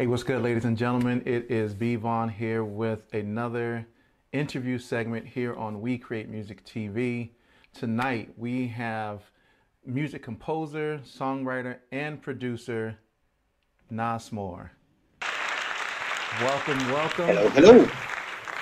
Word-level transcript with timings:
Hey, 0.00 0.06
what's 0.06 0.22
good, 0.22 0.40
ladies 0.40 0.64
and 0.64 0.78
gentlemen? 0.78 1.22
It 1.26 1.50
is 1.50 1.74
B 1.74 1.94
Vaughn 1.94 2.30
here 2.30 2.64
with 2.64 3.12
another 3.12 3.86
interview 4.32 4.78
segment 4.78 5.26
here 5.26 5.54
on 5.56 5.82
We 5.82 5.98
Create 5.98 6.30
Music 6.30 6.64
TV. 6.64 7.32
Tonight 7.74 8.32
we 8.38 8.66
have 8.68 9.20
music 9.84 10.22
composer, 10.22 11.02
songwriter, 11.04 11.80
and 11.92 12.22
producer 12.22 12.96
Nasmore. 13.92 14.70
Welcome, 16.40 16.78
welcome. 16.90 17.26
Hello, 17.26 17.48
hello. 17.50 17.84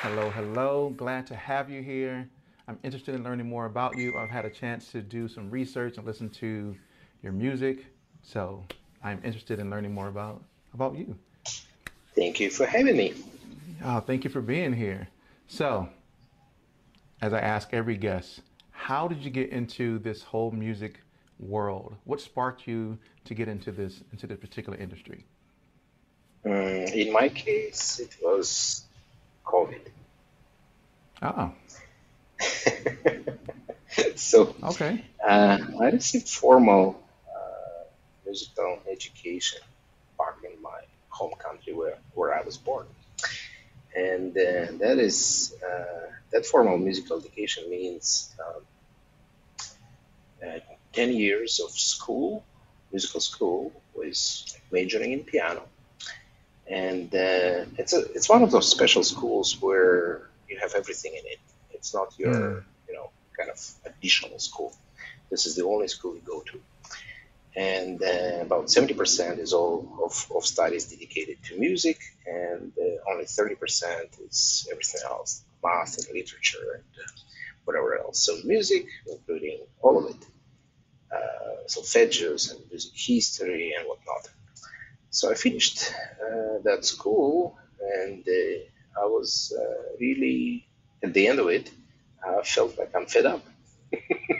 Hello, 0.03 0.31
hello. 0.31 0.95
Glad 0.97 1.25
to 1.29 1.37
have 1.37 1.71
you 1.71 1.83
here. 1.83 2.29
I'm 2.67 2.81
interested 2.83 3.15
in 3.15 3.23
learning 3.23 3.49
more 3.49 3.67
about 3.67 3.97
you. 3.97 4.19
I've 4.19 4.29
had 4.29 4.45
a 4.45 4.51
chance 4.51 4.91
to 4.91 5.03
do 5.03 5.29
some 5.29 5.53
research 5.53 5.99
and 5.99 6.05
listen 6.05 6.31
to 6.31 6.75
your 7.23 7.31
music, 7.31 7.87
so 8.23 8.65
I'm 9.05 9.21
interested 9.23 9.61
in 9.61 9.71
learning 9.71 9.95
more 9.95 10.09
about 10.09 10.43
about 10.75 10.97
you. 10.97 11.17
Thank 12.19 12.41
you 12.41 12.51
for 12.51 12.67
having 12.67 12.97
me. 12.97 13.15
Oh, 13.85 14.01
thank 14.01 14.25
you 14.25 14.31
for 14.31 14.41
being 14.41 14.73
here. 14.73 15.07
So, 15.47 15.89
as 17.23 17.33
I 17.33 17.39
ask 17.39 17.73
every 17.73 17.97
guest, 17.97 18.41
how 18.73 19.07
did 19.07 19.25
you 19.25 19.31
get 19.31 19.51
into 19.51 20.01
this 20.01 20.25
whole 20.25 20.51
music 20.51 20.99
world? 21.39 21.95
What 22.03 22.21
sparked 22.21 22.67
you 22.67 22.99
to 23.25 23.35
get 23.35 23.47
into 23.47 23.71
this 23.71 24.03
into 24.11 24.27
this 24.27 24.37
particular 24.39 24.77
industry? 24.77 25.27
Mm, 26.45 26.93
in 26.93 27.13
my 27.13 27.29
case, 27.29 28.01
it 28.01 28.17
was 28.21 28.83
COVID. 29.47 29.87
Oh, 31.23 31.53
so 34.17 34.57
okay. 34.65 35.05
uh, 35.25 35.59
I 35.81 35.91
received 35.91 36.29
formal 36.29 37.01
uh, 37.29 37.85
musical 38.27 38.81
education 38.91 39.61
back 40.19 40.35
in 40.43 40.61
my 40.61 40.81
home 41.21 41.35
country 41.47 41.73
where, 41.81 41.99
where 42.17 42.33
I 42.39 42.43
was 42.49 42.57
born. 42.69 42.87
And 43.97 44.31
uh, 44.37 44.67
that 44.83 44.97
is 45.09 45.19
uh, 45.69 46.07
that 46.33 46.43
formal 46.53 46.79
musical 46.89 47.19
education 47.23 47.63
means 47.71 48.35
um, 48.45 48.63
uh, 50.45 50.59
10 50.93 51.13
years 51.13 51.61
of 51.65 51.71
school, 51.71 52.45
musical 52.93 53.21
school, 53.21 53.73
with 53.95 54.21
majoring 54.71 55.13
in 55.13 55.25
piano. 55.25 55.63
And 56.71 57.09
uh, 57.15 57.65
it's 57.81 57.93
a 57.99 58.01
it's 58.15 58.29
one 58.29 58.43
of 58.47 58.51
those 58.51 58.69
special 58.77 59.03
schools 59.03 59.49
where 59.65 60.29
you 60.49 60.57
have 60.61 60.73
everything 60.81 61.13
in 61.21 61.25
it. 61.35 61.41
It's 61.77 61.95
not 61.95 62.09
your 62.19 62.35
Mm. 62.35 62.63
you 62.89 62.95
know 62.97 63.07
kind 63.39 63.51
of 63.55 63.59
additional 63.91 64.39
school. 64.39 64.71
This 65.31 65.47
is 65.47 65.53
the 65.59 65.65
only 65.73 65.89
school 65.89 66.13
you 66.19 66.23
go 66.35 66.41
to 66.51 66.61
and 67.57 68.03
uh, 68.03 68.41
about 68.43 68.67
70% 68.67 69.39
is 69.39 69.53
all 69.53 69.89
of, 70.05 70.27
of 70.37 70.45
studies 70.45 70.87
dedicated 70.91 71.39
to 71.45 71.59
music, 71.59 71.99
and 72.27 72.73
uh, 72.79 73.11
only 73.13 73.25
30% 73.27 74.21
is 74.29 74.69
everything 74.71 75.01
else, 75.09 75.45
math 75.65 75.99
and 75.99 76.07
literature 76.15 76.75
and 76.77 76.85
uh, 77.05 77.11
whatever 77.65 77.99
else. 77.99 78.21
So 78.25 78.37
music, 78.45 78.87
including 79.11 79.61
all 79.83 79.99
of 79.99 80.11
it, 80.15 80.27
uh, 81.15 81.67
solfeggios 81.69 82.53
and 82.53 82.61
music 82.71 82.93
history 82.95 83.75
and 83.79 83.89
whatnot. 83.89 84.29
So 85.11 85.31
I 85.31 85.35
finished 85.35 85.93
uh, 86.23 86.61
that 86.65 86.85
school, 86.85 87.59
and 87.81 88.25
I 89.01 89.07
was 89.07 89.53
really 90.01 90.69
at 91.03 91.15
the 91.15 91.29
end 91.29 91.39
of 91.41 91.49
it. 91.49 91.71
I 92.27 92.43
felt 92.43 92.79
like 92.79 92.95
I'm 92.95 93.07
fed 93.07 93.27
up. 93.27 93.45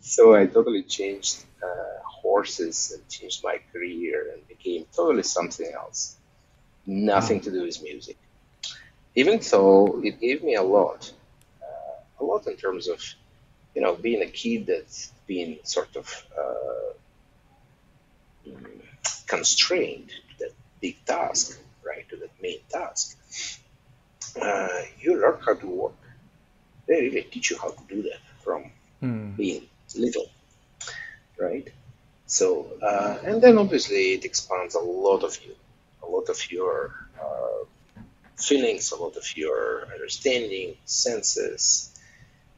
so 0.00 0.34
I 0.34 0.46
totally 0.46 0.82
changed 0.82 1.44
uh, 1.62 2.02
horses 2.04 2.92
and 2.94 3.08
changed 3.08 3.42
my 3.42 3.58
career 3.72 4.30
and 4.32 4.46
became 4.46 4.86
totally 4.94 5.22
something 5.22 5.70
else. 5.74 6.16
Nothing 6.86 7.40
to 7.40 7.50
do 7.50 7.62
with 7.62 7.82
music. 7.82 8.16
Even 9.14 9.40
though 9.50 10.00
it 10.02 10.20
gave 10.20 10.42
me 10.42 10.54
a 10.54 10.62
lot, 10.62 11.12
uh, 11.62 12.22
a 12.22 12.24
lot 12.24 12.46
in 12.46 12.56
terms 12.56 12.88
of, 12.88 13.00
you 13.74 13.82
know, 13.82 13.94
being 13.94 14.22
a 14.22 14.26
kid 14.26 14.66
that's 14.66 15.12
been 15.26 15.58
sort 15.64 15.96
of 15.96 16.06
uh, 16.38 16.92
constrained 19.26 20.08
to 20.08 20.38
that 20.40 20.52
big 20.80 21.04
task, 21.04 21.58
right, 21.84 22.08
to 22.08 22.16
that 22.16 22.30
main 22.40 22.58
task. 22.68 23.18
Uh, 24.40 24.68
you 25.00 25.20
learn 25.20 25.38
how 25.44 25.54
to 25.54 25.66
work. 25.66 25.92
They 26.86 27.00
really 27.00 27.22
teach 27.22 27.50
you 27.50 27.58
how 27.58 27.70
to 27.70 27.82
do 27.88 28.02
that 28.02 28.20
from 28.42 28.70
Hmm. 29.04 29.32
being 29.36 29.66
little, 29.96 30.30
right? 31.38 31.68
So, 32.26 32.66
uh, 32.82 33.18
and 33.22 33.42
then 33.42 33.58
obviously 33.58 34.14
it 34.14 34.24
expands 34.24 34.74
a 34.74 34.80
lot 34.80 35.22
of 35.24 35.38
you, 35.44 35.54
a 36.02 36.06
lot 36.06 36.30
of 36.30 36.50
your 36.50 36.94
uh, 37.20 37.64
feelings, 38.36 38.92
a 38.92 38.96
lot 38.96 39.16
of 39.16 39.36
your 39.36 39.86
understanding, 39.92 40.76
senses, 40.86 41.94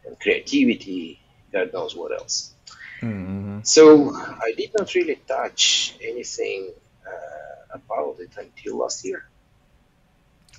and 0.06 0.18
creativity. 0.20 1.18
God 1.52 1.72
knows 1.72 1.96
what 1.96 2.12
else. 2.12 2.54
Mm-hmm. 3.02 3.60
So, 3.64 4.14
I 4.14 4.52
did 4.56 4.70
not 4.78 4.94
really 4.94 5.16
touch 5.26 5.96
anything 6.00 6.70
uh, 7.04 7.74
about 7.78 8.20
it 8.20 8.30
until 8.38 8.78
last 8.78 9.04
year, 9.04 9.24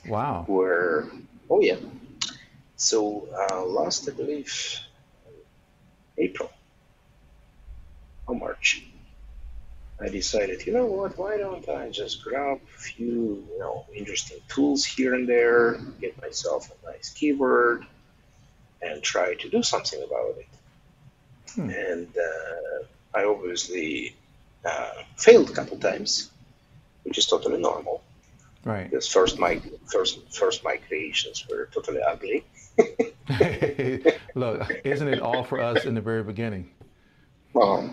Wow. 0.05 0.43
where, 0.47 1.07
oh 1.49 1.61
yeah. 1.61 1.77
So, 2.75 3.27
uh, 3.33 3.63
last, 3.65 4.09
I 4.09 4.11
believe, 4.11 4.53
April 6.17 6.51
or 8.27 8.35
March, 8.35 8.83
I 9.99 10.09
decided, 10.09 10.65
you 10.65 10.73
know 10.73 10.85
what, 10.85 11.17
why 11.17 11.37
don't 11.37 11.67
I 11.69 11.89
just 11.89 12.23
grab 12.23 12.59
a 12.61 12.77
few, 12.79 13.45
you 13.51 13.59
know, 13.59 13.85
interesting 13.95 14.37
tools 14.47 14.85
here 14.85 15.15
and 15.15 15.27
there, 15.27 15.79
get 15.99 16.21
myself 16.21 16.69
a 16.71 16.91
nice 16.91 17.09
keyboard, 17.09 17.85
and 18.81 19.01
try 19.01 19.33
to 19.33 19.49
do 19.49 19.63
something 19.63 20.01
about 20.03 20.35
it. 20.37 20.47
Hmm. 21.55 21.69
And 21.69 22.07
uh, 22.15 23.17
I 23.17 23.23
obviously 23.25 24.15
uh, 24.63 24.91
failed 25.15 25.49
a 25.49 25.53
couple 25.53 25.77
times, 25.77 26.29
which 27.03 27.17
is 27.17 27.25
totally 27.25 27.59
normal. 27.59 28.03
Right. 28.63 28.89
Because 28.89 29.07
first 29.07 29.39
my 29.39 29.61
first 29.85 30.19
first 30.33 30.63
my 30.63 30.77
creations 30.77 31.47
were 31.49 31.69
totally 31.73 32.01
ugly. 32.01 32.43
Look, 34.35 34.81
isn't 34.83 35.07
it 35.07 35.19
all 35.19 35.43
for 35.43 35.59
us 35.59 35.85
in 35.85 35.95
the 35.95 36.01
very 36.01 36.23
beginning? 36.23 36.71
Well, 37.53 37.89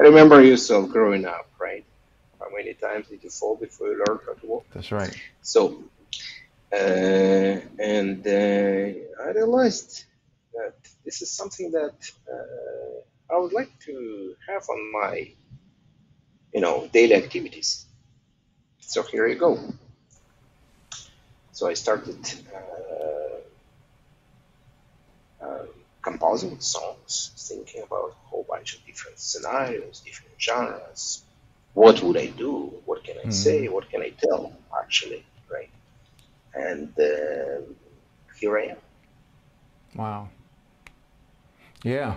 I 0.00 0.02
remember 0.04 0.42
yourself 0.42 0.90
growing 0.90 1.24
up, 1.24 1.50
right? 1.60 1.84
How 2.40 2.46
many 2.56 2.74
times 2.74 3.08
did 3.08 3.22
you 3.22 3.30
fall 3.30 3.56
before 3.56 3.88
you 3.88 4.04
learned 4.06 4.20
how 4.26 4.34
to 4.34 4.46
walk? 4.46 4.66
That's 4.72 4.92
right. 4.92 5.14
So, 5.42 5.82
uh, 6.72 6.76
and 6.76 8.26
uh, 8.26 9.24
I 9.24 9.30
realized 9.34 10.04
that 10.54 10.76
this 11.04 11.22
is 11.22 11.30
something 11.30 11.70
that 11.72 12.10
uh, 12.32 13.34
I 13.34 13.38
would 13.38 13.52
like 13.52 13.70
to 13.86 14.34
have 14.48 14.62
on 14.68 14.92
my, 14.92 15.30
you 16.54 16.60
know, 16.60 16.88
daily 16.92 17.14
activities. 17.14 17.86
So 18.80 19.02
here 19.02 19.26
you 19.26 19.36
go. 19.36 19.58
So 21.52 21.66
I 21.66 21.74
started 21.74 22.18
uh, 22.54 23.38
uh, 25.44 25.66
composing 26.08 26.58
songs, 26.60 27.32
thinking 27.48 27.82
about 27.82 28.10
a 28.10 28.28
whole 28.28 28.46
bunch 28.48 28.74
of 28.74 28.84
different 28.86 29.18
scenarios, 29.18 30.00
different 30.04 30.34
genres. 30.40 31.22
What 31.74 32.02
would 32.02 32.16
I 32.16 32.26
do? 32.26 32.72
What 32.86 33.04
can 33.04 33.16
I 33.24 33.28
say? 33.30 33.64
Mm-hmm. 33.64 33.74
What 33.74 33.90
can 33.90 34.00
I 34.02 34.10
tell? 34.24 34.52
Actually, 34.82 35.24
right? 35.52 35.70
And 36.54 36.88
uh, 36.98 37.60
here 38.40 38.58
I 38.58 38.64
am. 38.74 38.76
Wow. 39.94 40.28
Yeah. 41.84 42.14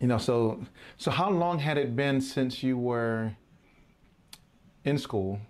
You 0.00 0.06
know, 0.06 0.18
so 0.18 0.60
so 0.96 1.10
how 1.10 1.30
long 1.30 1.58
had 1.58 1.76
it 1.76 1.94
been 1.94 2.20
since 2.20 2.62
you 2.62 2.78
were 2.78 3.32
in 4.84 4.98
school? 4.98 5.40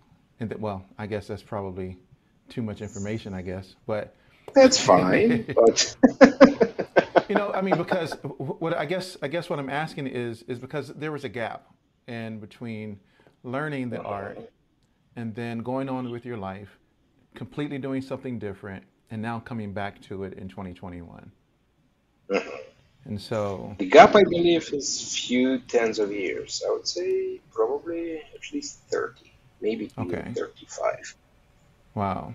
And 0.41 0.51
that, 0.51 0.61
well, 0.61 0.85
I 0.99 1.07
guess 1.07 1.27
that's 1.27 1.43
probably 1.43 1.99
too 2.49 2.63
much 2.63 2.81
information, 2.81 3.35
I 3.35 3.43
guess. 3.43 3.77
But 3.87 4.15
That's 4.55 4.81
fine, 4.81 5.45
but 5.55 5.97
you 7.29 7.35
know, 7.35 7.53
I 7.53 7.61
mean, 7.61 7.77
because 7.77 8.13
what 8.39 8.77
I 8.77 8.85
guess 8.87 9.17
I 9.23 9.29
guess 9.29 9.51
what 9.51 9.59
I'm 9.59 9.71
asking 9.71 10.07
is 10.07 10.43
is 10.43 10.59
because 10.59 10.89
there 10.89 11.13
was 11.13 11.25
a 11.25 11.29
gap 11.29 11.67
in 12.07 12.41
between 12.41 13.01
learning 13.45 13.91
the 13.91 14.03
art 14.03 14.39
and 15.17 15.35
then 15.35 15.59
going 15.61 15.89
on 15.89 16.11
with 16.11 16.25
your 16.25 16.37
life, 16.37 16.79
completely 17.35 17.79
doing 17.79 18.03
something 18.03 18.39
different, 18.39 18.85
and 19.11 19.21
now 19.21 19.41
coming 19.41 19.73
back 19.73 20.01
to 20.03 20.25
it 20.25 20.35
in 20.35 20.49
2021. 20.49 21.31
And 23.05 23.21
so, 23.21 23.75
the 23.79 23.87
gap 23.89 24.15
I 24.15 24.25
believe 24.25 24.73
is 24.73 25.17
few 25.17 25.61
tens 25.61 25.99
of 25.99 26.13
years. 26.13 26.63
I 26.67 26.71
would 26.73 26.87
say 26.87 27.41
probably 27.51 28.19
at 28.19 28.53
least 28.53 28.81
thirty, 28.91 29.33
maybe 29.61 29.91
okay, 29.99 30.33
thirty-five. 30.37 31.15
wow. 31.95 32.35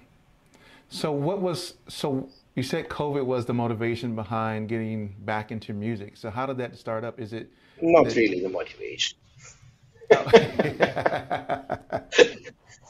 So 0.89 1.11
what 1.11 1.41
was 1.41 1.75
so 1.87 2.29
you 2.55 2.63
said 2.63 2.87
COVID 2.89 3.25
was 3.25 3.45
the 3.45 3.53
motivation 3.53 4.15
behind 4.15 4.69
getting 4.69 5.15
back 5.19 5.51
into 5.51 5.73
music. 5.73 6.17
So 6.17 6.29
how 6.29 6.45
did 6.45 6.57
that 6.57 6.77
start 6.77 7.03
up? 7.03 7.19
Is 7.19 7.33
it 7.33 7.49
Not 7.81 8.05
that 8.05 8.15
really 8.15 8.41
the 8.41 8.49
motivation. 8.49 9.17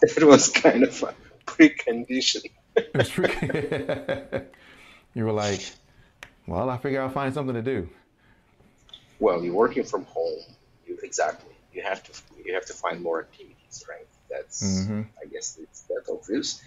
it 0.01 0.24
was 0.24 0.50
kind 0.50 0.83
of 0.83 1.04
a 1.04 1.15
precondition. 1.45 2.44
It 2.75 2.92
was 2.94 3.10
freaking. 3.10 4.45
you 5.13 5.24
were 5.24 5.31
like, 5.31 5.62
well, 6.48 6.69
I 6.69 6.77
figure 6.77 7.01
I'll 7.01 7.10
find 7.10 7.33
something 7.33 7.56
to 7.56 7.62
do. 7.62 7.88
Well, 9.19 9.44
you're 9.44 9.54
working 9.54 9.83
from 9.86 10.04
home. 10.06 10.39
You 10.86 10.98
exactly. 11.04 11.54
You 11.71 11.83
have 11.83 12.04
to 12.04 12.12
you 12.44 12.54
have 12.54 12.65
to 12.65 12.74
find 12.74 13.01
more 13.01 13.21
activities, 13.21 13.86
right? 13.88 14.07
That's 14.30 14.62
Mm-hmm. 14.63 15.01
I 15.21 15.25
guess 15.27 15.57
it's 15.62 15.81
that 15.83 16.04
obvious. 16.12 16.62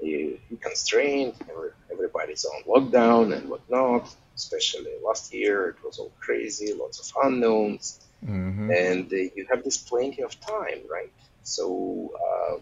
You, 0.00 0.38
constrained. 0.60 1.34
every- 1.50 1.70
Everybody's 1.92 2.44
on 2.44 2.62
lockdown 2.64 3.34
and 3.36 3.48
whatnot. 3.48 4.14
Especially 4.36 4.92
last 5.04 5.32
year, 5.32 5.68
it 5.70 5.76
was 5.84 5.98
all 5.98 6.12
crazy. 6.20 6.72
Lots 6.74 6.98
of 7.00 7.06
unknowns. 7.24 8.00
Mm-hmm. 8.24 8.70
and 8.70 9.12
uh, 9.12 9.16
you 9.36 9.46
have 9.50 9.62
this 9.62 9.76
plenty 9.78 10.22
of 10.22 10.40
time, 10.40 10.80
right? 10.90 11.12
So 11.42 12.12
uh, 12.24 12.56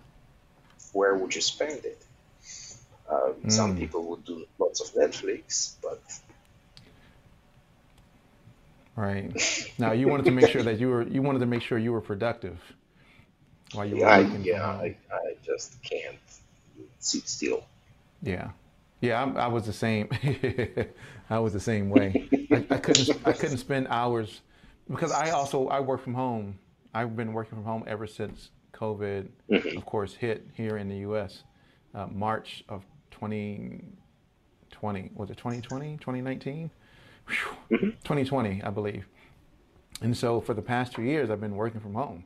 where 0.93 1.15
would 1.17 1.35
you 1.35 1.41
spend 1.41 1.85
it? 1.85 2.01
Um, 3.11 3.49
Some 3.49 3.75
Mm. 3.75 3.79
people 3.79 4.03
would 4.11 4.25
do 4.25 4.47
lots 4.59 4.81
of 4.81 4.89
Netflix, 4.95 5.77
but 5.83 6.03
Right. 8.97 9.33
Now 9.79 9.93
you 9.93 10.09
wanted 10.09 10.27
to 10.27 10.33
make 10.33 10.47
sure 10.49 10.63
that 10.63 10.79
you 10.79 10.89
were 10.89 11.03
you 11.03 11.23
wanted 11.23 11.41
to 11.41 11.47
make 11.47 11.63
sure 11.63 11.79
you 11.79 11.93
were 11.93 12.01
productive 12.01 12.59
while 13.73 13.87
you 13.87 13.99
were 13.99 14.07
I, 14.07 14.19
working 14.19 14.45
yeah. 14.45 14.67
I, 14.67 14.97
I 15.13 15.35
just 15.45 15.83
can't 15.83 16.19
sit 16.99 17.29
still. 17.29 17.65
Yeah, 18.23 18.51
yeah, 19.01 19.23
I, 19.25 19.45
I 19.45 19.47
was 19.49 19.67
the 19.67 19.73
same. 19.73 20.09
I 21.31 21.39
was 21.39 21.53
the 21.53 21.61
same 21.61 21.91
way. 21.91 22.29
I, 22.51 22.65
I 22.71 22.77
couldn't 22.79 23.11
I 23.27 23.33
couldn't 23.33 23.59
spend 23.59 23.87
hours 23.89 24.41
because 24.91 25.13
I 25.13 25.31
also 25.31 25.69
I 25.69 25.81
work 25.81 26.03
from 26.03 26.15
home. 26.15 26.59
I've 26.95 27.17
been 27.17 27.33
working 27.33 27.57
from 27.57 27.65
home 27.65 27.85
ever 27.87 28.07
since 28.07 28.51
COVID, 28.73 29.29
Mhm. 29.51 29.77
of 29.77 29.85
course, 29.87 30.15
hit 30.15 30.47
here 30.55 30.77
in 30.79 30.89
the 30.89 30.97
U.S. 30.99 31.43
Uh, 31.95 32.07
March 32.09 32.65
of 32.69 32.85
2020 33.13 35.11
was 35.15 35.31
it 35.31 35.37
2020 35.37 35.97
2019 35.99 36.71
Whew. 37.27 37.37
Mhm. 37.79 37.81
2020 38.05 38.63
I 38.63 38.71
believe. 38.71 39.07
And 40.03 40.17
so 40.17 40.41
for 40.41 40.55
the 40.55 40.63
past 40.63 40.93
two 40.93 41.03
years 41.03 41.31
I've 41.31 41.41
been 41.41 41.55
working 41.57 41.81
from 41.81 41.95
home. 41.95 42.25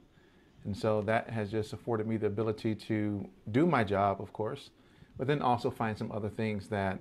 And 0.69 0.77
so 0.77 1.01
that 1.07 1.31
has 1.31 1.51
just 1.51 1.73
afforded 1.73 2.07
me 2.07 2.19
the 2.19 2.27
ability 2.27 2.75
to 2.75 3.27
do 3.53 3.65
my 3.65 3.83
job, 3.83 4.21
of 4.21 4.35
course, 4.35 4.69
but 5.17 5.27
then 5.27 5.41
also 5.41 5.71
find 5.71 5.97
some 5.97 6.13
other 6.13 6.29
things 6.29 6.69
that, 6.69 6.99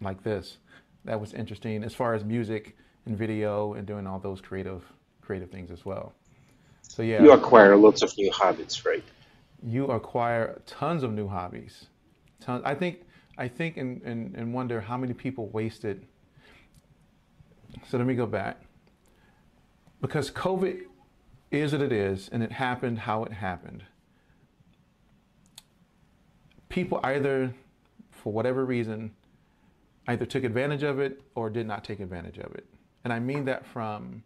like 0.00 0.24
this, 0.24 0.58
that 1.04 1.20
was 1.20 1.32
interesting 1.32 1.84
as 1.84 1.94
far 1.94 2.14
as 2.14 2.24
music 2.24 2.76
and 3.06 3.16
video 3.16 3.74
and 3.74 3.86
doing 3.86 4.08
all 4.08 4.18
those 4.18 4.40
creative, 4.40 4.82
creative 5.20 5.52
things 5.52 5.70
as 5.70 5.84
well. 5.84 6.12
So 6.82 7.04
yeah, 7.04 7.22
You 7.22 7.30
acquire 7.30 7.76
lots 7.76 8.02
of 8.02 8.12
new 8.18 8.32
habits, 8.32 8.84
right? 8.84 9.04
you 9.62 9.86
acquire 9.86 10.60
tons 10.66 11.04
of 11.04 11.12
new 11.12 11.28
hobbies. 11.28 11.86
Tons. 12.40 12.60
I 12.64 12.74
think, 12.74 13.02
I 13.38 13.46
think, 13.46 13.76
and, 13.76 14.02
and, 14.02 14.34
and 14.34 14.52
wonder 14.52 14.80
how 14.80 14.96
many 14.96 15.12
people 15.14 15.46
wasted. 15.50 16.04
So 17.86 17.98
let 17.98 18.06
me 18.08 18.16
go 18.16 18.26
back. 18.26 18.60
Because 20.00 20.32
COVID 20.32 20.86
is 21.50 21.72
what 21.72 21.82
it 21.82 21.92
is, 21.92 22.28
and 22.30 22.42
it 22.42 22.52
happened 22.52 23.00
how 23.00 23.24
it 23.24 23.32
happened. 23.32 23.84
People 26.68 27.00
either, 27.02 27.52
for 28.10 28.32
whatever 28.32 28.64
reason, 28.64 29.12
either 30.06 30.24
took 30.24 30.44
advantage 30.44 30.82
of 30.82 30.98
it 30.98 31.20
or 31.34 31.50
did 31.50 31.66
not 31.66 31.84
take 31.84 32.00
advantage 32.00 32.38
of 32.38 32.54
it. 32.54 32.66
And 33.04 33.12
I 33.12 33.18
mean 33.18 33.44
that 33.46 33.66
from 33.66 34.22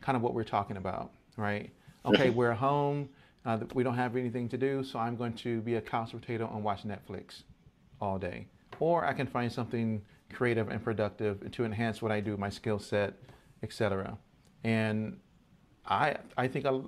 kind 0.00 0.16
of 0.16 0.22
what 0.22 0.34
we're 0.34 0.44
talking 0.44 0.76
about, 0.76 1.12
right? 1.36 1.70
Okay, 2.04 2.30
we're 2.30 2.52
home, 2.52 3.08
uh, 3.44 3.58
we 3.74 3.84
don't 3.84 3.96
have 3.96 4.16
anything 4.16 4.48
to 4.48 4.58
do, 4.58 4.82
so 4.82 4.98
I'm 4.98 5.16
going 5.16 5.34
to 5.34 5.60
be 5.60 5.76
a 5.76 5.80
couch 5.80 6.10
potato 6.12 6.50
and 6.52 6.64
watch 6.64 6.84
Netflix 6.84 7.42
all 8.00 8.18
day. 8.18 8.46
Or 8.80 9.04
I 9.04 9.12
can 9.12 9.26
find 9.26 9.50
something 9.50 10.02
creative 10.32 10.68
and 10.68 10.82
productive 10.82 11.50
to 11.52 11.64
enhance 11.64 12.02
what 12.02 12.12
I 12.12 12.20
do, 12.20 12.36
my 12.36 12.50
skill 12.50 12.78
set, 12.78 13.14
etc. 13.62 14.18
And 14.64 15.18
I, 15.86 16.16
I 16.36 16.48
think 16.48 16.66
I, 16.66 16.80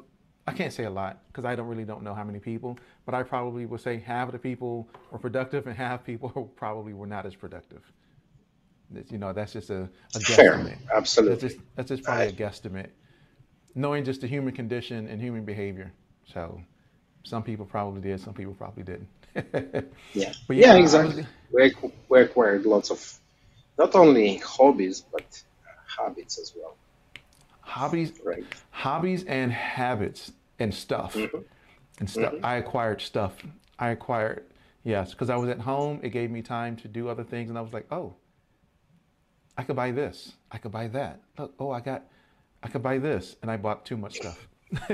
I 0.47 0.53
can't 0.53 0.73
say 0.73 0.85
a 0.85 0.91
lot 0.91 1.23
because 1.29 1.45
I 1.45 1.55
don't 1.55 1.69
really 1.69 1.85
don't 1.85 2.03
know 2.03 2.15
how 2.15 2.25
many 2.25 2.39
people, 2.41 2.79
but 3.07 3.15
I 3.15 3.23
probably 3.23 3.67
would 3.67 3.81
say 3.81 3.99
half 3.99 4.29
of 4.29 4.33
the 4.33 4.39
people 4.39 4.89
were 5.11 5.19
productive 5.19 5.67
and 5.67 5.77
half 5.87 6.05
people 6.05 6.53
probably 6.57 6.95
were 6.95 7.07
not 7.07 7.27
as 7.27 7.35
productive. 7.35 7.83
You 9.11 9.19
know, 9.19 9.33
that's 9.33 9.53
just 9.53 9.71
a, 9.71 9.89
a 10.15 10.21
Fair, 10.21 10.61
guesstimate. 10.61 10.79
That's 11.25 11.41
absolutely. 11.41 11.41
just 11.41 11.59
that's 11.77 11.89
just 11.89 12.05
probably 12.05 12.27
a 12.27 12.33
guesstimate, 12.33 12.89
knowing 13.75 14.05
just 14.05 14.21
the 14.23 14.27
human 14.27 14.55
condition 14.55 15.09
and 15.09 15.21
human 15.21 15.45
behavior. 15.45 15.93
So, 16.27 16.61
some 17.25 17.43
people 17.43 17.67
probably 17.67 18.01
did, 18.01 18.21
some 18.21 18.35
people 18.35 18.55
probably 18.55 18.85
didn't. 18.85 19.09
Yeah, 20.13 20.33
But 20.47 20.57
yeah, 20.57 20.75
yeah, 20.75 20.77
exactly. 20.77 21.27
was- 21.27 21.27
We, 21.51 21.75
we 22.09 22.21
acquired 22.23 22.67
lots 22.67 22.91
of 22.91 23.01
not 23.79 23.95
only 23.95 24.39
hobbies 24.39 25.05
but 25.13 25.27
uh, 25.67 26.05
habits 26.05 26.39
as 26.39 26.53
well, 26.57 26.79
hobbies, 27.69 28.13
right? 28.25 28.45
hobbies 28.71 29.25
and 29.25 29.53
habits 29.53 30.33
and 30.59 30.75
stuff 30.75 31.15
Mhm. 31.15 31.45
and 32.01 32.11
stuff. 32.11 32.33
Mhm. 32.33 32.45
I 32.45 32.57
acquired 32.57 33.01
stuff. 33.01 33.37
I 33.79 33.91
acquired 33.91 34.45
yes, 34.85 35.13
because 35.13 35.31
I 35.31 35.37
was 35.37 35.49
at 35.51 35.61
home. 35.61 36.01
It 36.03 36.11
gave 36.11 36.31
me 36.31 36.43
time 36.43 36.77
to 36.77 36.89
do 36.89 37.09
other 37.09 37.25
things, 37.25 37.51
and 37.51 37.59
I 37.59 37.63
was 37.63 37.73
like, 37.73 37.87
oh, 37.93 38.15
I 39.57 39.63
could 39.63 39.77
buy 39.77 39.91
this. 39.91 40.33
I 40.51 40.59
could 40.59 40.73
buy 40.73 40.89
that. 40.89 41.21
Look, 41.39 41.55
oh, 41.59 41.71
I 41.71 41.81
got, 41.81 42.05
I 42.63 42.69
could 42.69 42.83
buy 42.83 42.99
this, 42.99 43.37
and 43.43 43.51
I 43.51 43.57
bought 43.57 43.85
too 43.85 43.97
much 43.97 44.17
stuff. 44.17 44.49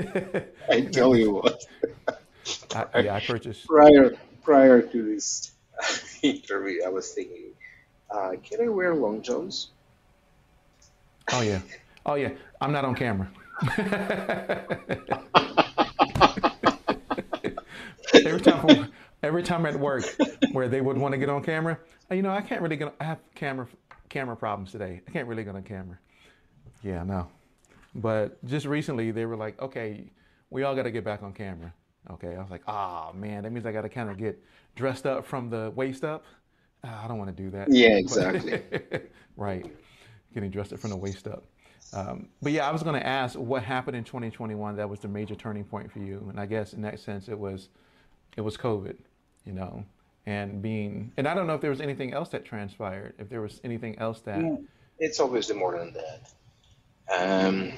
I 0.69 0.81
tell 0.91 1.15
you 1.15 1.33
what. 1.33 1.63
I, 2.73 3.01
yeah, 3.01 3.15
I 3.15 3.19
purchased. 3.19 3.65
prior 3.67 4.15
prior 4.43 4.81
to 4.81 5.03
this 5.03 5.51
interview, 6.21 6.83
I 6.85 6.89
was 6.89 7.13
thinking, 7.13 7.53
uh, 8.09 8.33
can 8.43 8.61
I 8.61 8.69
wear 8.69 8.93
long 8.93 9.21
johns? 9.21 9.71
Oh 11.31 11.41
yeah, 11.41 11.61
oh 12.05 12.15
yeah. 12.15 12.31
I'm 12.61 12.71
not 12.71 12.85
on 12.85 12.95
camera. 12.95 13.29
every 18.13 18.41
time, 18.41 18.91
every 19.23 19.43
time 19.43 19.65
at 19.65 19.79
work, 19.79 20.03
where 20.51 20.67
they 20.67 20.81
would 20.81 20.97
want 20.97 21.13
to 21.13 21.17
get 21.17 21.29
on 21.29 21.43
camera, 21.43 21.79
you 22.11 22.21
know, 22.21 22.31
I 22.31 22.41
can't 22.41 22.61
really 22.61 22.75
get. 22.75 22.93
I 22.99 23.03
have 23.03 23.19
camera 23.33 23.67
camera 24.09 24.35
problems 24.35 24.71
today. 24.71 25.01
I 25.07 25.11
can't 25.11 25.27
really 25.27 25.43
get 25.43 25.55
on 25.55 25.63
camera. 25.63 25.97
Yeah, 26.83 27.03
no. 27.03 27.27
But 27.95 28.43
just 28.45 28.65
recently, 28.65 29.11
they 29.11 29.25
were 29.25 29.37
like, 29.37 29.59
okay, 29.61 30.11
we 30.49 30.63
all 30.63 30.75
got 30.75 30.83
to 30.83 30.91
get 30.91 31.03
back 31.03 31.23
on 31.23 31.33
camera. 31.33 31.73
Okay, 32.11 32.35
I 32.35 32.41
was 32.41 32.51
like, 32.51 32.61
ah, 32.67 33.11
man, 33.15 33.43
that 33.43 33.51
means 33.51 33.65
I 33.65 33.71
got 33.71 33.81
to 33.81 33.89
kind 33.89 34.09
of 34.09 34.17
get 34.17 34.41
dressed 34.75 35.05
up 35.05 35.25
from 35.25 35.49
the 35.49 35.71
waist 35.75 36.03
up. 36.03 36.25
Ah, 36.83 37.03
I 37.03 37.07
don't 37.07 37.17
want 37.17 37.35
to 37.35 37.43
do 37.43 37.49
that. 37.51 37.71
Yeah, 37.71 37.97
exactly. 37.97 38.61
right, 39.37 39.65
getting 40.33 40.51
dressed 40.51 40.73
up 40.73 40.79
from 40.79 40.91
the 40.91 40.97
waist 40.97 41.27
up. 41.27 41.45
Um, 41.95 42.27
but 42.41 42.51
yeah, 42.51 42.67
I 42.67 42.71
was 42.71 42.83
going 42.83 42.99
to 42.99 43.07
ask 43.07 43.35
what 43.39 43.63
happened 43.63 43.95
in 43.95 44.03
2021 44.03 44.75
that 44.75 44.89
was 44.89 44.99
the 44.99 45.07
major 45.07 45.33
turning 45.33 45.63
point 45.63 45.89
for 45.91 45.99
you, 45.99 46.25
and 46.29 46.39
I 46.39 46.45
guess 46.45 46.73
in 46.73 46.81
that 46.81 46.99
sense 46.99 47.29
it 47.29 47.39
was, 47.39 47.69
it 48.35 48.41
was 48.41 48.57
COVID, 48.57 48.97
you 49.45 49.53
know, 49.53 49.85
and 50.25 50.61
being, 50.61 51.13
and 51.15 51.25
I 51.25 51.33
don't 51.33 51.47
know 51.47 51.55
if 51.55 51.61
there 51.61 51.69
was 51.69 51.79
anything 51.79 52.11
else 52.13 52.29
that 52.29 52.43
transpired, 52.43 53.13
if 53.17 53.29
there 53.29 53.41
was 53.41 53.61
anything 53.63 53.97
else 53.97 54.19
that, 54.21 54.39
It's 54.99 55.19
obviously 55.19 55.55
more 55.55 55.77
than 55.77 55.93
that. 55.93 57.47
Um, 57.47 57.71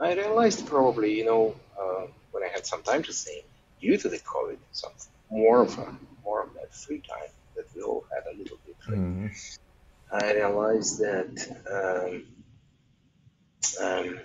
I 0.00 0.14
realized 0.14 0.66
probably, 0.66 1.16
you 1.16 1.24
know, 1.24 1.54
uh, 1.78 2.06
when 2.30 2.42
I 2.42 2.48
had 2.48 2.64
some 2.66 2.82
time 2.82 3.02
to 3.02 3.12
think, 3.12 3.44
due 3.80 3.98
to 3.98 4.08
the 4.08 4.18
COVID, 4.18 4.56
some 4.72 4.92
more 5.30 5.62
of 5.62 5.78
a, 5.78 5.94
more 6.24 6.42
of 6.44 6.54
that 6.54 6.74
free 6.74 7.00
time 7.00 7.30
that 7.56 7.66
we 7.74 7.82
all 7.82 8.04
had 8.14 8.22
a 8.32 8.36
little 8.36 8.58
bit. 8.64 8.76
Right? 8.88 8.98
Mhm. 8.98 9.58
I 10.12 10.34
realized 10.34 10.98
that 11.00 11.32
um, 11.70 12.26
um, 13.80 14.20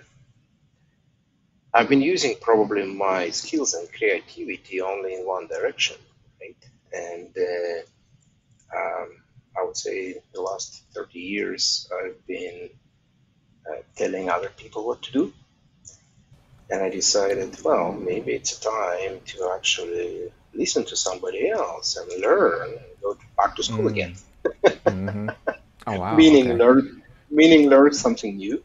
I've 1.74 1.88
been 1.88 2.02
using 2.02 2.36
probably 2.40 2.84
my 2.84 3.30
skills 3.30 3.74
and 3.74 3.90
creativity 3.92 4.80
only 4.80 5.14
in 5.14 5.26
one 5.26 5.46
direction, 5.48 5.96
right? 6.40 6.56
And 6.92 7.36
uh, 7.36 7.80
um, 8.76 9.08
I 9.58 9.64
would 9.64 9.76
say 9.76 10.22
the 10.34 10.40
last 10.42 10.84
30 10.94 11.18
years 11.20 11.88
I've 11.92 12.26
been 12.26 12.70
uh, 13.70 13.82
telling 13.96 14.30
other 14.30 14.50
people 14.50 14.86
what 14.86 15.02
to 15.02 15.12
do. 15.12 15.32
And 16.70 16.82
I 16.82 16.88
decided, 16.90 17.56
well, 17.64 17.92
maybe 17.92 18.32
it's 18.32 18.52
a 18.58 18.60
time 18.60 19.20
to 19.26 19.52
actually 19.54 20.32
listen 20.54 20.84
to 20.86 20.96
somebody 20.96 21.50
else 21.50 21.96
and 21.96 22.22
learn 22.22 22.70
and 22.70 22.80
go 23.02 23.14
to, 23.14 23.20
back 23.36 23.54
to 23.56 23.62
school 23.62 23.86
Mm. 23.86 23.90
again. 23.90 24.14
Mhm. 24.86 25.34
Oh 25.86 25.94
wow. 25.94 26.16
meaning 26.18 26.52
okay. 26.52 26.54
learn 26.56 27.02
meaning 27.30 27.68
learn 27.68 27.92
something 27.92 28.36
new 28.36 28.62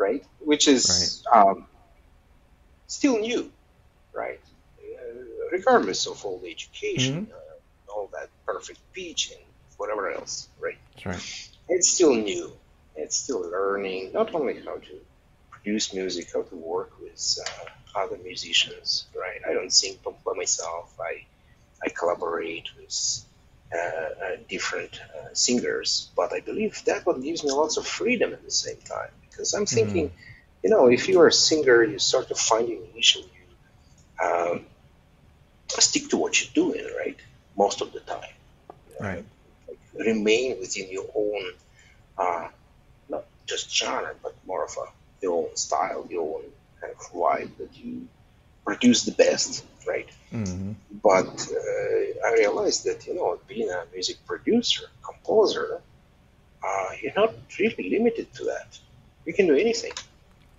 right 0.00 0.24
which 0.40 0.68
is 0.68 1.24
um, 1.34 1.68
still 2.88 3.18
new 3.20 3.52
right 4.14 4.40
uh, 4.80 5.20
regardless 5.52 6.06
of 6.06 6.24
all 6.24 6.40
the 6.40 6.50
education 6.50 7.16
Mm-hmm. 7.16 7.24
uh, 7.32 7.94
all 7.94 8.10
that 8.12 8.28
perfect 8.46 8.80
speech 8.92 9.32
and 9.36 9.44
whatever 9.78 10.10
else 10.12 10.48
right 10.62 10.78
That's 10.94 11.06
right. 11.06 11.24
it's 11.68 11.90
still 11.94 12.14
new 12.14 12.52
it's 12.96 13.16
still 13.16 13.42
learning 13.50 14.12
not 14.14 14.34
only 14.34 14.60
how 14.66 14.76
to 14.78 14.94
produce 15.50 15.94
music, 15.94 16.28
how 16.34 16.42
to 16.42 16.56
work 16.56 16.92
with 17.00 17.38
uh, 17.46 18.00
other 18.00 18.18
musicians, 18.24 19.08
right? 19.16 19.40
I 19.50 19.54
don't 19.54 19.72
sing 19.72 19.96
by 20.04 20.32
myself. 20.36 20.96
I 21.00 21.14
I 21.86 21.90
collaborate 21.98 22.68
with 22.78 23.24
uh, 23.74 23.78
uh, 23.78 24.36
different 24.50 25.00
uh, 25.16 25.34
singers, 25.34 26.12
but 26.16 26.32
I 26.34 26.40
believe 26.40 26.82
that 26.86 27.06
what 27.06 27.22
gives 27.22 27.44
me 27.44 27.52
lots 27.52 27.78
of 27.78 27.86
freedom 27.86 28.32
at 28.34 28.44
the 28.44 28.50
same 28.52 28.80
time 28.88 29.12
because 29.40 29.54
I'm 29.54 29.64
thinking, 29.64 30.10
mm. 30.10 30.12
you 30.62 30.68
know, 30.68 30.88
if 30.88 31.08
you 31.08 31.18
are 31.20 31.28
a 31.28 31.32
singer, 31.32 31.82
you 31.82 31.98
start 31.98 32.28
to 32.28 32.34
find 32.34 32.68
your 32.68 32.82
niche 32.94 33.16
and 33.16 33.24
you 33.24 34.26
um, 34.26 34.66
stick 35.68 36.10
to 36.10 36.18
what 36.18 36.38
you're 36.38 36.52
doing, 36.54 36.84
right? 36.98 37.16
Most 37.56 37.80
of 37.80 37.90
the 37.92 38.00
time, 38.00 38.34
right? 39.00 39.24
Like 39.66 39.78
remain 39.94 40.60
within 40.60 40.90
your 40.90 41.06
own, 41.14 41.42
uh, 42.18 42.48
not 43.08 43.24
just 43.46 43.74
genre, 43.74 44.14
but 44.22 44.34
more 44.46 44.64
of 44.64 44.76
a 44.76 44.86
your 45.22 45.32
own 45.44 45.56
style, 45.56 46.06
your 46.10 46.22
own 46.22 46.44
kind 46.80 46.92
of 46.92 47.00
vibe 47.12 47.56
that 47.58 47.74
you 47.74 48.06
produce 48.64 49.04
the 49.04 49.12
best, 49.12 49.64
right? 49.86 50.08
Mm-hmm. 50.32 50.72
But 51.02 51.34
uh, 51.50 52.28
I 52.28 52.32
realized 52.34 52.84
that 52.84 53.06
you 53.06 53.14
know, 53.14 53.38
being 53.48 53.70
a 53.70 53.84
music 53.94 54.16
producer, 54.26 54.84
composer, 55.02 55.80
uh, 56.62 56.88
you're 57.00 57.14
not 57.16 57.34
really 57.58 57.88
limited 57.88 58.32
to 58.34 58.44
that. 58.44 58.78
You 59.30 59.34
can 59.34 59.46
do 59.46 59.54
anything. 59.54 59.92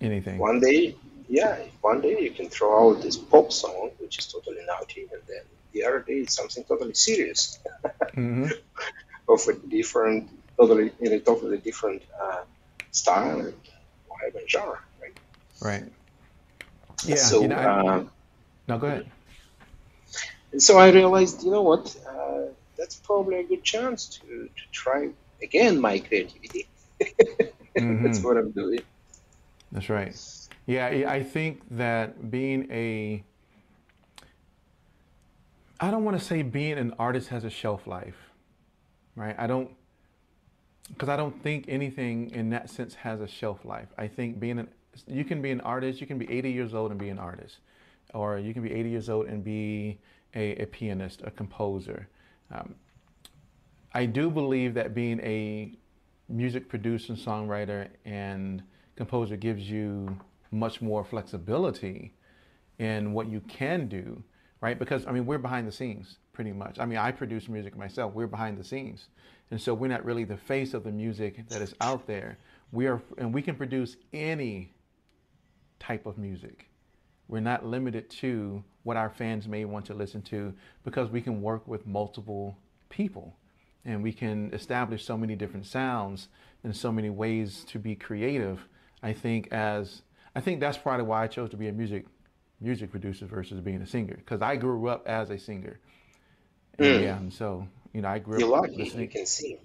Anything. 0.00 0.38
One 0.38 0.58
day, 0.58 0.96
yeah, 1.28 1.58
one 1.82 2.00
day 2.00 2.18
you 2.18 2.30
can 2.30 2.48
throw 2.48 2.70
out 2.80 3.02
this 3.02 3.18
pop 3.18 3.52
song, 3.52 3.90
which 3.98 4.18
is 4.18 4.24
totally 4.28 4.64
naughty, 4.66 5.02
and 5.12 5.20
then 5.28 5.44
the 5.72 5.84
other 5.84 6.00
day 6.00 6.20
it's 6.24 6.34
something 6.34 6.64
totally 6.64 6.94
serious, 6.94 7.58
mm-hmm. 8.16 8.46
of 9.28 9.40
a 9.46 9.54
different, 9.68 10.30
totally 10.56 10.90
in 11.00 11.12
a 11.12 11.20
totally 11.20 11.58
different 11.58 12.00
uh, 12.18 12.44
style 12.92 13.40
and 13.40 13.52
vibe 14.10 14.36
and 14.40 14.48
genre, 14.48 14.80
right? 15.02 15.16
Right. 15.60 15.84
Yeah. 17.04 17.16
So, 17.16 17.42
you 17.42 17.48
know, 17.48 17.56
uh, 17.56 18.04
no, 18.68 18.78
go 18.78 18.86
ahead. 18.86 19.06
And 20.52 20.62
so 20.62 20.78
I 20.78 20.88
realized, 20.92 21.44
you 21.44 21.50
know 21.50 21.60
what, 21.60 21.94
uh, 22.08 22.44
that's 22.78 22.96
probably 22.96 23.36
a 23.40 23.44
good 23.44 23.64
chance 23.64 24.06
to, 24.16 24.48
to 24.58 24.62
try 24.72 25.10
again 25.42 25.78
my 25.78 25.98
creativity. 25.98 26.68
mm-hmm. 27.78 28.04
That's 28.04 28.20
what 28.22 28.36
I'm 28.36 28.50
doing. 28.50 28.80
That's 29.70 29.88
right. 29.88 30.14
Yeah, 30.66 30.86
I 31.08 31.22
think 31.22 31.62
that 31.72 32.30
being 32.30 32.70
a, 32.70 33.24
I 35.80 35.90
don't 35.90 36.04
want 36.04 36.18
to 36.18 36.24
say 36.24 36.42
being 36.42 36.78
an 36.78 36.94
artist 36.98 37.28
has 37.28 37.44
a 37.44 37.50
shelf 37.50 37.86
life, 37.86 38.16
right? 39.16 39.34
I 39.38 39.46
don't, 39.46 39.70
because 40.88 41.08
I 41.08 41.16
don't 41.16 41.42
think 41.42 41.64
anything 41.68 42.30
in 42.30 42.50
that 42.50 42.70
sense 42.70 42.94
has 42.94 43.20
a 43.20 43.26
shelf 43.26 43.64
life. 43.64 43.88
I 43.96 44.06
think 44.06 44.38
being 44.38 44.58
an, 44.58 44.68
you 45.06 45.24
can 45.24 45.42
be 45.42 45.50
an 45.50 45.60
artist, 45.62 46.00
you 46.00 46.06
can 46.06 46.18
be 46.18 46.30
80 46.30 46.52
years 46.52 46.74
old 46.74 46.90
and 46.90 47.00
be 47.00 47.08
an 47.08 47.18
artist, 47.18 47.58
or 48.14 48.38
you 48.38 48.52
can 48.52 48.62
be 48.62 48.72
80 48.72 48.90
years 48.90 49.08
old 49.08 49.26
and 49.26 49.42
be 49.42 49.98
a, 50.34 50.62
a 50.62 50.66
pianist, 50.66 51.22
a 51.24 51.30
composer. 51.30 52.08
Um, 52.52 52.74
I 53.94 54.06
do 54.06 54.30
believe 54.30 54.74
that 54.74 54.94
being 54.94 55.18
a 55.20 55.72
music 56.32 56.68
producer, 56.68 57.12
songwriter, 57.12 57.88
and 58.04 58.62
composer 58.96 59.36
gives 59.36 59.68
you 59.68 60.18
much 60.50 60.80
more 60.80 61.04
flexibility 61.04 62.14
in 62.78 63.12
what 63.12 63.28
you 63.28 63.40
can 63.40 63.86
do, 63.86 64.22
right? 64.60 64.78
Because 64.78 65.06
I 65.06 65.12
mean, 65.12 65.26
we're 65.26 65.38
behind 65.38 65.68
the 65.68 65.72
scenes 65.72 66.18
pretty 66.32 66.52
much. 66.52 66.78
I 66.78 66.86
mean, 66.86 66.98
I 66.98 67.12
produce 67.12 67.48
music 67.48 67.76
myself. 67.76 68.14
We're 68.14 68.26
behind 68.26 68.58
the 68.58 68.64
scenes, 68.64 69.08
and 69.50 69.60
so 69.60 69.74
we're 69.74 69.88
not 69.88 70.04
really 70.04 70.24
the 70.24 70.36
face 70.36 70.74
of 70.74 70.84
the 70.84 70.92
music 70.92 71.48
that 71.48 71.62
is 71.62 71.74
out 71.80 72.06
there. 72.06 72.38
We 72.72 72.86
are, 72.86 73.02
and 73.18 73.32
we 73.32 73.42
can 73.42 73.54
produce 73.54 73.96
any 74.12 74.72
type 75.78 76.06
of 76.06 76.16
music. 76.16 76.68
We're 77.28 77.40
not 77.40 77.64
limited 77.64 78.10
to 78.10 78.64
what 78.82 78.96
our 78.96 79.10
fans 79.10 79.46
may 79.46 79.64
want 79.64 79.86
to 79.86 79.94
listen 79.94 80.22
to 80.22 80.54
because 80.84 81.10
we 81.10 81.20
can 81.20 81.40
work 81.40 81.66
with 81.68 81.86
multiple 81.86 82.58
people 82.88 83.36
and 83.84 84.02
we 84.02 84.12
can 84.12 84.52
establish 84.52 85.04
so 85.04 85.16
many 85.16 85.34
different 85.34 85.66
sounds 85.66 86.28
and 86.64 86.74
so 86.76 86.92
many 86.92 87.10
ways 87.10 87.64
to 87.68 87.78
be 87.78 87.94
creative. 87.94 88.66
I 89.02 89.12
think 89.12 89.52
as 89.52 90.02
I 90.34 90.40
think 90.40 90.60
that's 90.60 90.78
probably 90.78 91.04
why 91.04 91.24
I 91.24 91.26
chose 91.26 91.50
to 91.50 91.56
be 91.56 91.68
a 91.68 91.72
music 91.72 92.06
music 92.60 92.90
producer 92.90 93.26
versus 93.26 93.60
being 93.60 93.82
a 93.82 93.86
singer 93.86 94.14
because 94.16 94.40
I 94.40 94.56
grew 94.56 94.88
up 94.88 95.06
as 95.06 95.30
a 95.30 95.38
singer. 95.38 95.80
Mm. 96.78 97.02
Yeah, 97.02 97.16
and 97.18 97.32
so 97.32 97.66
you 97.92 98.02
know 98.02 98.08
I 98.08 98.18
grew 98.18 98.38
You're 98.38 98.54
up 98.54 98.62
lucky 98.62 98.76
listening. 98.76 99.04
You 99.04 99.08
can 99.08 99.26
sing. 99.26 99.58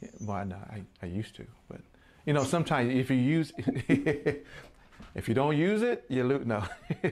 Yeah, 0.00 0.08
well, 0.20 0.44
no, 0.44 0.56
I, 0.56 0.82
I 1.02 1.06
used 1.06 1.34
to, 1.36 1.46
but 1.68 1.80
you 2.26 2.32
know 2.32 2.44
sometimes 2.44 2.94
if 2.94 3.10
you 3.10 3.16
use 3.16 3.52
if 3.58 5.28
you 5.28 5.34
don't 5.34 5.56
use 5.56 5.82
it, 5.82 6.04
you 6.08 6.24
lose. 6.24 6.46
No, 6.46 6.62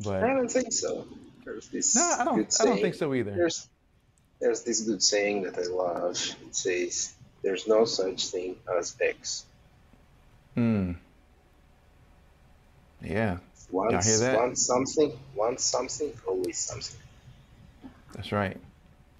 but 0.00 0.24
I 0.24 0.34
don't 0.34 0.50
think 0.50 0.72
so. 0.72 1.06
No, 1.44 2.16
I 2.18 2.24
don't. 2.24 2.56
I 2.60 2.64
don't 2.64 2.80
think 2.80 2.94
so 2.94 3.14
either. 3.14 3.32
There's 3.32 3.68
there's 4.42 4.62
this 4.62 4.80
good 4.82 5.02
saying 5.02 5.44
that 5.44 5.56
I 5.56 5.62
love. 5.62 6.16
It 6.46 6.54
says, 6.54 7.14
"There's 7.42 7.66
no 7.68 7.84
such 7.84 8.26
thing 8.26 8.56
as 8.76 8.94
X." 9.00 9.44
Hmm. 10.54 10.92
Yeah. 13.00 13.38
Once, 13.70 14.06
hear 14.06 14.18
that? 14.18 14.36
once 14.36 14.66
something, 14.66 15.18
once 15.34 15.64
something, 15.64 16.12
always 16.26 16.58
something. 16.58 17.00
That's 18.14 18.32
right. 18.32 18.58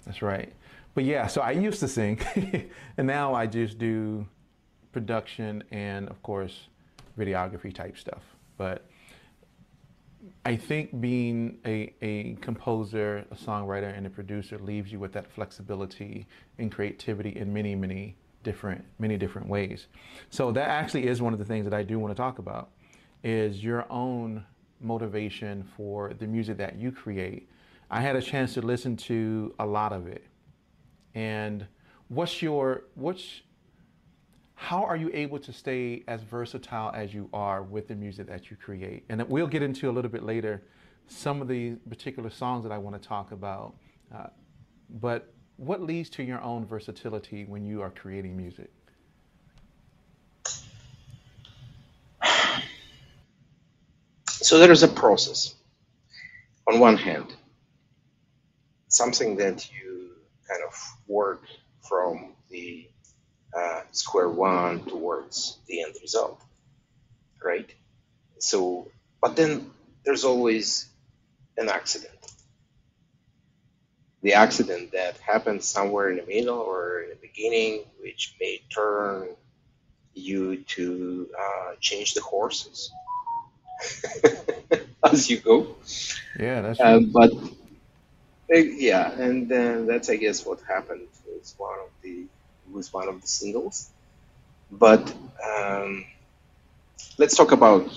That's 0.05 0.21
right. 0.21 0.53
But 0.93 1.05
yeah, 1.05 1.25
so 1.27 1.41
I 1.41 1.51
used 1.51 1.79
to 1.79 1.87
sing, 1.87 2.19
and 2.97 3.07
now 3.07 3.33
I 3.33 3.47
just 3.47 3.79
do 3.79 4.27
production 4.91 5.63
and, 5.71 6.07
of 6.09 6.21
course, 6.21 6.67
videography 7.17 7.73
type 7.73 7.97
stuff. 7.97 8.21
But 8.57 8.85
I 10.45 10.55
think 10.55 10.99
being 11.01 11.57
a, 11.65 11.93
a 12.01 12.35
composer, 12.35 13.25
a 13.31 13.35
songwriter, 13.35 13.95
and 13.95 14.05
a 14.05 14.09
producer 14.09 14.57
leaves 14.57 14.91
you 14.91 14.99
with 14.99 15.13
that 15.13 15.31
flexibility 15.31 16.27
and 16.57 16.71
creativity 16.71 17.29
in 17.35 17.53
many, 17.53 17.75
many 17.75 18.15
different, 18.43 18.83
many 18.99 19.17
different 19.17 19.47
ways. 19.47 19.87
So 20.29 20.51
that 20.51 20.69
actually 20.69 21.07
is 21.07 21.21
one 21.21 21.33
of 21.33 21.39
the 21.39 21.45
things 21.45 21.65
that 21.65 21.73
I 21.73 21.83
do 21.83 21.99
want 21.99 22.15
to 22.15 22.21
talk 22.21 22.39
about 22.39 22.69
is 23.23 23.63
your 23.63 23.85
own 23.89 24.45
motivation 24.81 25.63
for 25.77 26.13
the 26.13 26.27
music 26.27 26.57
that 26.57 26.77
you 26.77 26.91
create. 26.91 27.49
I 27.89 28.01
had 28.01 28.15
a 28.15 28.21
chance 28.21 28.53
to 28.55 28.61
listen 28.61 28.97
to 28.97 29.53
a 29.59 29.65
lot 29.65 29.93
of 29.93 30.07
it. 30.07 30.25
And 31.15 31.65
what's 32.09 32.41
your 32.41 32.83
what's 32.95 33.41
how 34.55 34.83
are 34.83 34.95
you 34.95 35.09
able 35.13 35.39
to 35.39 35.53
stay 35.53 36.03
as 36.07 36.21
versatile 36.21 36.91
as 36.93 37.13
you 37.13 37.29
are 37.33 37.63
with 37.63 37.87
the 37.87 37.95
music 37.95 38.27
that 38.27 38.49
you 38.49 38.57
create? 38.57 39.03
And 39.09 39.21
we'll 39.29 39.47
get 39.47 39.61
into 39.61 39.89
a 39.89 39.91
little 39.91 40.11
bit 40.11 40.23
later 40.23 40.63
some 41.07 41.41
of 41.41 41.47
the 41.47 41.71
particular 41.89 42.29
songs 42.29 42.63
that 42.63 42.71
I 42.71 42.77
want 42.77 43.01
to 43.01 43.07
talk 43.07 43.31
about. 43.31 43.75
Uh, 44.13 44.27
but 44.89 45.33
what 45.57 45.81
leads 45.81 46.09
to 46.11 46.23
your 46.23 46.41
own 46.41 46.65
versatility 46.65 47.45
when 47.45 47.65
you 47.65 47.81
are 47.81 47.89
creating 47.89 48.37
music? 48.37 48.71
So 54.27 54.59
there 54.59 54.71
is 54.73 54.83
a 54.83 54.89
process. 54.89 55.55
On 56.67 56.77
one 56.77 56.97
hand, 56.97 57.33
something 58.89 59.37
that 59.37 59.71
you 59.71 60.09
kind 60.45 60.61
of 60.67 60.73
work 61.07 61.43
from 61.81 62.33
the 62.49 62.89
uh, 63.57 63.81
square 63.91 64.29
one 64.29 64.83
towards 64.85 65.57
the 65.67 65.81
end 65.81 65.95
result, 66.01 66.41
right? 67.43 67.69
So, 68.39 68.87
but 69.21 69.35
then 69.35 69.71
there's 70.05 70.23
always 70.23 70.87
an 71.57 71.69
accident. 71.69 72.11
The 74.21 74.33
accident 74.35 74.93
that 74.93 75.17
happens 75.17 75.65
somewhere 75.65 76.09
in 76.09 76.17
the 76.17 76.25
middle 76.25 76.57
or 76.57 77.01
in 77.01 77.09
the 77.09 77.15
beginning, 77.15 77.83
which 78.01 78.35
may 78.39 78.61
turn 78.73 79.29
you 80.13 80.57
to 80.63 81.27
uh, 81.37 81.75
change 81.79 82.13
the 82.13 82.21
horses 82.21 82.91
as 85.03 85.29
you 85.29 85.39
go. 85.39 85.75
Yeah, 86.39 86.61
that's 86.61 86.79
um, 86.79 87.11
but 87.11 87.31
uh, 87.33 88.57
yeah, 88.57 89.11
and 89.11 89.49
then 89.49 89.85
that's 89.85 90.09
I 90.09 90.15
guess 90.15 90.45
what 90.45 90.59
happened 90.67 91.07
with 91.25 91.53
one 91.57 91.79
of 91.79 91.89
the 92.01 92.25
was 92.73 92.91
one 92.91 93.07
of 93.07 93.21
the 93.21 93.27
singles. 93.27 93.89
But 94.71 95.13
um, 95.43 96.05
let's 97.17 97.35
talk 97.35 97.51
about 97.51 97.87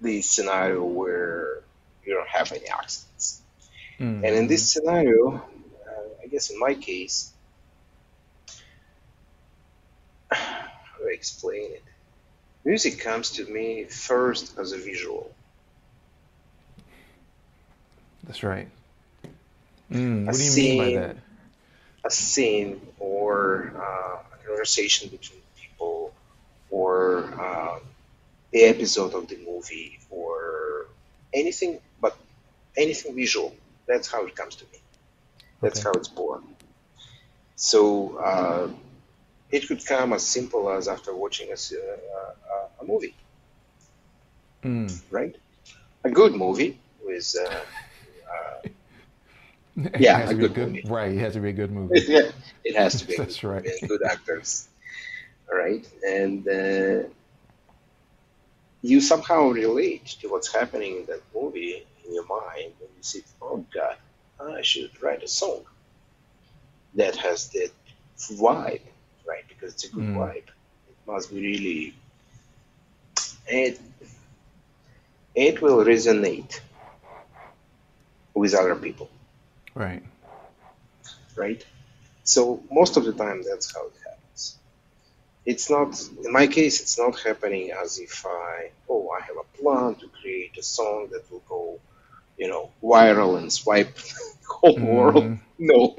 the 0.00 0.20
scenario 0.20 0.84
where 0.84 1.62
you 2.04 2.14
don't 2.14 2.28
have 2.28 2.50
any 2.52 2.66
accidents. 2.66 3.40
Mm-hmm. 4.00 4.24
And 4.24 4.34
in 4.34 4.46
this 4.48 4.72
scenario, 4.72 5.34
uh, 5.34 6.22
I 6.22 6.26
guess 6.26 6.50
in 6.50 6.58
my 6.58 6.74
case, 6.74 7.32
how 10.30 10.98
do 10.98 11.08
I 11.08 11.12
explain 11.12 11.72
it? 11.72 11.84
Music 12.64 13.00
comes 13.00 13.30
to 13.32 13.44
me 13.44 13.84
first 13.84 14.58
as 14.58 14.72
a 14.72 14.78
visual. 14.78 15.32
That's 18.24 18.42
right. 18.42 18.68
Mm, 19.90 20.26
what 20.26 20.34
do 20.34 20.42
you 20.42 20.50
scene, 20.50 20.78
mean 20.78 20.94
by 20.94 21.00
that? 21.00 21.16
A 22.04 22.10
scene 22.10 22.94
or 22.98 23.72
uh, 23.76 24.22
a 24.34 24.36
conversation 24.46 25.08
between 25.08 25.42
people 25.56 26.14
or 26.70 27.24
uh, 27.40 27.80
the 28.52 28.64
episode 28.64 29.14
of 29.14 29.28
the 29.28 29.38
movie 29.46 29.98
or 30.10 30.88
anything, 31.34 31.80
but 32.00 32.18
anything 32.76 33.14
visual. 33.16 33.56
That's 33.88 34.10
how 34.10 34.26
it 34.26 34.36
comes 34.36 34.56
to 34.56 34.64
me. 34.66 34.78
That's 35.62 35.80
Okay. 35.80 35.84
how 35.84 35.96
it's 35.96 36.08
born. 36.08 36.56
So 37.56 38.18
uh, 38.18 38.72
it 39.50 39.68
could 39.68 39.84
come 39.86 40.12
as 40.12 40.26
simple 40.26 40.70
as 40.70 40.88
after 40.88 41.14
watching 41.16 41.50
a, 41.50 41.54
uh, 41.54 42.34
a, 42.80 42.82
a 42.82 42.84
movie, 42.86 43.16
Mm. 44.64 45.02
right? 45.10 45.36
A 46.04 46.10
good 46.10 46.34
movie 46.34 46.80
with, 47.04 47.34
uh, 47.40 47.64
yeah, 49.96 50.18
a 50.30 50.34
to 50.34 50.36
be 50.36 50.46
a 50.46 50.48
good 50.48 50.56
good 50.56 50.74
movie. 50.74 50.84
right. 50.84 51.12
It 51.12 51.18
has 51.20 51.34
to 51.34 51.40
be 51.40 51.50
a 51.50 51.54
good 51.54 51.72
movie. 51.72 52.08
yeah, 52.08 52.30
it 52.64 52.76
has 52.76 53.00
to 53.00 53.06
be 53.06 53.14
That's 53.16 53.44
good 53.44 53.44
right. 53.44 53.66
good 53.88 54.00
actors, 54.10 54.68
right? 55.52 55.86
And 56.06 56.48
uh, 56.48 57.08
you 58.82 59.00
somehow 59.00 59.48
relate 59.50 60.06
to 60.20 60.28
what's 60.28 60.52
happening 60.54 60.98
in 60.98 61.06
that 61.06 61.22
movie 61.34 61.84
in 62.06 62.14
your 62.14 62.26
mind, 62.26 62.74
and 62.80 62.90
you 62.96 63.02
say, 63.02 63.20
"Oh 63.42 63.66
God, 63.74 63.96
I 64.40 64.62
should 64.62 64.90
write 65.02 65.22
a 65.24 65.28
song 65.28 65.64
that 66.94 67.16
has 67.16 67.50
that 67.50 67.70
vibe, 68.32 68.82
right? 69.28 69.44
Because 69.48 69.74
it's 69.74 69.84
a 69.86 69.92
good 69.92 70.06
Mm. 70.06 70.14
vibe. 70.14 70.48
It 70.88 70.96
must 71.06 71.30
be 71.30 71.40
really, 71.42 71.94
it 73.48 73.80
it 75.34 75.62
will 75.62 75.84
resonate 75.84 76.60
with 78.34 78.54
other 78.54 78.76
people." 78.76 79.11
Right. 79.74 80.02
right? 81.36 81.64
So 82.24 82.62
most 82.70 82.96
of 82.96 83.04
the 83.04 83.12
time, 83.12 83.42
that's 83.42 83.74
how 83.74 83.86
it 83.86 83.92
happens. 84.04 84.58
It's 85.44 85.70
not, 85.70 86.00
in 86.24 86.32
my 86.32 86.46
case, 86.46 86.80
it's 86.80 86.98
not 86.98 87.18
happening 87.20 87.72
as 87.72 87.98
if 87.98 88.24
I, 88.26 88.70
oh, 88.88 89.10
I 89.10 89.22
have 89.22 89.36
a 89.36 89.58
plan 89.62 89.96
to 89.96 90.08
create 90.08 90.56
a 90.58 90.62
song 90.62 91.08
that 91.12 91.30
will 91.30 91.42
go, 91.48 91.80
you 92.38 92.48
know, 92.48 92.70
viral 92.82 93.38
and 93.38 93.52
swipe 93.52 93.94
the 93.96 94.48
whole 94.48 94.80
world. 94.80 95.24
Mhm. 95.24 95.40
No, 95.58 95.96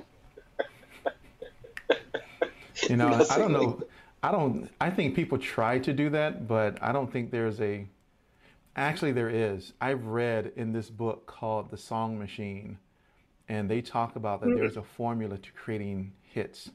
You 2.90 2.98
know, 2.98 3.26
I 3.30 3.38
don't 3.38 3.52
like 3.54 3.62
know. 3.62 3.84
I 4.22 4.32
don't. 4.32 4.70
I 4.80 4.90
think 4.90 5.16
people 5.16 5.38
try 5.38 5.80
to 5.80 5.94
do 5.94 6.10
that, 6.12 6.48
but 6.48 6.82
I 6.82 6.92
don't 6.92 7.12
think 7.12 7.32
there's 7.32 7.60
a. 7.62 7.88
Actually, 8.76 9.12
there 9.14 9.30
is. 9.30 9.74
I've 9.82 10.06
read 10.06 10.54
in 10.56 10.74
this 10.74 10.90
book 10.90 11.28
called 11.28 11.70
The 11.72 11.78
Song 11.78 12.18
Machine, 12.20 12.80
and 13.50 13.70
they 13.70 13.82
talk 13.82 14.16
about 14.16 14.42
that 14.42 14.56
there's 14.56 14.78
a 14.78 14.84
formula 14.84 15.38
to 15.38 15.52
creating 15.52 16.14
hits. 16.24 16.72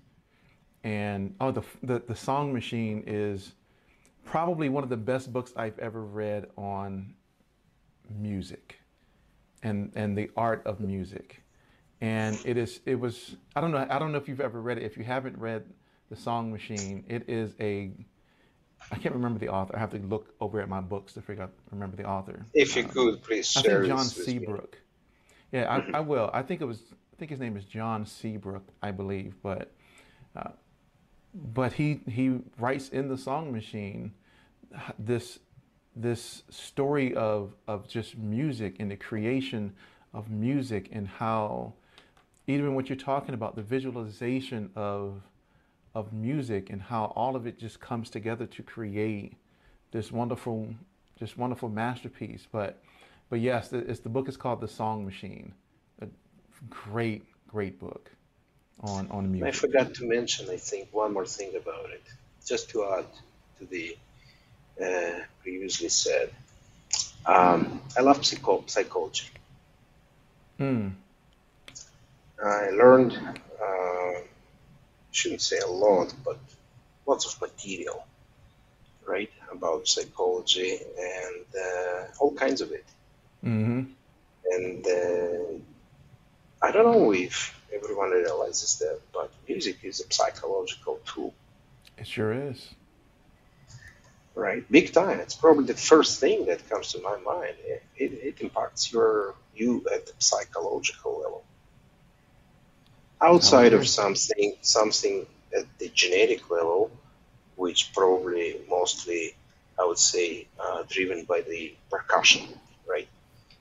And 0.85 1.35
oh, 1.41 1.51
the 1.51 1.63
the, 1.83 2.01
the 2.07 2.15
Song 2.15 2.53
Machine 2.53 3.03
is 3.07 3.53
probably 4.25 4.69
one 4.69 4.85
of 4.85 4.91
the 4.91 4.97
best 4.97 5.33
books 5.33 5.53
I've 5.57 5.79
ever 5.79 6.05
read 6.05 6.47
on 6.57 7.15
music 8.19 8.79
and 9.63 9.91
and 9.95 10.17
the 10.17 10.31
art 10.37 10.63
of 10.67 10.81
music. 10.81 11.43
And 12.01 12.39
it 12.45 12.57
is 12.57 12.81
it 12.87 12.95
was 12.99 13.37
I 13.57 13.61
don't 13.61 13.73
know 13.73 13.87
I 13.91 13.99
don't 13.99 14.13
know 14.13 14.19
if 14.19 14.29
you've 14.29 14.41
ever 14.41 14.61
read 14.61 14.79
it. 14.79 14.85
If 14.85 14.97
you 14.97 15.05
haven't 15.05 15.37
read 15.39 15.65
The 16.11 16.17
Song 16.17 16.53
Machine, 16.53 17.05
it 17.09 17.29
is 17.29 17.55
a 17.61 17.91
I 18.93 18.97
can't 18.97 19.15
remember 19.15 19.41
the 19.41 19.49
author. 19.49 19.75
I 19.75 19.81
have 19.81 19.91
to 19.91 19.99
look 19.99 20.33
over 20.41 20.61
at 20.61 20.69
my 20.69 20.81
books 20.81 21.13
to 21.15 21.21
figure 21.23 21.43
out 21.43 21.53
remember 21.73 21.97
the 21.97 22.05
author. 22.05 22.47
if 22.55 22.77
you 22.77 22.85
Um, 22.85 22.89
could 22.91 23.23
please 23.23 23.55
I 23.57 23.63
share 23.63 23.81
think 23.83 23.89
John. 23.89 24.05
Seabrook. 24.05 24.79
Yeah, 25.53 25.83
I, 25.93 25.99
I 25.99 26.01
will. 26.13 26.31
I 26.33 26.43
think 26.43 26.61
it 26.61 26.65
was. 26.65 26.83
I 26.93 27.17
think 27.19 27.31
his 27.31 27.41
name 27.41 27.57
is 27.57 27.65
John 27.65 28.07
Seabrook, 28.07 28.63
I 28.83 28.93
believe. 28.93 29.35
But, 29.43 29.73
uh, 30.37 30.51
but 31.35 31.73
he 31.73 32.01
he 32.09 32.39
writes 32.59 32.89
in 32.91 33.09
the 33.09 33.19
Song 33.19 33.53
Machine 33.53 34.13
this 34.99 35.39
this 35.97 36.43
story 36.49 37.15
of 37.15 37.55
of 37.67 37.89
just 37.89 38.17
music 38.17 38.77
and 38.79 38.91
the 38.91 38.97
creation 38.97 39.73
of 40.15 40.31
music 40.31 40.89
and 40.93 41.09
how 41.09 41.73
even 42.47 42.75
what 42.75 42.89
you're 42.89 42.97
talking 42.97 43.35
about 43.35 43.57
the 43.57 43.63
visualization 43.63 44.71
of 44.77 45.21
of 45.95 46.13
music 46.13 46.71
and 46.71 46.81
how 46.81 47.07
all 47.17 47.35
of 47.35 47.47
it 47.47 47.59
just 47.59 47.81
comes 47.81 48.11
together 48.11 48.47
to 48.47 48.63
create 48.63 49.35
this 49.91 50.13
wonderful 50.13 50.69
just 51.19 51.37
wonderful 51.37 51.69
masterpiece 51.69 52.47
but 52.51 52.83
but 53.31 53.41
yes 53.41 53.69
the, 53.69 53.79
it's, 53.79 54.01
the 54.01 54.09
book 54.09 54.29
is 54.29 54.37
called 54.37 54.61
the 54.61 54.69
song 54.69 55.05
machine 55.05 55.53
a 56.01 56.07
great 56.69 57.25
great 57.47 57.79
book 57.79 58.11
on 58.81 59.09
on 59.11 59.31
music. 59.33 59.49
I 59.49 59.57
forgot 59.57 59.95
to 59.95 60.09
mention, 60.09 60.49
I 60.51 60.57
think, 60.57 60.89
one 60.93 61.13
more 61.13 61.27
thing 61.27 61.55
about 61.57 61.91
it, 61.91 62.03
just 62.47 62.71
to 62.71 62.85
add 62.85 63.07
to 63.59 63.65
the 63.67 63.97
uh, 64.83 65.21
previously 65.43 65.89
said. 65.89 66.31
Um, 67.27 67.83
I 67.97 68.03
love 68.03 68.25
psycho- 68.25 68.65
psychology. 68.67 69.29
mm, 70.59 70.93
I 72.43 72.71
learned, 72.71 73.13
uh, 73.63 74.21
shouldn't 75.11 75.43
say 75.43 75.59
a 75.59 75.67
lot, 75.67 76.15
but 76.25 76.39
lots 77.07 77.27
of 77.27 77.41
material, 77.41 78.07
right, 79.07 79.31
about 79.53 79.89
psychology 79.89 80.79
and 80.99 81.45
uh, 81.57 82.05
all 82.21 82.33
kinds 82.35 82.61
of 82.61 82.73
it. 82.73 82.85
Hmm 83.43 83.83
And 84.53 84.87
uh, 84.87 85.59
I 86.63 86.71
don't 86.73 86.85
know 86.93 87.13
if 87.13 87.61
everyone 87.75 88.11
realizes 88.11 88.79
that, 88.79 89.01
but 89.13 89.31
music 89.49 89.79
is 89.85 90.01
a 90.01 90.13
psychological 90.13 91.01
tool, 91.05 91.35
it 91.99 92.07
sure 92.07 92.33
is 92.33 92.75
right? 94.35 94.65
Big 94.71 94.93
time. 94.93 95.21
It's 95.21 95.35
probably 95.35 95.65
the 95.65 95.75
first 95.75 96.21
thing 96.21 96.47
that 96.47 96.69
comes 96.69 96.93
to 96.93 97.01
my 97.03 97.17
mind. 97.19 97.55
It, 97.65 97.83
it, 97.97 98.13
it 98.29 98.41
impacts 98.41 98.93
your 98.93 99.35
you 99.55 99.85
at 99.93 100.07
the 100.07 100.13
psychological 100.19 101.19
level. 101.21 101.45
Outside 103.21 103.73
of 103.75 103.87
something 103.89 104.55
something 104.63 105.27
at 105.57 105.67
the 105.79 105.89
genetic 105.89 106.51
level, 106.51 106.91
which 107.57 107.93
probably 107.95 108.61
mostly 108.69 109.35
I 109.79 109.85
would 109.87 109.99
say 109.99 110.47
uh, 110.59 110.83
driven 110.89 111.25
by 111.25 111.41
the 111.43 111.77
percussion, 111.91 112.47
right? 112.89 113.09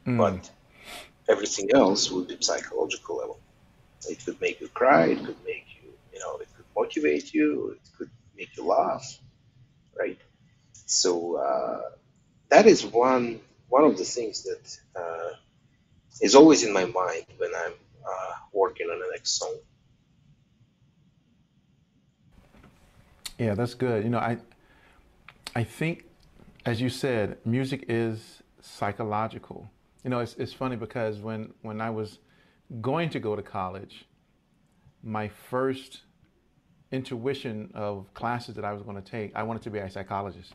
Mm, 0.08 0.18
But 0.18 0.52
everything 1.30 1.70
else 1.76 2.12
would 2.12 2.28
be 2.28 2.38
psychological 2.42 3.18
level. 3.18 3.40
It 4.10 4.24
could 4.26 4.40
make 4.42 4.62
you 4.62 4.70
cry. 4.70 5.08
It 5.08 5.26
could 5.26 5.38
make 5.46 5.68
you, 5.82 5.90
you 6.14 6.20
know, 6.20 6.38
it 6.38 6.50
could 6.56 6.66
motivate 6.76 7.34
you. 7.34 7.72
It 7.78 7.90
could 7.98 8.12
make 8.38 8.56
you 8.58 8.66
laugh, 8.68 9.20
right? 9.98 10.20
So 10.74 11.36
uh, 11.38 11.82
that 12.50 12.66
is 12.68 12.86
one 12.86 13.42
one 13.70 13.84
of 13.84 13.98
the 13.98 14.06
things 14.06 14.44
that 14.44 14.80
uh, 14.96 15.32
is 16.22 16.36
always 16.36 16.64
in 16.64 16.74
my 16.74 16.86
mind 16.86 17.26
when 17.38 17.52
I'm 17.56 17.74
uh, 18.06 18.34
working 18.54 18.88
on 18.88 19.00
the 19.00 19.08
next 19.12 19.40
song. 19.40 19.56
yeah 23.38 23.54
that's 23.54 23.74
good 23.74 24.04
you 24.04 24.10
know 24.10 24.20
i 24.20 24.38
i 25.56 25.64
think 25.64 26.06
as 26.66 26.82
you 26.82 26.90
said 26.90 27.38
music 27.46 27.86
is 27.88 28.42
psychological 28.62 29.70
you 30.08 30.12
know 30.12 30.22
it's, 30.22 30.36
it's 30.36 30.54
funny 30.54 30.78
because 30.78 31.20
when 31.20 31.54
when 31.62 31.82
i 31.82 31.90
was 31.90 32.20
going 32.82 33.10
to 33.10 33.20
go 33.20 33.36
to 33.36 33.44
college 33.44 34.06
my 35.04 35.28
first 35.50 36.02
intuition 36.92 37.72
of 37.74 38.14
classes 38.14 38.56
that 38.56 38.66
I 38.66 38.74
was 38.74 38.84
going 38.84 39.02
to 39.02 39.12
take, 39.12 39.36
I 39.36 39.44
wanted 39.44 39.62
to 39.64 39.70
be 39.70 39.80
a 39.80 39.90
psychologist. 39.90 40.54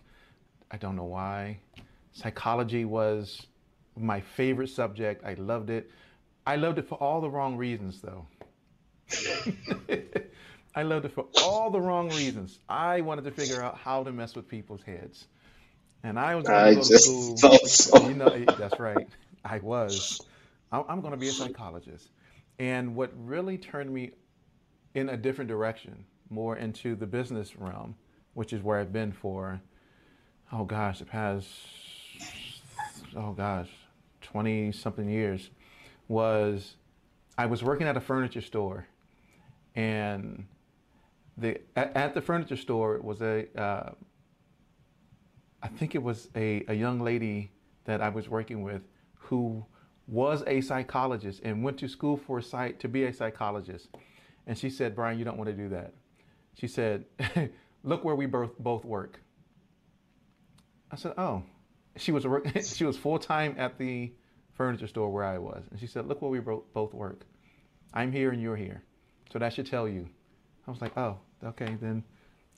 I 0.70 0.76
don't 0.76 0.96
know 0.96 1.04
why. 1.04 1.58
Psychology 2.12 2.84
was 2.84 3.46
my 3.96 4.20
favorite 4.20 4.68
subject. 4.68 5.24
I 5.24 5.34
loved 5.34 5.70
it. 5.70 5.90
I 6.46 6.56
loved 6.56 6.78
it 6.78 6.88
for 6.88 6.96
all 6.96 7.20
the 7.20 7.30
wrong 7.30 7.56
reasons, 7.56 8.00
though. 8.00 8.26
I 10.74 10.82
loved 10.82 11.04
it 11.04 11.12
for 11.12 11.26
all 11.42 11.70
the 11.70 11.80
wrong 11.80 12.08
reasons. 12.10 12.58
I 12.68 13.02
wanted 13.02 13.24
to 13.24 13.30
figure 13.30 13.62
out 13.62 13.76
how 13.76 14.02
to 14.02 14.12
mess 14.12 14.34
with 14.34 14.48
people's 14.48 14.82
heads. 14.82 15.26
And 16.02 16.18
I 16.18 16.34
was 16.34 16.46
going 16.46 16.70
to 16.70 16.74
go 16.76 16.82
to 16.82 16.98
school. 16.98 17.36
so. 17.66 18.08
You 18.08 18.14
know, 18.14 18.44
that's 18.58 18.80
right. 18.80 19.06
I 19.44 19.58
was. 19.58 20.20
I'm 20.70 21.00
going 21.00 21.12
to 21.12 21.18
be 21.18 21.28
a 21.28 21.32
psychologist. 21.32 22.10
And 22.58 22.94
what 22.94 23.10
really 23.16 23.58
turned 23.58 23.92
me 23.92 24.12
in 24.94 25.10
a 25.10 25.16
different 25.16 25.48
direction, 25.48 26.04
more 26.30 26.56
into 26.56 26.94
the 26.94 27.06
business 27.06 27.56
realm, 27.56 27.94
which 28.34 28.52
is 28.52 28.62
where 28.62 28.78
I've 28.78 28.92
been 28.92 29.12
for, 29.12 29.60
oh 30.52 30.64
gosh, 30.64 30.98
the 30.98 31.04
past, 31.04 31.48
oh 33.16 33.32
gosh, 33.32 33.68
20 34.22 34.72
something 34.72 35.08
years, 35.08 35.50
was 36.08 36.76
I 37.36 37.46
was 37.46 37.62
working 37.62 37.86
at 37.86 37.96
a 37.96 38.00
furniture 38.00 38.40
store. 38.40 38.86
And 39.74 40.46
the 41.38 41.60
at, 41.76 41.96
at 41.96 42.14
the 42.14 42.20
furniture 42.20 42.56
store 42.56 42.98
was 43.00 43.22
a, 43.22 43.46
uh, 43.58 43.90
I 45.62 45.68
think 45.68 45.94
it 45.94 46.02
was 46.02 46.28
a, 46.36 46.64
a 46.68 46.74
young 46.74 47.00
lady 47.00 47.50
that 47.84 48.00
I 48.00 48.10
was 48.10 48.28
working 48.28 48.62
with 48.62 48.82
who 49.32 49.64
was 50.06 50.44
a 50.46 50.60
psychologist 50.60 51.40
and 51.42 51.64
went 51.64 51.78
to 51.78 51.88
school 51.88 52.18
for 52.18 52.42
to 52.42 52.86
be 52.86 53.04
a 53.04 53.12
psychologist. 53.14 53.88
And 54.46 54.58
she 54.58 54.68
said, 54.68 54.94
Brian, 54.94 55.18
you 55.18 55.24
don't 55.24 55.38
want 55.38 55.48
to 55.48 55.56
do 55.56 55.70
that. 55.70 55.94
She 56.60 56.68
said, 56.68 57.06
look 57.82 58.04
where 58.04 58.14
we 58.14 58.26
both 58.26 58.58
both 58.58 58.84
work. 58.84 59.20
I 60.90 60.96
said, 60.96 61.14
oh, 61.16 61.44
she 61.96 62.12
was 62.12 62.26
she 62.76 62.84
was 62.84 62.98
full 62.98 63.18
time 63.18 63.54
at 63.56 63.78
the 63.78 64.12
furniture 64.52 64.86
store 64.86 65.10
where 65.10 65.24
I 65.24 65.38
was, 65.38 65.62
and 65.70 65.80
she 65.80 65.86
said, 65.86 66.06
"Look 66.06 66.20
where 66.20 66.30
we 66.30 66.40
both 66.40 66.92
work. 66.92 67.24
I'm 67.94 68.12
here 68.12 68.32
and 68.32 68.42
you're 68.42 68.56
here, 68.56 68.82
so 69.32 69.38
that 69.38 69.54
should 69.54 69.66
tell 69.66 69.88
you." 69.88 70.08
I 70.66 70.70
was 70.70 70.82
like, 70.82 70.96
"Oh, 70.98 71.18
okay, 71.42 71.76
then." 71.80 72.04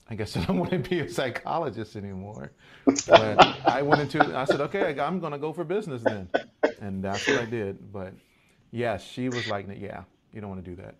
I 0.09 0.15
guess 0.15 0.37
I 0.37 0.45
don't 0.45 0.57
want 0.59 0.71
to 0.71 0.79
be 0.79 0.99
a 0.99 1.09
psychologist 1.09 1.95
anymore. 1.95 2.51
But 3.07 3.39
I 3.65 3.81
went 3.81 4.01
into, 4.01 4.37
I 4.37 4.45
said, 4.45 4.61
okay, 4.61 4.99
I'm 4.99 5.19
going 5.19 5.31
to 5.31 5.39
go 5.39 5.51
for 5.53 5.63
business 5.63 6.03
then. 6.03 6.29
And 6.79 7.03
that's 7.03 7.27
what 7.27 7.41
I 7.41 7.45
did. 7.45 7.91
But 7.91 8.13
yes, 8.71 9.03
she 9.03 9.29
was 9.29 9.47
like, 9.47 9.67
yeah, 9.67 10.03
you 10.33 10.41
don't 10.41 10.49
want 10.49 10.63
to 10.63 10.69
do 10.69 10.75
that. 10.81 10.95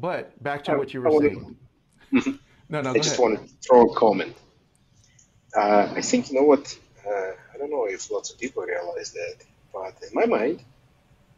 But 0.00 0.40
back 0.42 0.64
to 0.64 0.76
what 0.76 0.92
you 0.94 1.02
were 1.02 1.10
saying. 1.20 1.56
no, 2.68 2.80
no, 2.80 2.90
I 2.90 2.94
just 2.94 3.18
ahead. 3.18 3.18
want 3.20 3.48
to 3.48 3.54
throw 3.66 3.82
a 3.86 3.94
comment. 3.94 4.34
Uh, 5.56 5.92
I 5.96 6.02
think, 6.02 6.30
you 6.30 6.40
know 6.40 6.46
what? 6.46 6.76
Uh, 7.06 7.32
I 7.54 7.58
don't 7.58 7.70
know 7.70 7.86
if 7.86 8.10
lots 8.10 8.30
of 8.30 8.38
people 8.38 8.62
realize 8.64 9.12
that, 9.12 9.36
but 9.72 9.94
in 10.02 10.12
my 10.12 10.26
mind, 10.26 10.62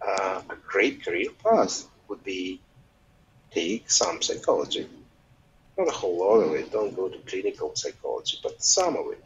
uh, 0.01 0.43
a 0.49 0.57
great 0.67 1.05
career 1.05 1.29
path 1.45 1.87
would 2.09 2.25
be 2.25 2.61
take 3.51 3.91
some 3.91 4.23
psychology 4.23 4.89
not 5.85 5.89
a 5.89 5.97
whole 5.97 6.19
lot 6.19 6.41
of 6.41 6.55
it. 6.55 6.71
Don't 6.73 6.95
go 6.95 7.09
to 7.09 7.19
clinical 7.19 7.75
psychology, 7.75 8.39
but 8.43 8.63
some 8.63 8.97
of 8.97 9.13
it. 9.13 9.25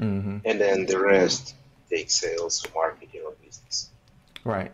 Mm-hmm. 0.00 0.38
And 0.44 0.60
then 0.60 0.86
the 0.86 0.98
rest 0.98 1.54
take 1.90 2.10
sales, 2.10 2.66
marketing, 2.74 3.20
or 3.24 3.32
business. 3.44 3.90
Right. 4.44 4.72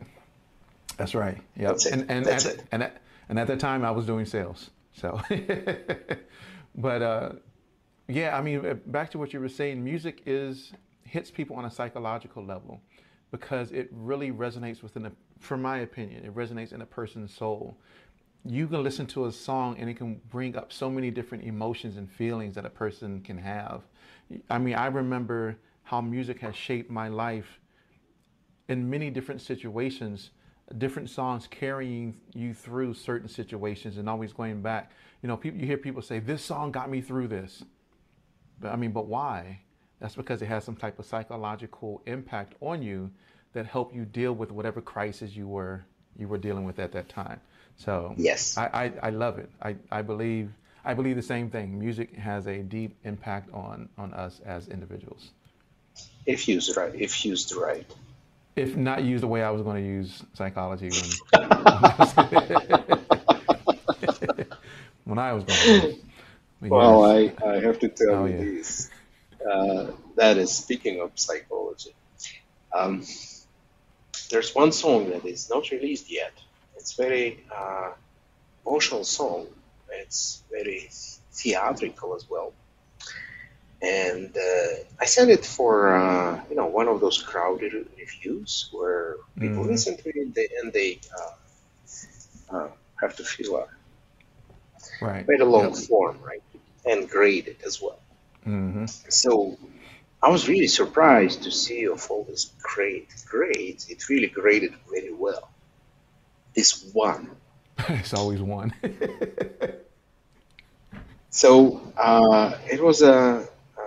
That's 0.96 1.14
right. 1.14 1.38
Yeah. 1.56 1.74
And 1.90 2.10
and 2.10 2.26
That's 2.26 2.46
at, 2.46 2.54
it. 2.54 2.64
and 2.72 2.82
at, 2.82 3.02
and 3.28 3.38
at 3.38 3.46
that 3.46 3.60
time 3.60 3.84
I 3.84 3.90
was 3.90 4.06
doing 4.06 4.26
sales. 4.26 4.70
So, 4.92 5.20
but 6.74 7.02
uh, 7.02 7.32
yeah, 8.08 8.36
I 8.36 8.42
mean, 8.42 8.64
uh, 8.64 8.74
back 8.86 9.10
to 9.12 9.18
what 9.18 9.32
you 9.32 9.40
were 9.40 9.48
saying, 9.48 9.82
music 9.82 10.22
is 10.26 10.72
hits 11.04 11.30
people 11.30 11.56
on 11.56 11.64
a 11.64 11.70
psychological 11.70 12.44
level 12.44 12.80
because 13.30 13.72
it 13.72 13.88
really 13.92 14.30
resonates 14.30 14.82
within 14.82 15.06
a, 15.06 15.12
from 15.38 15.62
my 15.62 15.78
opinion, 15.78 16.24
it 16.24 16.34
resonates 16.34 16.72
in 16.72 16.82
a 16.82 16.86
person's 16.86 17.32
soul 17.32 17.76
you 18.44 18.66
can 18.66 18.82
listen 18.82 19.06
to 19.06 19.26
a 19.26 19.32
song 19.32 19.76
and 19.78 19.90
it 19.90 19.94
can 19.94 20.20
bring 20.30 20.56
up 20.56 20.72
so 20.72 20.90
many 20.90 21.10
different 21.10 21.44
emotions 21.44 21.96
and 21.96 22.10
feelings 22.10 22.54
that 22.54 22.64
a 22.64 22.70
person 22.70 23.20
can 23.20 23.38
have. 23.38 23.82
I 24.48 24.58
mean, 24.58 24.74
I 24.74 24.86
remember 24.86 25.56
how 25.82 26.00
music 26.00 26.40
has 26.40 26.54
shaped 26.54 26.90
my 26.90 27.08
life 27.08 27.60
in 28.68 28.88
many 28.88 29.10
different 29.10 29.40
situations, 29.40 30.30
different 30.76 31.08
songs 31.08 31.46
carrying 31.50 32.14
you 32.34 32.52
through 32.54 32.94
certain 32.94 33.28
situations 33.28 33.96
and 33.96 34.08
always 34.08 34.32
going 34.32 34.60
back. 34.62 34.92
You 35.22 35.28
know, 35.28 35.36
people 35.36 35.60
you 35.60 35.66
hear 35.66 35.78
people 35.78 36.02
say 36.02 36.18
this 36.18 36.44
song 36.44 36.70
got 36.70 36.90
me 36.90 37.00
through 37.00 37.28
this. 37.28 37.64
But 38.60 38.72
I 38.72 38.76
mean, 38.76 38.92
but 38.92 39.06
why? 39.06 39.60
That's 40.00 40.14
because 40.14 40.42
it 40.42 40.46
has 40.46 40.64
some 40.64 40.76
type 40.76 40.98
of 40.98 41.06
psychological 41.06 42.02
impact 42.06 42.54
on 42.60 42.82
you 42.82 43.10
that 43.52 43.66
help 43.66 43.94
you 43.94 44.04
deal 44.04 44.32
with 44.32 44.52
whatever 44.52 44.80
crisis 44.80 45.34
you 45.34 45.48
were 45.48 45.84
you 46.16 46.28
were 46.28 46.38
dealing 46.38 46.64
with 46.64 46.78
at 46.78 46.92
that 46.92 47.08
time. 47.08 47.40
So 47.78 48.12
yes, 48.16 48.58
I, 48.58 48.66
I, 48.66 48.92
I 49.04 49.10
love 49.10 49.38
it. 49.38 49.48
I, 49.62 49.76
I 49.90 50.02
believe 50.02 50.50
I 50.84 50.94
believe 50.94 51.16
the 51.16 51.22
same 51.22 51.48
thing. 51.48 51.78
Music 51.78 52.14
has 52.16 52.46
a 52.46 52.58
deep 52.58 52.96
impact 53.04 53.54
on 53.54 53.88
on 53.96 54.12
us 54.14 54.40
as 54.44 54.68
individuals. 54.68 55.30
If 56.26 56.48
used 56.48 56.76
right. 56.76 56.94
If 56.94 57.24
used 57.24 57.54
right. 57.54 57.86
If 58.56 58.76
not 58.76 59.04
used 59.04 59.22
the 59.22 59.28
way 59.28 59.42
I 59.42 59.50
was 59.50 59.62
going 59.62 59.82
to 59.82 59.88
use 59.88 60.22
psychology 60.34 60.90
when, 60.90 61.48
when 65.04 65.18
I 65.18 65.32
was 65.32 65.44
going. 65.44 65.80
To 65.80 65.96
well, 66.62 67.04
I, 67.04 67.32
I 67.46 67.60
have 67.60 67.78
to 67.78 67.88
tell 67.88 68.14
oh, 68.14 68.26
you 68.26 68.32
yeah. 68.32 68.38
this. 68.38 68.90
Uh, 69.48 69.92
that 70.16 70.38
is 70.38 70.52
speaking 70.52 71.00
of 71.00 71.12
psychology. 71.14 71.94
Um, 72.74 73.04
there's 74.30 74.52
one 74.54 74.72
song 74.72 75.10
that 75.10 75.24
is 75.24 75.48
not 75.48 75.70
released 75.70 76.10
yet 76.10 76.32
it's 76.88 76.96
very 76.96 77.44
uh, 77.54 77.90
emotional 78.66 79.04
song. 79.04 79.46
It's 79.90 80.42
very 80.50 80.88
theatrical 81.32 82.14
as 82.16 82.24
well. 82.30 82.54
And 83.82 84.34
uh, 84.34 84.74
I 84.98 85.04
sent 85.04 85.30
it 85.30 85.44
for 85.44 85.94
uh, 85.94 86.40
you 86.48 86.56
know 86.56 86.66
one 86.66 86.88
of 86.88 87.00
those 87.00 87.22
crowded 87.22 87.74
reviews 87.98 88.70
where 88.72 89.16
people 89.38 89.64
mm-hmm. 89.64 89.72
listen 89.72 89.98
to 89.98 90.08
it 90.08 90.50
and 90.62 90.72
they 90.72 90.98
uh, 91.20 92.56
uh, 92.56 92.68
have 93.02 93.14
to 93.16 93.22
fill 93.22 93.56
a 93.58 93.66
right. 95.02 95.26
quite 95.26 95.42
a 95.42 95.44
long 95.44 95.74
yep. 95.74 95.84
form, 95.88 96.16
right, 96.22 96.42
and 96.86 97.08
grade 97.08 97.48
it 97.48 97.60
as 97.66 97.82
well. 97.82 98.00
Mm-hmm. 98.46 98.86
So 98.86 99.58
I 100.22 100.30
was 100.30 100.48
really 100.48 100.68
surprised 100.68 101.42
to 101.42 101.50
see 101.50 101.84
of 101.84 102.10
all 102.10 102.24
these 102.24 102.50
great 102.62 103.08
grades. 103.28 103.90
It 103.90 104.08
really 104.08 104.28
graded 104.28 104.72
very 104.90 105.12
well 105.12 105.50
is 106.58 106.90
one. 106.92 107.30
it's 107.88 108.12
always 108.12 108.40
one. 108.40 108.74
so 111.30 111.80
uh, 111.96 112.58
it 112.70 112.82
was 112.82 113.02
a, 113.02 113.48
a, 113.78 113.82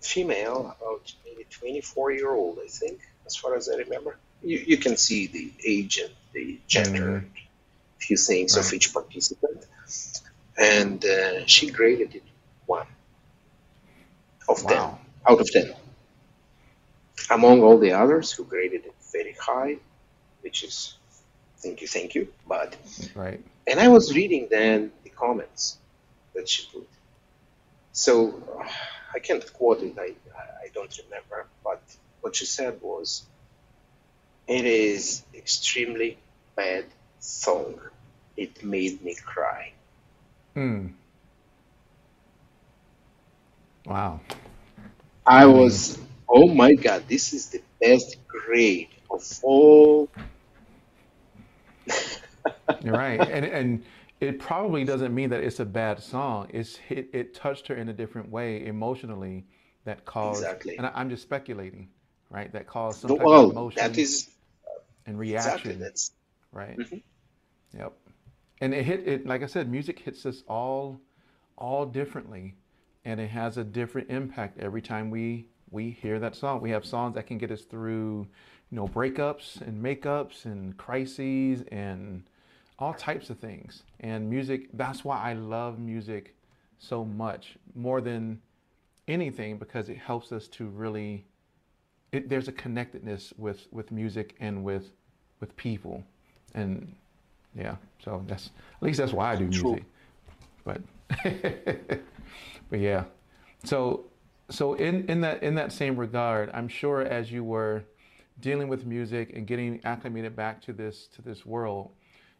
female, 0.00 0.74
about 0.80 1.12
maybe 1.24 1.46
24 1.50 2.12
year 2.12 2.32
old, 2.32 2.58
I 2.64 2.68
think, 2.68 3.00
as 3.26 3.36
far 3.36 3.54
as 3.54 3.68
I 3.68 3.76
remember. 3.76 4.16
You, 4.42 4.58
you 4.66 4.78
can 4.78 4.96
see 4.96 5.26
the 5.26 5.52
age 5.64 5.98
and 5.98 6.12
the 6.32 6.58
gender, 6.66 7.24
mm. 7.26 7.40
few 7.98 8.16
things 8.16 8.56
right. 8.56 8.66
of 8.66 8.72
each 8.72 8.94
participant. 8.94 9.66
And 10.56 11.04
uh, 11.04 11.46
she 11.46 11.70
graded 11.70 12.14
it 12.14 12.22
one 12.66 12.86
of 14.48 14.64
wow. 14.64 14.98
10, 15.26 15.34
out 15.34 15.40
of 15.40 15.50
10. 15.50 15.74
Among 17.30 17.62
all 17.62 17.78
the 17.78 17.92
others 17.92 18.32
who 18.32 18.44
graded 18.44 18.86
it 18.86 18.94
very 19.12 19.36
high, 19.38 19.76
which 20.42 20.64
is 20.64 20.94
thank 21.60 21.80
you, 21.80 21.88
thank 21.88 22.14
you. 22.14 22.28
But 22.46 22.76
right. 23.14 23.40
And 23.66 23.78
I 23.78 23.88
was 23.88 24.14
reading 24.14 24.48
then 24.50 24.92
the 25.04 25.10
comments 25.10 25.78
that 26.34 26.48
she 26.48 26.66
put. 26.72 26.88
So 27.92 28.42
uh, 28.58 28.68
I 29.14 29.18
can't 29.18 29.44
quote 29.52 29.82
it. 29.82 29.96
I 29.98 30.14
I 30.64 30.68
don't 30.74 30.94
remember. 31.04 31.46
But 31.64 31.82
what 32.20 32.36
she 32.36 32.46
said 32.46 32.80
was, 32.82 33.24
"It 34.46 34.64
is 34.64 35.22
extremely 35.34 36.18
bad 36.56 36.84
song. 37.20 37.80
It 38.36 38.64
made 38.64 39.02
me 39.02 39.14
cry." 39.14 39.72
Hmm. 40.54 40.88
Wow. 43.86 44.20
I 45.26 45.46
was, 45.46 45.98
oh 46.28 46.48
my 46.48 46.74
God, 46.74 47.04
this 47.08 47.32
is 47.32 47.50
the 47.50 47.62
best 47.80 48.16
grade 48.26 48.88
of 49.10 49.22
all 49.42 50.08
right, 52.84 53.20
and 53.20 53.44
and 53.44 53.84
it 54.20 54.38
probably 54.38 54.84
doesn't 54.84 55.14
mean 55.14 55.30
that 55.30 55.42
it's 55.42 55.60
a 55.60 55.64
bad 55.64 56.02
song. 56.02 56.48
It's 56.50 56.78
it, 56.88 57.08
it 57.12 57.34
touched 57.34 57.66
her 57.68 57.74
in 57.74 57.88
a 57.88 57.92
different 57.92 58.30
way 58.30 58.66
emotionally 58.66 59.46
that 59.84 60.04
caused. 60.04 60.42
Exactly. 60.42 60.76
And 60.76 60.86
I, 60.86 61.00
am 61.00 61.08
just 61.10 61.22
speculating, 61.22 61.88
right? 62.28 62.52
That 62.52 62.66
caused 62.66 63.00
some 63.00 63.16
type 63.16 63.26
of 63.26 63.50
emotion. 63.50 63.82
That 63.82 63.96
is 63.98 64.30
and 65.06 65.18
reaction. 65.18 65.72
Exactly, 65.72 66.16
right. 66.52 66.78
Mm-hmm. 66.78 67.78
Yep. 67.78 67.92
And 68.60 68.74
it 68.74 68.84
hit 68.84 69.08
it 69.08 69.26
like 69.26 69.42
I 69.42 69.46
said, 69.46 69.70
music 69.70 69.98
hits 69.98 70.26
us 70.26 70.42
all 70.48 71.00
all 71.56 71.86
differently, 71.86 72.56
and 73.04 73.20
it 73.20 73.28
has 73.28 73.56
a 73.56 73.64
different 73.64 74.10
impact 74.10 74.58
every 74.58 74.82
time 74.82 75.10
we 75.10 75.46
we 75.70 75.90
hear 75.90 76.18
that 76.18 76.36
song. 76.36 76.60
We 76.60 76.70
have 76.70 76.84
songs 76.84 77.14
that 77.14 77.26
can 77.26 77.38
get 77.38 77.50
us 77.50 77.62
through 77.62 78.26
you 78.70 78.76
know, 78.76 78.86
breakups 78.86 79.60
and 79.60 79.82
makeups 79.82 80.44
and 80.44 80.76
crises 80.76 81.64
and 81.72 82.22
all 82.78 82.94
types 82.94 83.30
of 83.30 83.38
things. 83.38 83.82
And 84.00 84.30
music, 84.30 84.68
that's 84.74 85.04
why 85.04 85.18
I 85.18 85.34
love 85.34 85.78
music 85.78 86.34
so 86.78 87.04
much 87.04 87.56
more 87.74 88.00
than 88.00 88.40
anything 89.08 89.58
because 89.58 89.88
it 89.88 89.98
helps 89.98 90.32
us 90.32 90.48
to 90.48 90.66
really 90.66 91.24
it, 92.12 92.28
there's 92.28 92.48
a 92.48 92.52
connectedness 92.52 93.32
with 93.36 93.66
with 93.70 93.92
music 93.92 94.34
and 94.40 94.64
with 94.64 94.92
with 95.40 95.54
people. 95.56 96.02
And 96.54 96.94
yeah 97.54 97.76
so 98.04 98.22
that's 98.28 98.50
at 98.76 98.82
least 98.82 98.98
that's 98.98 99.12
why 99.12 99.32
i 99.32 99.36
do 99.36 99.46
music. 99.46 99.84
But 100.64 100.80
but 102.70 102.78
yeah. 102.78 103.04
So 103.64 104.04
so 104.50 104.74
in 104.74 105.06
in 105.08 105.20
that 105.22 105.42
in 105.42 105.54
that 105.56 105.72
same 105.72 105.96
regard 105.96 106.50
i'm 106.54 106.68
sure 106.68 107.02
as 107.02 107.30
you 107.30 107.44
were 107.44 107.84
dealing 108.40 108.68
with 108.68 108.86
music 108.86 109.32
and 109.34 109.46
getting 109.46 109.80
acclimated 109.84 110.34
back 110.36 110.60
to 110.62 110.72
this 110.72 111.08
to 111.16 111.22
this 111.22 111.44
world, 111.44 111.90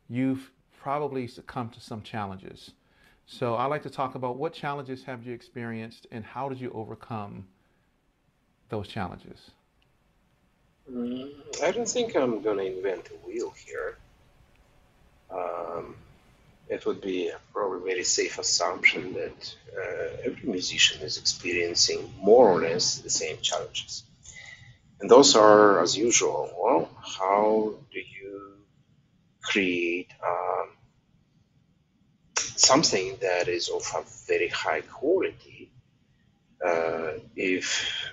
you've 0.09 0.51
probably 0.81 1.27
succumbed 1.27 1.73
to 1.75 1.81
some 1.81 2.03
challenges. 2.03 2.73
So 3.27 3.55
I'd 3.57 3.67
like 3.67 3.83
to 3.85 3.91
talk 3.91 4.15
about 4.15 4.37
what 4.37 4.53
challenges 4.53 5.05
have 5.05 5.25
you 5.25 5.33
experienced 5.33 6.07
and 6.11 6.25
how 6.25 6.49
did 6.49 6.61
you 6.61 6.71
overcome 6.73 7.47
those 8.71 8.89
challenges? 8.89 9.51
Mm, 10.91 11.31
I 11.63 11.71
don't 11.71 11.89
think 11.89 12.17
I'm 12.17 12.43
going 12.43 12.59
to 12.59 12.77
invent 12.77 13.09
a 13.11 13.27
wheel 13.27 13.53
here. 13.65 13.99
Um, 15.31 15.95
it 16.69 16.85
would 16.87 17.01
be 17.01 17.31
probably 17.53 17.79
a 17.79 17.95
very 17.95 18.05
safe 18.05 18.39
assumption 18.39 19.13
that 19.15 19.55
uh, 19.77 20.25
every 20.25 20.49
musician 20.49 21.03
is 21.03 21.19
experiencing 21.19 22.13
more 22.21 22.51
or 22.51 22.61
less 22.61 22.99
the 22.99 23.11
same 23.11 23.37
challenges. 23.41 24.05
And 25.01 25.11
those 25.11 25.37
are, 25.37 25.81
as 25.83 25.97
usual, 25.97 26.51
well, 26.59 26.91
how 27.03 27.75
do 27.93 28.01
you 28.01 28.57
create 29.43 30.11
um, 30.27 30.71
something 32.39 33.17
that 33.21 33.49
is 33.49 33.69
of 33.69 33.83
a 33.97 34.05
very 34.27 34.49
high 34.49 34.83
quality 34.83 35.71
uh, 36.65 37.13
if 37.37 38.11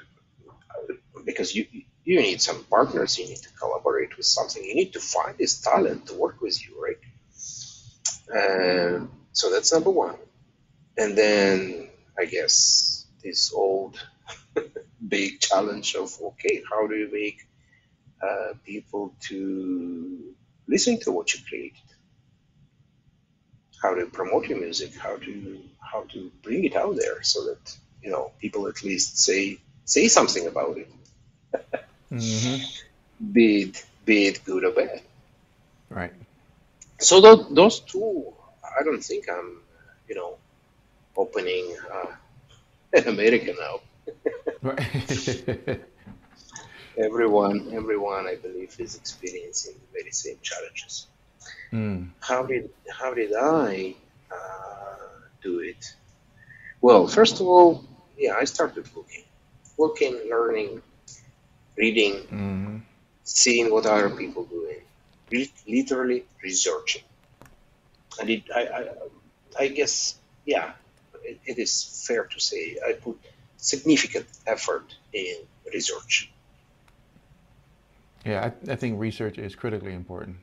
because 1.25 1.55
you 1.55 1.65
you 2.05 2.19
need 2.21 2.41
some 2.41 2.63
partners 2.65 3.17
you 3.17 3.25
need 3.27 3.37
to 3.37 3.49
collaborate 3.53 4.15
with 4.17 4.25
something 4.25 4.63
you 4.63 4.75
need 4.75 4.93
to 4.93 4.99
find 4.99 5.37
this 5.37 5.59
talent 5.61 6.07
to 6.07 6.13
work 6.13 6.41
with 6.41 6.57
you 6.65 6.81
right? 6.81 6.97
Um, 8.33 9.11
so 9.31 9.51
that's 9.51 9.71
number 9.73 9.89
one. 9.91 10.15
And 10.97 11.17
then 11.17 11.89
i 12.19 12.25
guess 12.25 13.05
this 13.23 13.53
old 13.53 13.99
big 15.07 15.39
challenge 15.39 15.95
of 15.95 16.11
okay 16.21 16.61
how 16.69 16.87
do 16.87 16.95
you 16.95 17.09
make 17.11 17.45
uh, 18.21 18.53
people 18.65 19.13
to 19.19 20.33
listen 20.67 20.99
to 20.99 21.11
what 21.11 21.33
you 21.33 21.39
create? 21.47 21.75
how 23.81 23.93
to 23.93 24.05
promote 24.07 24.47
your 24.47 24.59
music? 24.59 24.95
How 24.95 25.17
to 25.17 25.59
how 25.79 26.03
to 26.13 26.31
bring 26.41 26.63
it 26.65 26.75
out 26.75 26.95
there 26.95 27.21
so 27.23 27.45
that 27.45 27.77
you 28.01 28.09
know 28.09 28.31
people 28.39 28.67
at 28.67 28.83
least 28.83 29.19
say 29.19 29.59
say 29.85 30.07
something 30.07 30.47
about 30.47 30.77
it? 30.77 30.91
Mm-hmm. 32.11 32.63
be 33.31 33.61
it 33.63 33.85
be 34.05 34.27
it 34.27 34.43
good 34.45 34.63
or 34.63 34.71
bad. 34.71 35.01
Right. 35.89 36.13
So 36.99 37.21
th- 37.21 37.47
those 37.51 37.79
two 37.81 38.33
i 38.79 38.83
don't 38.83 39.03
think 39.03 39.25
i'm 39.29 39.59
you 40.07 40.15
know 40.15 40.37
opening 41.15 41.75
uh, 41.93 42.11
in 42.97 43.07
america 43.07 43.53
now 43.59 43.79
everyone 46.97 47.69
everyone 47.73 48.27
i 48.27 48.35
believe 48.35 48.75
is 48.79 48.95
experiencing 48.95 49.73
the 49.73 49.99
very 49.99 50.11
same 50.11 50.37
challenges 50.41 51.07
mm. 51.71 52.07
how 52.21 52.43
did 52.43 52.69
how 52.89 53.13
did 53.13 53.31
i 53.33 53.93
uh, 54.31 54.95
do 55.41 55.59
it 55.59 55.95
well 56.81 57.07
first 57.07 57.39
of 57.41 57.47
all 57.47 57.87
yeah, 58.17 58.35
I 58.39 58.45
started 58.45 58.89
looking, 58.95 59.23
looking, 59.77 60.19
learning, 60.29 60.81
reading, 61.77 62.13
mm-hmm. 62.13 62.77
seeing 63.23 63.71
what 63.71 63.85
other 63.85 64.09
people 64.09 64.45
doing, 64.45 64.81
re- 65.31 65.53
literally 65.67 66.25
researching. 66.43 67.03
And 68.19 68.29
it, 68.29 68.43
I, 68.53 68.61
I, 68.61 68.85
I 69.59 69.67
guess, 69.67 70.17
yeah, 70.45 70.71
it, 71.23 71.39
it 71.45 71.59
is 71.59 72.03
fair 72.07 72.23
to 72.25 72.39
say 72.39 72.77
I 72.85 72.93
put 72.93 73.19
significant 73.57 74.27
effort 74.45 74.95
in 75.13 75.35
research. 75.73 76.31
Yeah, 78.25 78.51
I, 78.67 78.71
I 78.71 78.75
think 78.75 78.99
research 78.99 79.37
is 79.37 79.55
critically 79.55 79.93
important. 79.93 80.37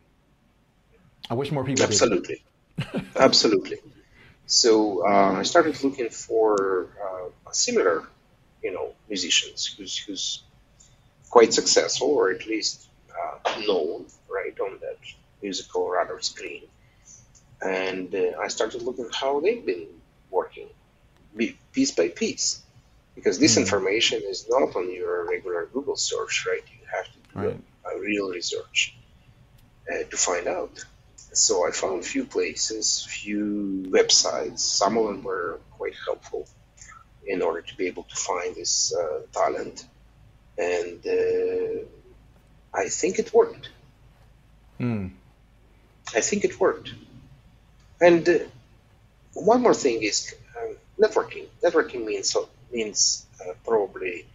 I 1.30 1.34
wish 1.34 1.50
more 1.50 1.64
people 1.64 1.84
absolutely, 1.84 2.42
absolutely. 3.16 3.78
So 4.46 5.06
uh, 5.06 5.32
I 5.38 5.42
started 5.42 5.82
looking 5.82 6.10
for 6.10 6.88
uh, 7.02 7.52
similar, 7.52 8.06
you 8.62 8.72
know, 8.72 8.92
musicians 9.08 9.66
who's 9.66 9.96
who's 9.96 10.42
quite 11.30 11.52
successful 11.52 12.08
or 12.08 12.30
at 12.30 12.46
least 12.46 12.86
uh, 13.10 13.60
known, 13.66 14.06
right, 14.28 14.58
on 14.60 14.78
that 14.80 14.98
musical 15.42 15.88
radar 15.88 16.20
screen. 16.20 16.62
And 17.62 18.14
uh, 18.14 18.38
I 18.40 18.48
started 18.48 18.82
looking 18.82 19.08
how 19.12 19.40
they've 19.40 19.64
been 19.64 19.88
working, 20.30 20.68
piece 21.72 21.92
by 21.92 22.08
piece, 22.08 22.62
because 23.14 23.38
this 23.38 23.54
mm. 23.54 23.60
information 23.60 24.22
is 24.24 24.46
not 24.48 24.74
on 24.76 24.92
your 24.92 25.28
regular 25.28 25.66
Google 25.72 25.96
search, 25.96 26.46
right? 26.46 26.62
You 26.72 26.86
have 26.92 27.06
to 27.06 27.12
do 27.12 27.48
right. 27.48 27.60
a, 27.86 27.96
a, 27.96 28.00
real 28.00 28.30
research 28.30 28.96
uh, 29.90 30.02
to 30.10 30.16
find 30.16 30.46
out. 30.46 30.84
So 31.16 31.66
I 31.66 31.70
found 31.70 32.00
a 32.00 32.06
few 32.06 32.24
places, 32.24 33.06
few 33.08 33.86
websites. 33.88 34.60
Some 34.60 34.96
of 34.96 35.06
them 35.06 35.22
were 35.22 35.60
quite 35.72 35.94
helpful 36.06 36.46
in 37.26 37.42
order 37.42 37.62
to 37.62 37.76
be 37.76 37.86
able 37.86 38.04
to 38.04 38.16
find 38.16 38.54
this 38.54 38.94
uh, 38.94 39.20
talent, 39.32 39.86
and 40.58 41.00
uh, 41.06 41.84
I 42.72 42.88
think 42.88 43.18
it 43.18 43.32
worked. 43.32 43.70
Mm. 44.78 45.10
I 46.14 46.20
think 46.20 46.44
it 46.44 46.60
worked. 46.60 46.92
And 48.00 48.28
uh, 48.28 48.38
one 49.32 49.62
more 49.62 49.74
thing 49.74 50.02
is 50.02 50.34
um, 50.60 50.76
networking. 51.00 51.46
Networking 51.62 52.04
means 52.04 52.36
means 52.74 53.26
uh, 53.40 53.52
probably 53.64 54.26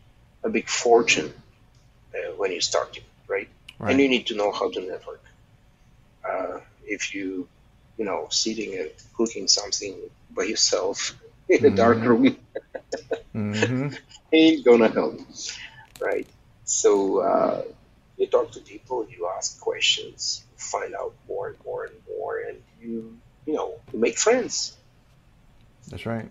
a 0.43 0.49
big 0.49 0.67
fortune 0.67 1.31
uh, 2.15 2.31
when 2.37 2.51
you 2.51 2.61
start, 2.61 2.97
right? 3.27 3.49
right? 3.77 3.91
And 3.91 3.99
you 3.99 4.07
need 4.07 4.27
to 4.27 4.35
know 4.35 4.51
how 4.51 4.71
to 4.71 4.79
network. 4.79 5.23
Uh, 6.27 6.59
if 6.85 7.13
you, 7.13 7.47
you 7.97 8.05
know, 8.05 8.27
sitting 8.29 8.77
and 8.79 8.89
cooking 9.15 9.47
something 9.47 9.95
by 10.31 10.43
yourself 10.43 11.15
in 11.49 11.65
a 11.65 11.67
mm-hmm. 11.67 11.75
dark 11.75 11.97
room, 11.99 12.37
mm-hmm. 13.35 13.89
ain't 14.33 14.65
gonna 14.65 14.87
help, 14.87 15.19
right? 15.99 16.27
So 16.63 17.19
uh, 17.19 17.63
you 18.17 18.27
talk 18.27 18.51
to 18.51 18.61
people, 18.61 19.07
you 19.09 19.29
ask 19.35 19.59
questions, 19.59 20.43
you 20.51 20.57
find 20.57 20.93
out 20.95 21.13
more 21.27 21.49
and 21.49 21.57
more 21.65 21.85
and 21.85 21.95
more, 22.07 22.39
and 22.39 22.57
you, 22.81 23.17
you 23.45 23.53
know, 23.53 23.75
you 23.91 23.99
make 23.99 24.17
friends. 24.17 24.77
That's 25.89 26.05
right. 26.05 26.29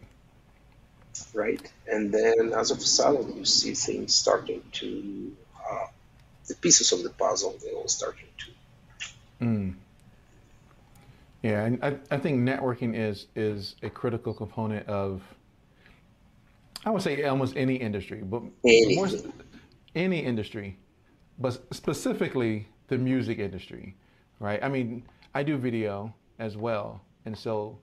Right, 1.35 1.73
and 1.91 2.13
then 2.13 2.53
as 2.55 2.71
of 2.71 2.79
a 2.79 2.81
sudden, 2.81 3.37
you 3.37 3.45
see 3.45 3.75
things 3.75 4.15
starting 4.15 4.63
to, 4.73 5.37
uh, 5.71 5.87
the 6.47 6.55
pieces 6.55 6.93
of 6.93 7.03
the 7.03 7.11
puzzle, 7.11 7.57
they 7.63 7.73
all 7.73 7.89
starting 7.89 8.29
to. 8.39 9.45
Mm. 9.45 9.75
Yeah, 11.43 11.65
and 11.65 11.85
I, 11.85 11.97
I 12.11 12.19
think 12.19 12.41
networking 12.41 12.97
is 12.97 13.27
is 13.37 13.77
a 13.83 13.91
critical 13.91 14.35
component 14.35 14.87
of 14.89 15.23
I 16.85 16.91
would 16.91 17.03
say 17.03 17.23
almost 17.25 17.57
any 17.57 17.77
industry, 17.77 18.23
but 18.23 18.43
more 18.65 19.09
any 19.95 20.21
industry, 20.21 20.79
but 21.39 21.63
specifically 21.73 22.69
the 22.89 22.99
music 22.99 23.39
industry, 23.39 23.97
right? 24.41 24.63
I 24.63 24.69
mean, 24.69 25.03
I 25.35 25.43
do 25.43 25.57
video 25.57 26.15
as 26.39 26.57
well, 26.57 27.03
and 27.25 27.37
so 27.37 27.79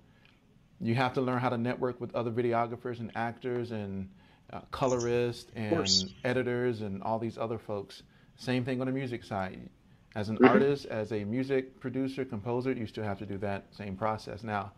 you 0.81 0.95
have 0.95 1.13
to 1.13 1.21
learn 1.21 1.39
how 1.39 1.49
to 1.49 1.57
network 1.57 1.99
with 2.01 2.13
other 2.15 2.31
videographers 2.31 2.99
and 2.99 3.11
actors 3.15 3.71
and 3.71 4.09
uh, 4.51 4.61
colorists 4.71 5.51
and 5.55 5.87
editors 6.23 6.81
and 6.81 7.01
all 7.03 7.19
these 7.19 7.37
other 7.37 7.57
folks. 7.57 8.03
Same 8.35 8.65
thing 8.65 8.81
on 8.81 8.87
the 8.87 8.93
music 8.93 9.23
side. 9.23 9.69
As 10.15 10.29
an 10.29 10.35
mm-hmm. 10.35 10.45
artist, 10.45 10.85
as 10.85 11.11
a 11.11 11.23
music 11.23 11.79
producer, 11.79 12.23
composer, 12.23 12.71
you 12.71 12.87
still 12.87 13.03
have 13.03 13.19
to 13.19 13.25
do 13.25 13.37
that 13.39 13.65
same 13.71 13.95
process. 13.95 14.43
Now, 14.43 14.71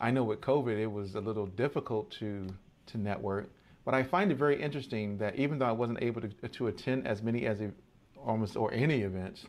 I 0.00 0.10
know 0.10 0.24
with 0.24 0.40
COVID, 0.40 0.78
it 0.78 0.86
was 0.86 1.14
a 1.14 1.20
little 1.20 1.46
difficult 1.46 2.10
to 2.12 2.48
to 2.86 2.98
network, 2.98 3.50
but 3.84 3.94
I 3.94 4.02
find 4.02 4.30
it 4.30 4.36
very 4.36 4.60
interesting 4.60 5.16
that 5.18 5.36
even 5.36 5.58
though 5.58 5.66
I 5.66 5.72
wasn't 5.72 6.02
able 6.02 6.20
to, 6.20 6.28
to 6.28 6.66
attend 6.66 7.06
as 7.06 7.22
many 7.22 7.46
as 7.46 7.62
almost 8.18 8.56
or 8.56 8.72
any 8.74 9.02
events, 9.02 9.46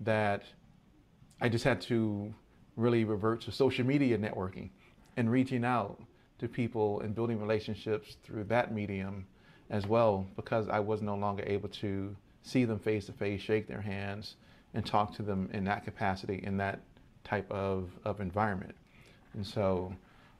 that 0.00 0.42
I 1.40 1.48
just 1.48 1.64
had 1.64 1.80
to 1.82 2.34
really 2.76 3.04
revert 3.04 3.40
to 3.42 3.52
social 3.52 3.86
media 3.86 4.18
networking 4.18 4.70
and 5.18 5.28
reaching 5.28 5.64
out 5.64 6.00
to 6.38 6.46
people 6.46 7.00
and 7.00 7.12
building 7.12 7.40
relationships 7.40 8.16
through 8.22 8.44
that 8.44 8.72
medium 8.72 9.26
as 9.68 9.84
well 9.84 10.24
because 10.36 10.68
I 10.68 10.78
was 10.78 11.02
no 11.02 11.16
longer 11.16 11.42
able 11.44 11.68
to 11.70 12.14
see 12.44 12.64
them 12.64 12.78
face 12.78 13.06
to 13.06 13.12
face, 13.12 13.42
shake 13.42 13.66
their 13.66 13.80
hands, 13.80 14.36
and 14.74 14.86
talk 14.86 15.12
to 15.16 15.22
them 15.22 15.50
in 15.52 15.64
that 15.64 15.84
capacity, 15.84 16.40
in 16.44 16.56
that 16.58 16.78
type 17.24 17.50
of, 17.50 17.90
of 18.04 18.20
environment. 18.20 18.76
And 19.34 19.44
so 19.44 19.92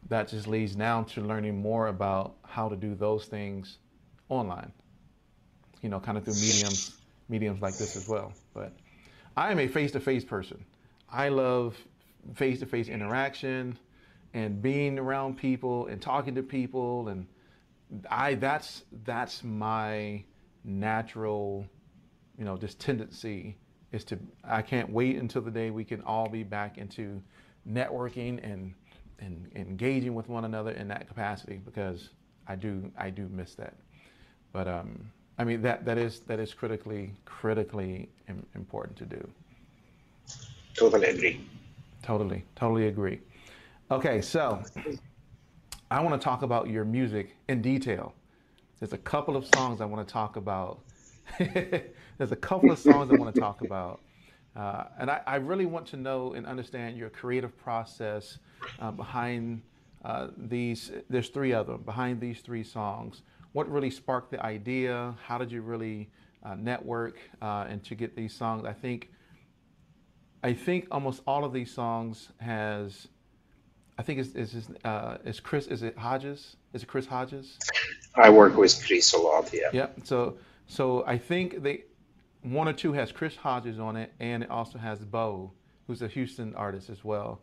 that 0.09 0.29
just 0.29 0.47
leads 0.47 0.77
now 0.77 1.03
to 1.03 1.23
learning 1.23 1.61
more 1.61 1.89
about 1.89 2.37
how 2.45 2.69
to 2.69 2.77
do 2.77 2.95
those 2.95 3.27
things 3.27 3.79
online, 4.29 4.71
you 5.83 5.89
know, 5.89 5.99
kind 5.99 6.17
of 6.17 6.25
through 6.25 6.35
mediums, 6.35 6.99
mediums 7.29 7.61
like 7.61 7.77
this 7.77 7.97
as 7.97 8.09
well. 8.09 8.33
But 8.55 8.73
I 9.37 9.51
am 9.51 9.59
a 9.59 9.67
face 9.67 9.91
to 9.93 10.01
face 10.01 10.25
person. 10.25 10.65
I 11.11 11.31
love 11.31 11.77
face 12.35 12.61
to 12.61 12.67
face 12.67 12.89
interaction 12.89 13.77
and 14.35 14.61
being 14.61 14.99
around 14.99 15.37
people 15.37 15.87
and 15.87 16.01
talking 16.01 16.35
to 16.35 16.43
people 16.43 17.09
and 17.09 17.27
I 18.11 18.35
that's 18.35 18.85
that's 19.05 19.43
my 19.43 20.23
natural 20.65 21.67
you 22.39 22.45
know 22.45 22.57
just 22.57 22.79
tendency 22.79 23.57
is 23.93 24.05
to 24.05 24.19
I 24.45 24.63
can't 24.63 24.91
wait 24.91 25.17
until 25.17 25.43
the 25.43 25.51
day 25.51 25.71
we 25.71 25.85
can 25.85 26.03
all 26.03 26.29
be 26.29 26.43
back 26.43 26.79
into 26.79 27.23
networking 27.69 28.41
and 28.43 28.75
and 29.21 29.51
engaging 29.57 30.15
with 30.15 30.29
one 30.29 30.45
another 30.45 30.71
in 30.73 30.89
that 30.89 31.09
capacity 31.09 31.61
because 31.65 32.11
I 32.47 32.57
do 32.57 32.91
I 32.97 33.11
do 33.11 33.29
miss 33.29 33.55
that. 33.55 33.75
But 34.53 34.69
um, 34.69 35.11
I 35.39 35.45
mean 35.45 35.63
that 35.63 35.85
that 35.85 35.99
is 35.99 36.21
that 36.21 36.39
is 36.39 36.55
critically 36.55 37.15
critically 37.25 38.09
important 38.55 38.97
to 38.99 39.05
do. 39.05 39.29
Totally 40.75 41.09
agree. 41.09 41.41
Totally, 42.03 42.45
totally 42.55 42.87
agree. 42.87 43.21
Okay, 43.91 44.21
so 44.21 44.63
I 45.91 46.01
want 46.01 46.21
to 46.21 46.23
talk 46.23 46.43
about 46.43 46.69
your 46.69 46.85
music 46.85 47.37
in 47.49 47.63
detail. 47.63 48.15
There's 48.79 48.93
a 48.93 48.99
couple 48.99 49.35
of 49.35 49.49
songs 49.55 49.81
I 49.81 49.87
want 49.87 50.07
to 50.07 50.13
talk 50.13 50.37
about 50.37 50.81
there's 51.39 52.33
a 52.33 52.37
couple 52.37 52.71
of 52.71 52.79
songs 52.79 53.11
I 53.11 53.17
want 53.17 53.35
to 53.35 53.41
talk 53.41 53.63
about. 53.63 54.01
Uh, 54.57 54.85
and 54.99 55.11
I, 55.11 55.21
I, 55.27 55.37
really 55.37 55.67
want 55.67 55.87
to 55.89 55.97
know 55.97 56.33
and 56.33 56.47
understand 56.47 56.97
your 56.97 57.11
creative 57.11 57.57
process 57.57 58.39
uh, 58.81 58.91
behind 58.91 59.63
uh, 60.05 60.29
these. 60.37 60.91
There's 61.09 61.29
three 61.29 61.53
of 61.53 61.67
them 61.67 61.83
behind 61.83 62.21
these 62.21 62.41
three 62.41 62.65
songs. 62.65 63.23
What 63.53 63.71
really 63.71 63.91
sparked 63.91 64.31
the 64.31 64.45
idea? 64.45 65.15
How 65.23 65.39
did 65.39 65.53
you 65.53 65.63
really 65.63 66.11
uh, 66.43 66.57
network 66.57 67.19
uh, 67.41 67.67
and 67.69 67.85
to 67.85 67.95
get 67.95 68.17
these 68.17 68.35
songs? 68.35 68.65
I 68.65 68.73
think. 68.73 69.11
I 70.43 70.53
think 70.53 70.87
almost 70.91 71.23
all 71.27 71.45
of 71.45 71.53
these 71.53 71.71
songs 71.71 72.31
has. 72.39 73.09
I 73.99 74.03
think 74.03 74.21
it's 74.21 74.35
is 74.35 74.55
is 74.55 74.69
uh, 74.85 75.19
is 75.25 75.41
Chris 75.41 75.67
is 75.67 75.83
it 75.83 75.99
Hodges? 75.99 76.57
Is 76.73 76.85
it 76.85 76.87
Chris 76.87 77.07
Hodges? 77.07 77.59
I 78.15 78.31
work 78.31 78.57
with 78.57 78.85
Chris 78.87 79.13
a 79.13 79.19
lot. 79.19 79.51
Yeah. 79.53 79.71
Yeah. 79.73 79.89
So 80.05 80.39
so 80.69 81.05
I 81.05 81.19
think 81.19 81.63
they 81.63 81.85
one 82.43 82.69
or 82.69 82.73
two 82.73 82.93
has 82.93 83.11
Chris 83.11 83.35
Hodges 83.35 83.81
on 83.81 83.97
it, 83.97 84.13
and 84.21 84.45
it 84.45 84.51
also 84.51 84.79
has 84.79 85.01
Beau, 85.01 85.53
who's 85.87 86.01
a 86.03 86.09
Houston 86.09 86.55
artist 86.55 86.91
as 86.91 87.05
well. 87.05 87.41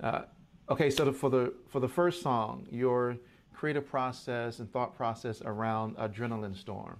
Uh, 0.00 0.22
okay, 0.70 0.90
so 0.90 1.06
the, 1.06 1.12
for 1.12 1.30
the 1.30 1.52
for 1.68 1.80
the 1.80 1.88
first 1.88 2.22
song, 2.22 2.66
your 2.70 3.16
creative 3.52 3.88
process 3.88 4.60
and 4.60 4.72
thought 4.72 4.96
process 4.96 5.42
around 5.44 5.96
Adrenaline 5.96 6.56
Storm. 6.56 6.96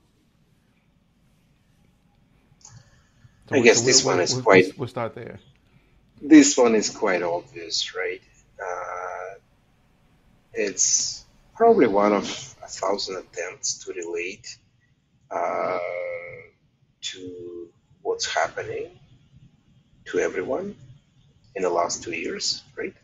So 3.49 3.57
I 3.57 3.61
guess 3.61 3.79
so 3.79 3.87
this 3.87 4.05
we'll, 4.05 4.15
one 4.15 4.23
is 4.25 4.35
we'll, 4.35 4.43
quite. 4.43 4.77
We'll 4.77 4.89
start 4.89 5.15
there. 5.15 5.39
This 6.21 6.57
one 6.57 6.75
is 6.75 6.91
quite 6.91 7.23
obvious, 7.23 7.95
right? 7.95 8.21
Uh, 8.61 9.38
it's 10.55 11.25
probably 11.57 11.87
one 11.87 12.12
of 12.12 12.25
a 12.62 12.68
thousand 12.68 13.16
attempts 13.16 13.85
to 13.85 13.92
relate 13.92 14.59
uh, 15.31 15.79
to 17.01 17.68
what's 18.03 18.33
happening 18.33 18.88
to 20.07 20.18
everyone 20.18 20.75
in 21.55 21.62
the 21.62 21.71
last 21.71 22.03
two 22.03 22.12
years, 22.12 22.62
right? 22.77 22.94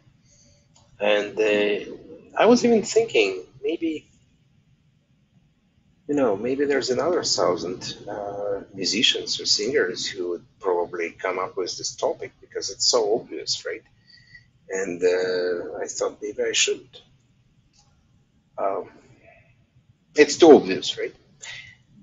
And 1.00 1.38
uh, 1.38 1.92
I 2.38 2.46
was 2.46 2.64
even 2.64 2.82
thinking 2.82 3.44
maybe, 3.62 4.08
you 6.08 6.14
know, 6.14 6.36
maybe 6.36 6.64
there's 6.64 6.90
another 6.90 7.22
thousand 7.24 7.96
uh, 8.08 8.62
musicians 8.72 9.40
or 9.40 9.46
singers 9.46 10.06
who 10.06 10.30
would 10.30 10.44
probably 10.60 11.10
come 11.10 11.38
up 11.38 11.56
with 11.56 11.76
this 11.76 11.94
topic 11.96 12.32
because 12.40 12.70
it's 12.70 12.86
so 12.86 13.20
obvious, 13.20 13.64
right? 13.66 13.82
And 14.68 15.02
uh, 15.02 15.78
I 15.82 15.86
thought 15.86 16.18
maybe 16.22 16.42
I 16.42 16.52
should. 16.52 16.86
Um, 18.58 18.88
it's 20.14 20.36
too 20.36 20.52
obvious, 20.52 20.98
right? 20.98 21.14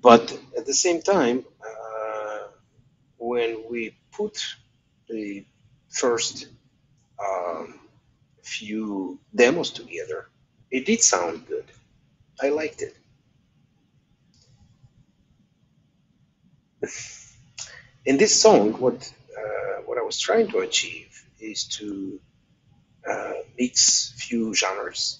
But 0.01 0.31
at 0.57 0.65
the 0.65 0.73
same 0.73 1.01
time, 1.01 1.45
uh, 1.65 2.47
when 3.17 3.65
we 3.69 3.97
put 4.11 4.39
the 5.09 5.45
first 5.89 6.47
um, 7.19 7.79
few 8.43 9.19
demos 9.35 9.71
together, 9.71 10.29
it 10.71 10.85
did 10.85 11.01
sound 11.01 11.47
good. 11.47 11.65
I 12.41 12.49
liked 12.49 12.81
it. 12.81 12.95
In 18.05 18.17
this 18.17 18.39
song, 18.41 18.73
what 18.73 19.13
uh, 19.37 19.81
what 19.85 19.97
I 19.97 20.01
was 20.01 20.19
trying 20.19 20.47
to 20.49 20.59
achieve 20.59 21.25
is 21.39 21.65
to 21.79 22.19
uh, 23.09 23.33
mix 23.57 24.13
few 24.17 24.53
genres 24.53 25.19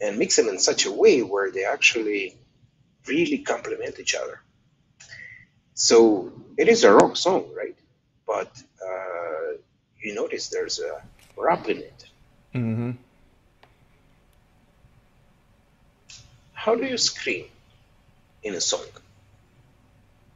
and 0.00 0.18
mix 0.18 0.36
them 0.36 0.48
in 0.48 0.58
such 0.58 0.84
a 0.86 0.92
way 0.92 1.22
where 1.22 1.50
they 1.50 1.64
actually 1.64 2.36
really 3.06 3.38
complement 3.38 3.98
each 4.00 4.14
other. 4.14 4.40
So 5.74 6.32
it 6.56 6.68
is 6.68 6.84
a 6.84 6.92
rock 6.92 7.16
song, 7.16 7.48
right? 7.56 7.76
But 8.26 8.50
uh, 8.84 9.56
you 10.02 10.14
notice 10.14 10.48
there's 10.48 10.80
a 10.80 11.02
rap 11.36 11.68
in 11.68 11.78
it. 11.78 12.04
Mm-hmm. 12.54 12.90
How 16.52 16.74
do 16.74 16.84
you 16.84 16.98
scream 16.98 17.46
in 18.42 18.54
a 18.54 18.60
song 18.60 18.86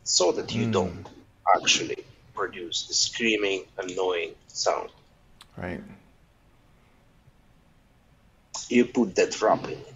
so 0.03 0.33
that 0.33 0.53
you 0.55 0.67
mm. 0.67 0.73
don't 0.73 1.07
actually 1.55 2.05
produce 2.35 2.89
the 2.89 2.95
screaming, 2.95 3.65
annoying 3.79 4.35
sound? 4.49 4.91
Right. 5.57 5.81
You 8.69 8.85
put 8.87 9.15
that 9.17 9.41
rap 9.41 9.65
in 9.65 9.73
it. 9.73 9.95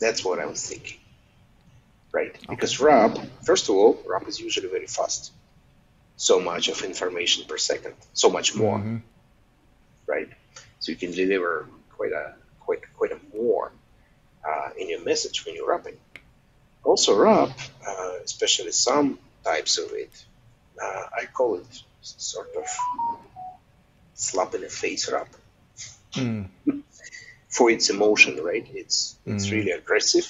That's 0.00 0.24
what 0.24 0.38
I 0.38 0.46
was 0.46 0.66
thinking 0.66 0.98
right? 2.14 2.34
Because 2.48 2.80
rap, 2.80 3.18
first 3.42 3.68
of 3.68 3.74
all, 3.74 4.00
rap 4.06 4.26
is 4.28 4.40
usually 4.40 4.68
very 4.68 4.86
fast. 4.86 5.32
So 6.16 6.40
much 6.40 6.68
of 6.68 6.80
information 6.82 7.44
per 7.46 7.58
second, 7.58 7.94
so 8.12 8.30
much 8.30 8.54
more, 8.54 8.78
mm-hmm. 8.78 8.98
right? 10.06 10.28
So 10.78 10.92
you 10.92 10.96
can 10.96 11.10
deliver 11.10 11.66
quite 11.96 12.12
a 12.12 12.34
quite 12.60 12.82
quite 12.96 13.10
a 13.10 13.18
more 13.36 13.72
uh, 14.48 14.68
in 14.78 14.88
your 14.88 15.02
message 15.04 15.44
when 15.44 15.56
you're 15.56 15.68
rapping. 15.68 15.96
Also, 16.84 17.16
rap, 17.16 17.50
uh, 17.86 18.12
especially 18.24 18.70
some 18.70 19.18
types 19.42 19.78
of 19.78 19.90
it, 19.92 20.12
uh, 20.80 21.04
I 21.20 21.24
call 21.26 21.56
it 21.56 21.82
sort 22.02 22.50
of 22.54 22.66
slap 24.14 24.54
in 24.54 24.60
the 24.60 24.68
face 24.68 25.10
rap. 25.10 25.28
Mm. 26.12 26.48
For 27.54 27.70
its 27.70 27.88
emotion, 27.88 28.42
right? 28.42 28.66
It's 28.74 29.16
it's 29.24 29.46
mm. 29.46 29.52
really 29.52 29.70
aggressive 29.70 30.26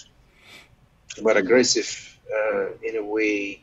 but 1.22 1.37
aggressive 1.37 2.18
uh, 2.32 2.66
in 2.82 2.96
a 2.96 3.02
way. 3.02 3.60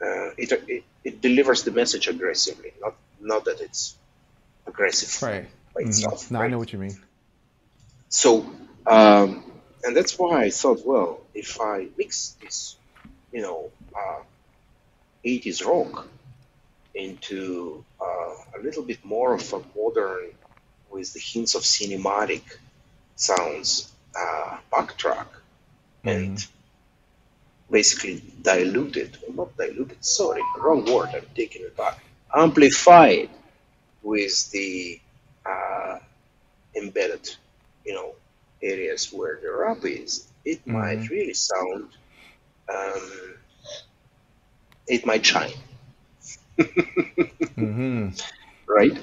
Uh, 0.00 0.30
it, 0.36 0.52
it, 0.68 0.84
it 1.04 1.20
delivers 1.20 1.62
the 1.62 1.70
message 1.70 2.08
aggressively, 2.08 2.72
not 2.80 2.94
not 3.20 3.44
that 3.44 3.60
it's 3.60 3.96
aggressive 4.66 5.22
right. 5.22 5.46
by 5.74 5.82
mm-hmm. 5.82 5.90
itself. 5.90 6.30
No, 6.30 6.40
right? 6.40 6.46
I 6.46 6.48
know 6.48 6.58
what 6.58 6.72
you 6.72 6.78
mean. 6.78 6.98
So, 8.08 8.44
um, 8.86 9.44
and 9.84 9.96
that's 9.96 10.18
why 10.18 10.42
I 10.42 10.50
thought, 10.50 10.84
well, 10.84 11.20
if 11.34 11.60
I 11.60 11.86
mix 11.96 12.36
this, 12.42 12.76
you 13.32 13.42
know, 13.42 13.70
uh, 13.96 14.22
80s 15.24 15.64
rock 15.64 16.08
into 16.94 17.84
uh, 18.00 18.58
a 18.58 18.62
little 18.62 18.82
bit 18.82 19.04
more 19.04 19.34
of 19.34 19.52
a 19.52 19.62
modern, 19.76 20.30
with 20.92 21.12
the 21.12 21.20
hints 21.20 21.54
of 21.54 21.62
cinematic 21.62 22.42
sounds, 23.16 23.92
uh, 24.18 24.58
backtrack, 24.72 25.26
and 26.04 26.36
mm-hmm. 26.36 27.72
basically 27.72 28.22
diluted, 28.42 29.16
not 29.34 29.56
diluted, 29.56 30.04
sorry, 30.04 30.42
wrong 30.58 30.84
word, 30.84 31.10
I'm 31.14 31.26
taking 31.34 31.62
it 31.62 31.76
back, 31.76 31.98
amplified 32.34 33.30
with 34.02 34.50
the 34.50 35.00
uh, 35.46 35.98
embedded, 36.76 37.34
you 37.84 37.94
know, 37.94 38.14
areas 38.62 39.12
where 39.12 39.38
the 39.42 39.50
rap 39.50 39.84
is, 39.84 40.28
it 40.44 40.60
mm-hmm. 40.60 40.72
might 40.72 41.08
really 41.08 41.34
sound, 41.34 41.88
um, 42.72 43.34
it 44.86 45.06
might 45.06 45.24
shine. 45.24 45.52
mm-hmm. 46.58 48.08
Right? 48.66 48.98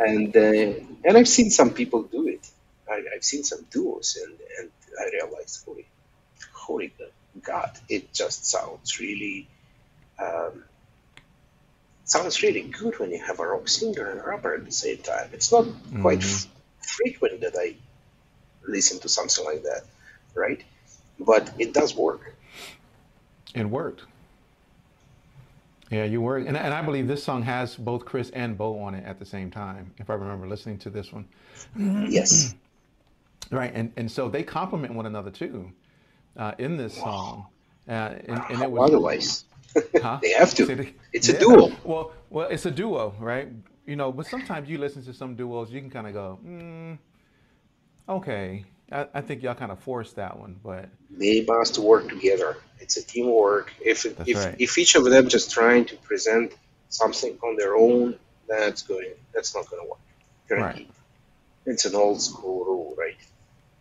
And 0.00 0.34
uh, 0.36 0.80
and 1.04 1.16
I've 1.16 1.28
seen 1.28 1.50
some 1.50 1.70
people 1.70 2.02
do 2.02 2.26
it. 2.26 2.48
I, 2.90 3.02
have 3.14 3.22
seen 3.22 3.44
some 3.44 3.66
duos, 3.70 4.18
and, 4.20 4.34
and 4.58 4.70
I 4.98 5.04
realized, 5.12 5.64
holy 5.64 5.86
holy 6.52 6.92
God, 7.42 7.70
it 7.88 8.12
just 8.12 8.46
sounds 8.46 8.98
really 8.98 9.46
um, 10.18 10.64
sounds 12.04 12.42
really 12.42 12.62
good 12.62 12.98
when 12.98 13.10
you 13.10 13.22
have 13.24 13.38
a 13.40 13.46
rock 13.46 13.68
singer 13.68 14.10
and 14.10 14.20
a 14.20 14.24
rapper 14.24 14.54
at 14.54 14.64
the 14.64 14.72
same 14.72 14.98
time. 14.98 15.28
It's 15.32 15.52
not 15.52 15.64
mm-hmm. 15.64 16.02
quite 16.02 16.22
f- 16.22 16.48
frequent 16.80 17.40
that 17.42 17.54
I 17.56 17.76
listen 18.66 18.98
to 19.00 19.08
something 19.08 19.44
like 19.44 19.62
that, 19.62 19.82
right? 20.34 20.62
But 21.18 21.52
it 21.58 21.72
does 21.72 21.94
work. 21.94 22.34
It 23.54 23.66
worked. 23.66 24.02
Yeah, 25.90 26.04
you 26.04 26.20
work, 26.20 26.46
and, 26.46 26.56
and 26.56 26.72
I 26.72 26.82
believe 26.82 27.08
this 27.08 27.22
song 27.22 27.42
has 27.42 27.74
both 27.74 28.04
Chris 28.04 28.30
and 28.30 28.56
Beau 28.56 28.78
on 28.78 28.94
it 28.94 29.04
at 29.04 29.18
the 29.18 29.24
same 29.24 29.50
time. 29.50 29.92
If 29.98 30.08
I 30.08 30.14
remember 30.14 30.46
listening 30.46 30.78
to 30.78 30.90
this 30.90 31.12
one. 31.12 31.26
Yes. 31.76 32.54
right, 33.50 33.72
and 33.74 33.92
and 33.96 34.10
so 34.10 34.28
they 34.28 34.44
complement 34.44 34.94
one 34.94 35.06
another 35.06 35.30
too 35.32 35.72
uh, 36.36 36.52
in 36.58 36.76
this 36.76 36.94
song. 36.94 37.46
Uh, 37.88 38.14
and, 38.28 38.42
and 38.50 38.62
it 38.62 38.70
was, 38.70 38.88
Otherwise, 38.88 39.44
huh? 40.00 40.18
they 40.22 40.30
have 40.30 40.54
to. 40.54 40.86
It's 41.12 41.28
yeah. 41.28 41.34
a 41.34 41.38
duo. 41.40 41.72
Well, 41.82 42.12
well, 42.30 42.48
it's 42.48 42.66
a 42.66 42.70
duo, 42.70 43.14
right? 43.18 43.48
You 43.86 43.96
know, 43.96 44.12
but 44.12 44.26
sometimes 44.26 44.68
you 44.68 44.78
listen 44.78 45.04
to 45.04 45.12
some 45.12 45.34
duos, 45.34 45.72
you 45.72 45.80
can 45.80 45.90
kind 45.90 46.06
of 46.06 46.12
go, 46.12 46.38
mm, 46.46 46.98
okay. 48.08 48.64
I, 48.92 49.06
I, 49.14 49.20
think 49.20 49.42
y'all 49.42 49.54
kind 49.54 49.70
of 49.70 49.78
forced 49.78 50.16
that 50.16 50.38
one, 50.38 50.58
but 50.62 50.88
they 51.10 51.44
must 51.46 51.78
work 51.78 52.08
together. 52.08 52.56
It's 52.80 52.96
a 52.96 53.06
teamwork. 53.06 53.72
If 53.84 54.04
if, 54.04 54.36
right. 54.36 54.56
if 54.58 54.78
each 54.78 54.94
of 54.94 55.04
them 55.04 55.28
just 55.28 55.50
trying 55.50 55.84
to 55.86 55.96
present 55.96 56.52
something 56.88 57.38
on 57.42 57.56
their 57.56 57.76
own, 57.76 58.16
that's 58.48 58.82
going 58.82 59.12
that's 59.32 59.54
not 59.54 59.70
going 59.70 59.82
to 59.82 59.88
work. 59.88 60.00
Guaranteed. 60.48 60.86
Right. 60.86 60.94
It's 61.66 61.84
an 61.84 61.94
old 61.94 62.20
school 62.20 62.64
rule, 62.64 62.94
right? 62.98 63.16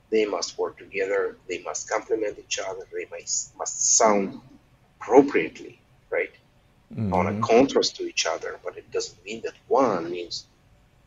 They 0.09 0.25
must 0.25 0.57
work 0.57 0.77
together. 0.77 1.37
They 1.47 1.61
must 1.63 1.89
complement 1.89 2.37
each 2.39 2.59
other. 2.59 2.87
They 2.91 3.07
must, 3.11 3.55
must 3.57 3.97
sound 3.97 4.39
appropriately, 4.99 5.79
right? 6.09 6.31
Mm-hmm. 6.93 7.13
On 7.13 7.27
a 7.27 7.39
contrast 7.41 7.95
to 7.97 8.03
each 8.03 8.25
other, 8.25 8.59
but 8.63 8.77
it 8.77 8.91
doesn't 8.91 9.23
mean 9.23 9.41
that 9.43 9.53
one 9.67 10.09
means 10.09 10.45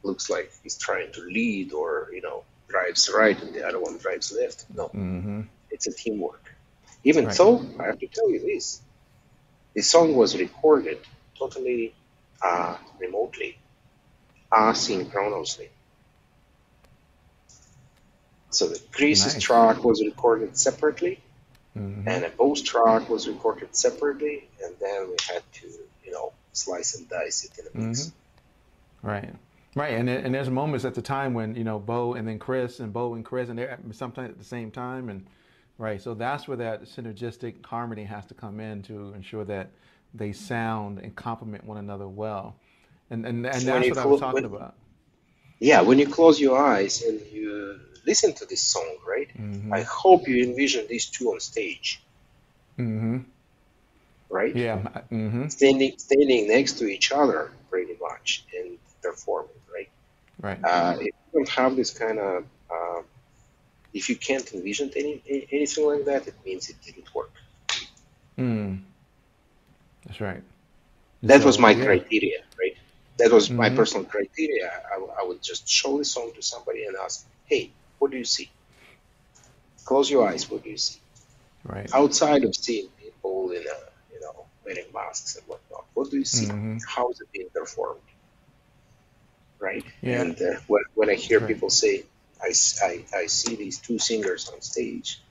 looks 0.05 0.30
like 0.30 0.53
he's 0.62 0.76
trying 0.76 1.12
to 1.12 1.20
lead 1.22 1.72
or 1.72 2.09
you 2.12 2.20
know 2.20 2.44
drives 2.74 3.02
right 3.20 3.38
and 3.42 3.54
the 3.54 3.62
other 3.68 3.80
one 3.86 3.96
drives 4.04 4.28
left. 4.40 4.64
No, 4.80 4.86
Mm-hmm. 4.94 5.40
it's 5.74 5.86
a 5.92 5.94
teamwork. 6.02 6.44
Even 7.04 7.24
Right. 7.26 7.34
so, 7.40 7.46
I 7.80 7.84
have 7.90 7.98
to 8.04 8.08
tell 8.16 8.30
you 8.34 8.40
this: 8.50 8.66
the 9.76 9.82
song 9.92 10.14
was 10.22 10.36
recorded 10.46 10.98
totally 11.38 11.94
uh, 12.48 12.76
remotely, 13.04 13.50
asynchronously. 14.52 15.68
So 18.50 18.68
the 18.68 18.80
Chris's 18.96 19.34
Nice. 19.34 19.42
track 19.48 19.84
was 19.84 20.02
recorded 20.04 20.56
separately, 20.56 21.14
Mm-hmm. 21.78 22.06
and 22.08 22.24
a 22.24 22.30
Beau's 22.38 22.62
track 22.62 23.08
was 23.08 23.26
recorded 23.28 23.74
separately, 23.74 24.36
and 24.62 24.74
then 24.84 24.98
we 25.08 25.16
had 25.32 25.42
to, 25.60 25.66
you 26.04 26.12
know, 26.12 26.32
slice 26.52 26.90
and 26.96 27.08
dice 27.08 27.38
it 27.46 27.52
in 27.60 27.64
a 27.66 27.72
mix. 27.86 28.12
Mm-hmm. 29.02 29.08
Right. 29.08 29.34
Right. 29.74 29.94
And, 29.94 30.08
and 30.08 30.34
there's 30.34 30.50
moments 30.50 30.84
at 30.84 30.94
the 30.94 31.00
time 31.02 31.32
when, 31.32 31.54
you 31.54 31.64
know, 31.64 31.78
Beau 31.78 32.14
and 32.14 32.28
then 32.28 32.38
Chris 32.38 32.80
and 32.80 32.92
Beau 32.92 33.14
and 33.14 33.24
Chris 33.24 33.48
and 33.48 33.58
they're 33.58 33.70
at- 33.70 33.80
sometimes 33.92 34.30
at 34.30 34.38
the 34.38 34.44
same 34.44 34.70
time. 34.70 35.08
And 35.08 35.24
right. 35.78 36.00
So 36.00 36.12
that's 36.14 36.46
where 36.46 36.58
that 36.58 36.82
synergistic 36.84 37.64
harmony 37.64 38.04
has 38.04 38.26
to 38.26 38.34
come 38.34 38.60
in 38.60 38.82
to 38.82 39.12
ensure 39.14 39.44
that 39.46 39.70
they 40.14 40.32
sound 40.32 40.98
and 40.98 41.16
complement 41.16 41.64
one 41.64 41.78
another 41.78 42.06
well. 42.06 42.54
And, 43.10 43.24
and, 43.24 43.46
and 43.46 43.54
When 43.64 43.64
that's 43.64 43.88
what 43.88 43.98
I 43.98 44.06
was 44.06 44.20
talking 44.20 44.42
when- 44.42 44.44
about. 44.54 44.74
Yeah, 45.58 45.80
when 45.82 45.98
you 46.00 46.08
close 46.08 46.40
your 46.40 46.58
eyes 46.60 47.02
and 47.02 47.20
you 47.32 47.78
listen 48.04 48.32
to 48.34 48.44
this 48.46 48.60
song, 48.60 48.96
right? 49.06 49.28
Mm-hmm. 49.38 49.72
I 49.72 49.82
hope 49.82 50.26
you 50.26 50.42
envision 50.42 50.86
these 50.88 51.06
two 51.06 51.28
on 51.28 51.38
stage, 51.38 52.02
Mm-hmm. 52.80 53.18
right? 54.28 54.56
Yeah. 54.56 54.78
Mm-hmm. 55.12 55.46
Standing, 55.48 55.92
standing 55.98 56.48
next 56.48 56.72
to 56.80 56.86
each 56.86 57.12
other, 57.12 57.52
pretty 57.70 57.96
much, 58.00 58.44
and 58.58 58.76
performing, 59.02 59.50
right? 60.43 60.59
Uh, 60.62 60.97
if 61.01 61.07
you 61.07 61.12
don't 61.32 61.49
have 61.49 61.76
this 61.76 61.97
kind 61.97 62.18
of, 62.18 62.45
uh, 62.70 63.03
if 63.95 64.09
you 64.09 64.16
can't 64.16 64.53
envision 64.53 64.90
any, 64.95 65.22
anything 65.51 65.86
like 65.86 66.05
that, 66.05 66.26
it 66.26 66.34
means 66.45 66.68
it 66.68 66.76
didn't 66.84 67.14
work. 67.14 67.32
Mm. 68.38 68.82
That's 70.07 70.20
right. 70.20 70.43
That 71.22 71.45
was 71.45 71.59
my 71.59 71.70
yeah. 71.70 71.84
criteria, 71.84 72.40
right? 72.59 72.76
That 73.18 73.30
was 73.30 73.51
my 73.51 73.70
Mhm. 73.70 73.76
personal 73.76 74.05
criteria. 74.07 74.70
I, 74.93 74.97
I 75.20 75.24
would 75.24 75.40
just 75.43 75.68
show 75.68 75.99
the 75.99 76.05
song 76.05 76.32
to 76.34 76.43
somebody 76.43 76.84
and 76.84 76.97
ask, 76.97 77.24
"Hey, 77.47 77.70
what 77.99 78.11
do 78.11 78.16
you 78.18 78.24
see?" 78.24 78.51
Close 79.84 80.11
your 80.11 80.26
eyes. 80.28 80.51
What 80.51 80.64
do 80.64 80.70
you 80.70 80.76
see? 80.76 81.01
Right. 81.64 81.88
Outside 81.95 82.43
of 82.45 82.57
seeing 82.57 82.88
people 83.01 83.51
in 83.53 83.62
a, 83.62 83.78
you 84.12 84.20
know, 84.20 84.47
wearing 84.64 84.86
masks 84.93 85.36
and 85.36 85.47
whatnot, 85.47 85.84
what 85.95 86.11
do 86.11 86.18
you 86.18 86.24
see? 86.24 86.47
Mhm. 86.47 86.80
How 86.88 87.11
is 87.11 87.20
it 87.20 87.30
being 87.32 87.51
performed? 87.51 88.01
Right? 89.62 89.84
Yeah. 90.02 90.22
And 90.22 90.42
uh, 90.42 90.60
when, 90.66 90.82
when 90.94 91.10
I 91.10 91.14
hear 91.14 91.40
Right. 91.40 91.48
people 91.48 91.70
say, 91.70 92.04
I 92.42 92.52
I 93.14 93.26
see 93.26 93.54
these 93.56 93.78
two 93.78 93.98
singers 93.98 94.50
on 94.52 94.60
stage, 94.62 95.22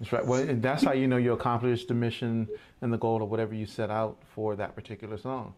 That's 0.00 0.12
right. 0.12 0.26
Well, 0.26 0.42
and 0.42 0.62
that's 0.62 0.82
how 0.84 0.92
you 0.92 1.06
know 1.08 1.16
you 1.18 1.32
accomplished 1.32 1.88
the 1.88 1.94
mission 1.94 2.48
and 2.82 2.92
the 2.92 2.98
goal 2.98 3.22
of 3.22 3.30
whatever 3.30 3.54
you 3.54 3.66
set 3.66 3.90
out 3.90 4.18
for 4.34 4.56
that 4.56 4.74
particular 4.74 5.18
song. 5.18 5.54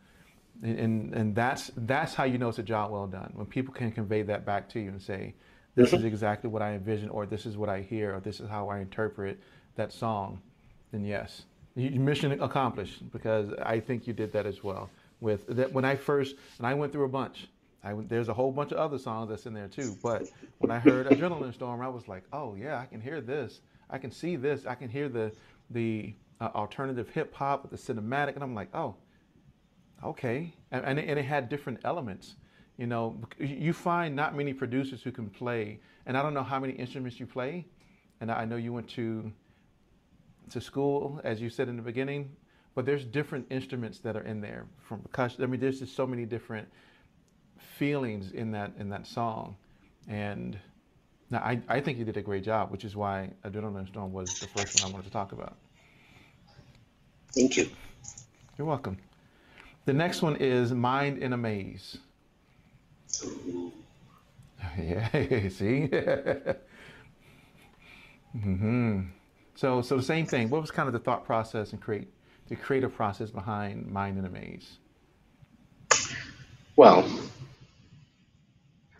And, 0.62 0.78
and 0.78 1.14
and 1.14 1.34
that's 1.34 1.70
that's 1.76 2.14
how 2.14 2.24
you 2.24 2.38
know 2.38 2.50
it's 2.50 2.58
a 2.58 2.62
job 2.62 2.90
well 2.90 3.06
done. 3.06 3.32
When 3.34 3.46
people 3.46 3.74
can 3.74 3.92
convey 3.92 4.22
that 4.22 4.44
back 4.44 4.68
to 4.70 4.80
you 4.80 4.90
and 4.90 5.02
say, 5.02 5.34
"This 5.74 5.92
is 5.94 6.04
exactly 6.04 6.50
what 6.50 6.62
I 6.62 6.72
envision," 6.74 7.08
or 7.10 7.26
"This 7.26 7.46
is 7.46 7.56
what 7.56 7.70
I 7.70 7.80
hear," 7.80 8.14
or 8.16 8.20
"This 8.20 8.40
is 8.40 8.48
how 8.50 8.68
I 8.68 8.80
interpret 8.80 9.40
that 9.76 9.92
song," 9.92 10.40
then 10.92 11.04
yes, 11.06 11.44
you, 11.76 11.98
mission 12.00 12.32
accomplished. 12.42 13.10
Because 13.12 13.54
I 13.62 13.80
think 13.80 14.06
you 14.06 14.12
did 14.12 14.32
that 14.32 14.46
as 14.46 14.62
well. 14.62 14.90
With 15.20 15.46
that, 15.48 15.72
when 15.72 15.84
I 15.84 15.96
first 15.96 16.36
and 16.58 16.66
I 16.66 16.74
went 16.74 16.92
through 16.92 17.04
a 17.04 17.08
bunch. 17.08 17.48
I 17.82 17.94
there's 17.94 18.28
a 18.28 18.34
whole 18.34 18.52
bunch 18.52 18.72
of 18.72 18.78
other 18.78 18.98
songs 18.98 19.30
that's 19.30 19.46
in 19.46 19.54
there 19.54 19.68
too. 19.68 19.96
But 20.02 20.30
when 20.58 20.70
I 20.70 20.78
heard 20.78 21.06
Adrenaline 21.06 21.54
Storm, 21.54 21.80
I 21.80 21.88
was 21.88 22.08
like, 22.08 22.24
"Oh 22.32 22.54
yeah, 22.54 22.78
I 22.78 22.86
can 22.86 23.00
hear 23.00 23.20
this. 23.20 23.60
I 23.88 23.98
can 23.98 24.10
see 24.10 24.36
this. 24.36 24.66
I 24.66 24.74
can 24.74 24.88
hear 24.88 25.08
the 25.08 25.32
the 25.70 26.14
uh, 26.40 26.50
alternative 26.54 27.08
hip 27.10 27.34
hop 27.34 27.62
with 27.62 27.70
the 27.70 27.92
cinematic," 27.92 28.34
and 28.34 28.42
I'm 28.42 28.54
like, 28.54 28.68
"Oh." 28.74 28.96
Okay, 30.02 30.54
and, 30.70 30.82
and, 30.84 30.98
it, 30.98 31.08
and 31.08 31.18
it 31.18 31.24
had 31.24 31.50
different 31.50 31.80
elements. 31.84 32.36
You 32.78 32.86
know, 32.86 33.20
you 33.38 33.74
find 33.74 34.16
not 34.16 34.34
many 34.34 34.54
producers 34.54 35.02
who 35.02 35.12
can 35.12 35.28
play, 35.28 35.80
and 36.06 36.16
I 36.16 36.22
don't 36.22 36.32
know 36.32 36.42
how 36.42 36.58
many 36.58 36.72
instruments 36.72 37.20
you 37.20 37.26
play. 37.26 37.66
And 38.22 38.30
I 38.30 38.46
know 38.46 38.56
you 38.56 38.72
went 38.72 38.88
to 38.90 39.30
to 40.50 40.60
school, 40.60 41.20
as 41.22 41.40
you 41.40 41.48
said 41.48 41.68
in 41.68 41.76
the 41.76 41.82
beginning, 41.82 42.34
but 42.74 42.86
there's 42.86 43.04
different 43.04 43.46
instruments 43.50 43.98
that 44.00 44.16
are 44.16 44.22
in 44.22 44.40
there 44.40 44.66
from 44.80 45.00
percussion. 45.00 45.42
I 45.44 45.46
mean, 45.46 45.60
there's 45.60 45.80
just 45.80 45.94
so 45.96 46.06
many 46.06 46.24
different 46.26 46.68
feelings 47.58 48.32
in 48.32 48.52
that 48.52 48.72
in 48.78 48.88
that 48.90 49.06
song, 49.06 49.56
and 50.08 50.58
now 51.30 51.38
I, 51.40 51.60
I 51.68 51.80
think 51.80 51.98
you 51.98 52.04
did 52.04 52.16
a 52.16 52.22
great 52.22 52.44
job, 52.44 52.70
which 52.70 52.84
is 52.84 52.96
why 52.96 53.30
Adrenaline 53.44 53.88
Storm 53.88 54.12
was 54.12 54.36
the 54.36 54.46
first 54.46 54.74
one 54.74 54.82
I 54.82 54.86
wanted 54.86 55.04
to 55.04 55.10
talk 55.10 55.32
about. 55.32 55.56
thank 57.34 57.56
you. 57.56 57.70
You're 58.58 58.66
welcome. 58.66 58.98
The 59.86 59.92
next 59.94 60.22
one 60.22 60.36
is 60.36 60.72
Mind 60.72 61.18
in 61.18 61.32
a 61.32 61.36
Maze. 61.36 61.98
Yeah, 64.78 65.08
see? 65.48 65.88
hmm 68.32 69.00
So, 69.54 69.82
so 69.82 69.96
the 69.96 70.02
same 70.02 70.26
thing. 70.26 70.50
What 70.50 70.60
was 70.60 70.70
kind 70.70 70.86
of 70.88 70.92
the 70.92 70.98
thought 70.98 71.24
process 71.24 71.72
and 71.72 71.80
create 71.80 72.08
the 72.50 72.56
creative 72.56 72.94
process 72.94 73.30
behind 73.30 73.86
Mind 73.86 74.18
in 74.18 74.26
a 74.26 74.28
Maze? 74.28 74.76
Well, 76.76 77.08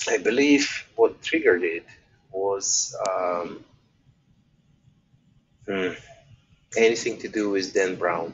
I 0.09 0.19
believe 0.19 0.87
what 0.95 1.21
triggered 1.21 1.65
it 1.65 1.85
was 2.33 2.97
um, 3.11 3.65
hmm, 5.67 5.93
anything 6.77 7.19
to 7.19 7.29
do 7.29 7.51
with 7.51 7.75
Dan 7.75 7.97
Brown, 7.97 8.33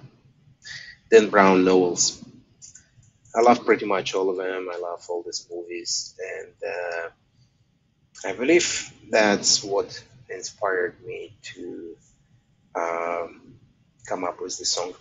Dan 1.11 1.31
Brown 1.31 1.65
novels. 1.65 2.23
I 3.35 3.41
love 3.41 3.65
pretty 3.65 3.87
much 3.87 4.15
all 4.15 4.31
of 4.31 4.37
them. 4.37 4.69
I 4.73 4.79
love 4.79 5.05
all 5.09 5.23
these 5.23 5.47
movies, 5.51 6.15
and 6.37 6.53
uh, 6.73 7.09
I 8.29 8.33
believe 8.33 8.93
that's 9.11 9.65
what 9.65 10.03
inspired 10.29 10.95
me 11.07 11.33
to 11.55 11.97
um, 12.75 13.55
come 14.07 14.25
up 14.25 14.41
with 14.41 14.59
this 14.59 14.73
song. 14.73 14.93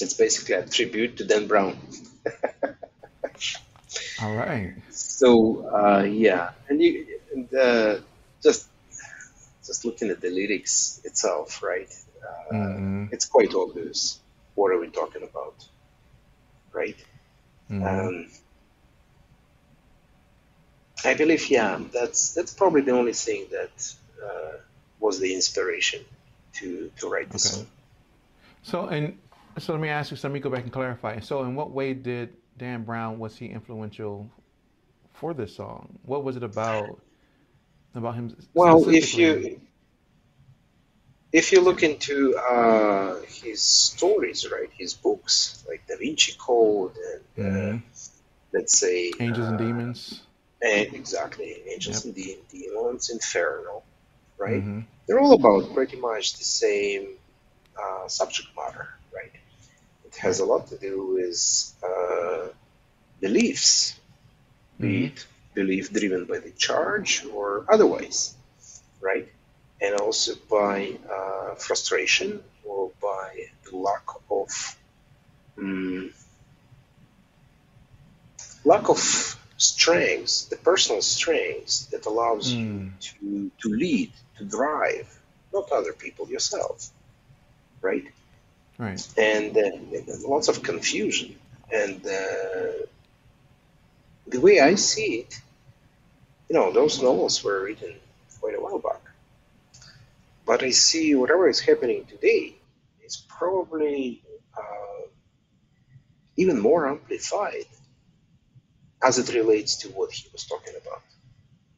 It's 0.00 0.14
basically 0.14 0.54
a 0.56 0.66
tribute 0.66 1.16
to 1.18 1.24
Dan 1.24 1.46
Brown. 1.46 1.78
All 4.18 4.34
right. 4.34 4.74
So 4.90 5.68
uh, 5.68 6.02
yeah, 6.02 6.50
and 6.68 6.80
you 6.82 7.06
and, 7.34 7.52
uh, 7.54 8.00
just 8.42 8.68
just 9.66 9.84
looking 9.84 10.10
at 10.10 10.20
the 10.20 10.30
lyrics 10.30 11.00
itself, 11.04 11.62
right? 11.62 11.92
Uh, 12.28 12.54
Mhm. 12.54 13.12
It's 13.12 13.26
quite 13.26 13.54
obvious. 13.54 14.20
What 14.54 14.72
are 14.72 14.78
we 14.80 14.88
talking 14.90 15.22
about, 15.22 15.56
right? 16.72 16.96
Mhm. 17.70 17.86
Um, 17.86 18.30
I 21.04 21.14
believe, 21.14 21.48
yeah, 21.50 21.78
that's 21.92 22.34
that's 22.34 22.52
probably 22.52 22.82
the 22.82 22.92
only 22.92 23.12
thing 23.12 23.46
that 23.50 23.94
uh, 24.22 24.58
was 25.00 25.18
the 25.20 25.34
inspiration 25.34 26.04
to 26.54 26.90
to 26.98 27.08
write 27.08 27.30
the 27.30 27.36
Okay. 27.36 27.38
song. 27.38 27.66
So, 28.62 28.86
and 28.86 29.18
so 29.58 29.72
let 29.72 29.80
me 29.80 29.88
ask 29.88 30.10
you. 30.10 30.16
So 30.16 30.28
let 30.28 30.34
me 30.34 30.40
go 30.40 30.50
back 30.50 30.64
and 30.64 30.72
clarify. 30.72 31.20
So, 31.20 31.42
in 31.44 31.54
what 31.54 31.70
way 31.70 31.94
did 31.94 32.34
Dan 32.56 32.84
Brown 32.84 33.18
was 33.18 33.36
he 33.36 33.46
influential 33.46 34.30
for 35.14 35.34
this 35.34 35.54
song? 35.54 35.98
What 36.04 36.24
was 36.24 36.36
it 36.36 36.42
about 36.42 37.00
about 37.94 38.14
him? 38.16 38.36
Well, 38.54 38.88
if 38.88 39.14
you 39.16 39.60
if 41.32 41.52
you 41.52 41.60
look 41.60 41.82
into 41.82 42.36
uh, 42.36 43.16
his 43.26 43.60
stories, 43.62 44.50
right, 44.50 44.70
his 44.76 44.94
books 44.94 45.64
like 45.68 45.86
Da 45.86 45.96
Vinci 45.96 46.32
Code 46.38 46.92
and 47.38 47.46
uh, 47.46 47.76
Mhm. 47.76 47.82
let's 48.52 48.78
say 48.78 49.12
Angels 49.20 49.48
and 49.48 49.58
uh, 49.60 49.64
Demons. 49.64 50.22
and 50.62 50.94
exactly 50.94 51.62
Angels 51.72 52.04
Yep. 52.04 52.04
and 52.06 52.14
De- 52.14 52.38
Demons, 52.50 53.10
Inferno, 53.10 53.82
right? 54.38 54.62
Mhm. 54.62 54.84
They're 55.06 55.20
all 55.20 55.32
about 55.34 55.74
pretty 55.74 55.96
much 55.98 56.38
the 56.38 56.44
same 56.44 57.18
uh, 57.80 58.08
subject 58.08 58.48
matter, 58.56 58.88
has 60.18 60.40
a 60.40 60.44
lot 60.44 60.68
to 60.68 60.76
do 60.78 61.14
with 61.14 61.40
uh, 61.82 62.48
beliefs, 63.20 63.94
be 64.80 64.88
Mhm. 64.88 65.12
it 65.12 65.26
belief 65.54 65.92
driven 65.92 66.24
by 66.26 66.38
the 66.38 66.52
charge 66.52 67.24
or 67.26 67.64
otherwise, 67.68 68.34
right? 69.00 69.28
And 69.80 69.94
also 70.00 70.34
by 70.50 70.98
uh, 71.16 71.54
frustration 71.56 72.42
or 72.64 72.92
by 73.02 73.28
the 73.64 73.76
lack 73.76 74.06
of 74.30 74.48
mm, 75.58 76.12
lack 78.64 78.88
of 78.88 78.98
strengths, 79.56 80.44
the 80.46 80.56
personal 80.56 81.00
strengths 81.02 81.86
that 81.86 82.06
allows 82.06 82.52
you 82.52 82.66
Mm. 82.66 82.92
to 83.00 83.50
to 83.62 83.68
lead, 83.68 84.12
to 84.38 84.44
drive, 84.44 85.08
not 85.52 85.70
other 85.72 85.92
people, 85.92 86.28
yourself, 86.28 86.90
right? 87.82 88.06
Right. 88.78 89.06
And 89.16 89.56
uh, 89.56 90.28
lots 90.28 90.48
of 90.48 90.62
confusion. 90.62 91.36
And 91.72 92.04
uh, 92.06 92.86
the 94.26 94.40
way 94.40 94.60
I 94.60 94.74
see 94.74 95.20
it, 95.20 95.40
you 96.48 96.54
know, 96.54 96.72
those 96.72 97.02
novels 97.02 97.42
were 97.42 97.64
written 97.64 97.94
quite 98.40 98.54
a 98.54 98.60
while 98.60 98.78
back. 98.78 99.00
But 100.44 100.62
I 100.62 100.70
see 100.70 101.14
whatever 101.14 101.48
is 101.48 101.60
happening 101.60 102.04
today 102.04 102.54
is 103.04 103.16
probably 103.16 104.22
uh, 104.56 105.06
even 106.36 106.60
more 106.60 106.88
amplified 106.88 107.66
as 109.02 109.18
it 109.18 109.34
relates 109.34 109.76
to 109.76 109.88
what 109.88 110.12
he 110.12 110.28
was 110.32 110.44
talking 110.44 110.74
about. 110.80 111.02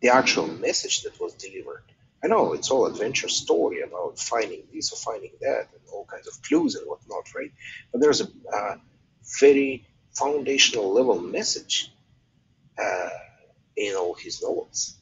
The 0.00 0.08
actual 0.10 0.46
message 0.46 1.02
that 1.02 1.18
was 1.20 1.34
delivered. 1.34 1.82
I 2.22 2.26
know 2.26 2.52
it's 2.52 2.70
all 2.70 2.86
adventure 2.86 3.28
story 3.28 3.82
about 3.82 4.18
finding 4.18 4.62
this 4.72 4.92
or 4.92 4.96
finding 4.96 5.30
that 5.40 5.68
and 5.72 5.80
all 5.92 6.04
kinds 6.04 6.26
of 6.26 6.40
clues 6.42 6.74
and 6.74 6.86
whatnot, 6.88 7.32
right? 7.34 7.52
But 7.92 8.00
there's 8.00 8.20
a 8.20 8.28
uh, 8.52 8.76
very 9.40 9.86
foundational 10.14 10.92
level 10.92 11.20
message 11.20 11.92
uh, 12.76 13.08
in 13.76 13.94
all 13.94 14.14
his 14.14 14.42
novels, 14.42 14.96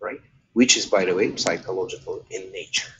right? 0.00 0.20
Which 0.52 0.76
is, 0.76 0.86
by 0.86 1.06
the 1.06 1.14
way, 1.14 1.34
psychological 1.36 2.24
in 2.30 2.52
nature. 2.52 2.92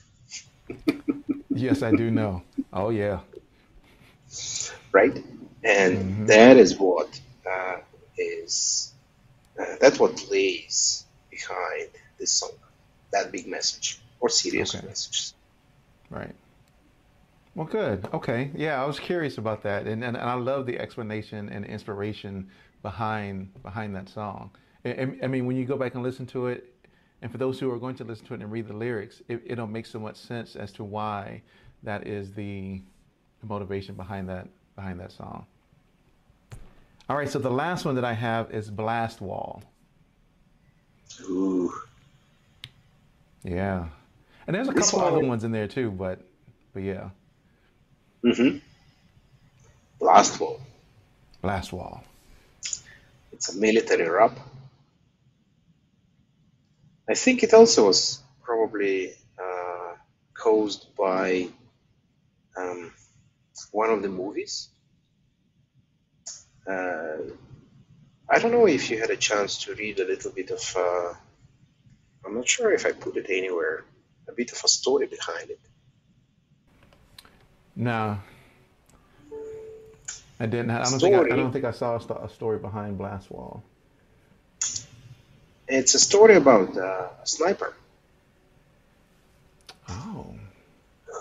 yes, 1.51 1.83
I 1.83 1.91
do 1.91 2.11
know. 2.11 2.43
Oh, 2.73 2.91
yeah. 2.91 3.21
Right? 4.93 5.23
And 5.63 5.99
mm-hmm. 5.99 6.27
that 6.27 6.57
is 6.57 6.79
what 6.79 7.21
uh, 7.51 7.79
is 8.17 8.93
uh, 9.61 9.77
that's 9.81 9.99
what 9.99 10.31
lays 10.31 11.05
behind 11.31 11.91
this 12.19 12.33
song, 12.33 12.53
that 13.13 13.33
big 13.33 13.47
message 13.47 14.01
or 14.21 14.29
serious 14.29 14.75
okay. 14.75 14.87
messages. 14.87 15.35
Right. 16.11 16.35
Well, 17.55 17.67
good. 17.67 18.09
Okay. 18.13 18.51
Yeah, 18.55 18.83
I 18.83 18.87
was 18.87 18.99
curious 19.01 19.39
about 19.39 19.63
that, 19.65 19.87
and 19.87 20.05
and, 20.05 20.17
and 20.17 20.31
I 20.31 20.35
love 20.35 20.67
the 20.67 20.79
explanation 20.79 21.49
and 21.49 21.65
inspiration 21.65 22.49
behind 22.83 23.53
behind 23.63 23.95
that 23.97 24.09
song. 24.09 24.51
I, 24.85 25.13
I 25.23 25.27
mean, 25.27 25.47
when 25.47 25.57
you 25.57 25.65
go 25.65 25.77
back 25.77 25.95
and 25.95 26.03
listen 26.03 26.27
to 26.27 26.47
it, 26.47 26.73
and 27.23 27.31
for 27.31 27.39
those 27.39 27.61
who 27.61 27.71
are 27.71 27.79
going 27.79 27.97
to 27.97 28.05
listen 28.05 28.27
to 28.27 28.35
it 28.35 28.41
and 28.41 28.51
read 28.51 28.67
the 28.69 28.75
lyrics, 28.75 29.21
it, 29.29 29.43
it'll 29.45 29.67
make 29.67 29.87
so 29.87 29.99
much 29.99 30.17
sense 30.17 30.57
as 30.57 30.73
to 30.73 30.85
why 30.85 31.43
that 31.83 32.07
is 32.07 32.33
the 32.33 32.81
motivation 33.43 33.95
behind 33.95 34.29
that 34.29 34.49
behind 34.77 35.01
that 35.01 35.13
song. 35.13 35.45
All 37.09 37.17
right, 37.17 37.29
so 37.29 37.39
the 37.39 37.51
last 37.51 37.85
one 37.85 37.97
that 37.97 38.05
I 38.05 38.13
have 38.13 38.53
is 38.53 38.71
Blast 38.71 39.21
Wall. 39.21 39.63
Ooh. 41.23 41.73
Yeah. 43.43 43.87
And 44.47 44.55
there's 44.55 44.69
a 44.69 44.73
this 44.73 44.91
couple 44.91 45.05
one, 45.05 45.15
other 45.15 45.27
ones 45.27 45.45
in 45.45 45.53
there 45.53 45.69
too, 45.69 45.91
but 45.91 46.21
but 46.73 46.83
yeah. 46.83 47.11
Mm-hmm. 48.25 48.59
Blast 49.99 50.41
Wall. 50.41 50.61
Blast 51.41 51.73
Wall. 51.73 52.03
It's 53.33 53.55
a 53.55 53.59
military 53.59 54.09
rap. 54.09 54.39
I 57.09 57.15
think 57.15 57.43
it 57.43 57.55
also 57.55 57.87
was 57.87 58.23
probably 58.43 59.13
uh, 59.39 59.95
caused 60.35 60.95
by 60.97 61.49
um, 62.57 62.93
one 63.73 63.91
of 63.91 64.03
the 64.03 64.09
movies 64.09 64.69
uh, 66.67 67.17
I 68.29 68.39
don't 68.39 68.53
know 68.53 68.67
if 68.67 68.91
you 68.91 68.99
had 68.99 69.11
a 69.11 69.17
chance 69.17 69.65
to 69.65 69.75
read 69.75 69.99
a 69.99 70.05
little 70.05 70.31
bit 70.31 70.51
of. 70.51 70.77
Uh, 70.77 71.15
I'm 72.25 72.35
not 72.35 72.49
sure 72.49 72.73
if 72.73 72.87
I 72.87 72.93
put 72.93 73.17
it 73.17 73.27
anywhere. 73.29 73.85
A 74.29 74.33
bit 74.33 74.53
of 74.53 74.63
a 74.65 74.69
story 74.69 75.07
behind 75.07 75.51
it. 75.51 75.61
No, 77.75 78.19
I 80.41 80.47
didn't. 80.47 80.71
I 80.71 80.83
don't 80.85 80.99
think. 80.99 81.15
I, 81.15 81.21
I, 81.21 81.37
don't 81.37 81.53
think 81.53 81.67
I 81.67 81.71
saw 81.71 81.97
a, 81.97 82.29
story 82.31 82.59
behind 82.59 82.97
Blast 82.97 83.31
Wall. 83.31 83.63
It's 85.69 85.95
a 85.95 85.99
story 85.99 86.37
about 86.37 86.77
uh, 86.77 87.09
a 87.23 87.27
sniper. 87.27 87.75
Oh. 89.89 90.35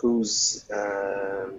Who's 0.02 0.64
um, 0.74 1.56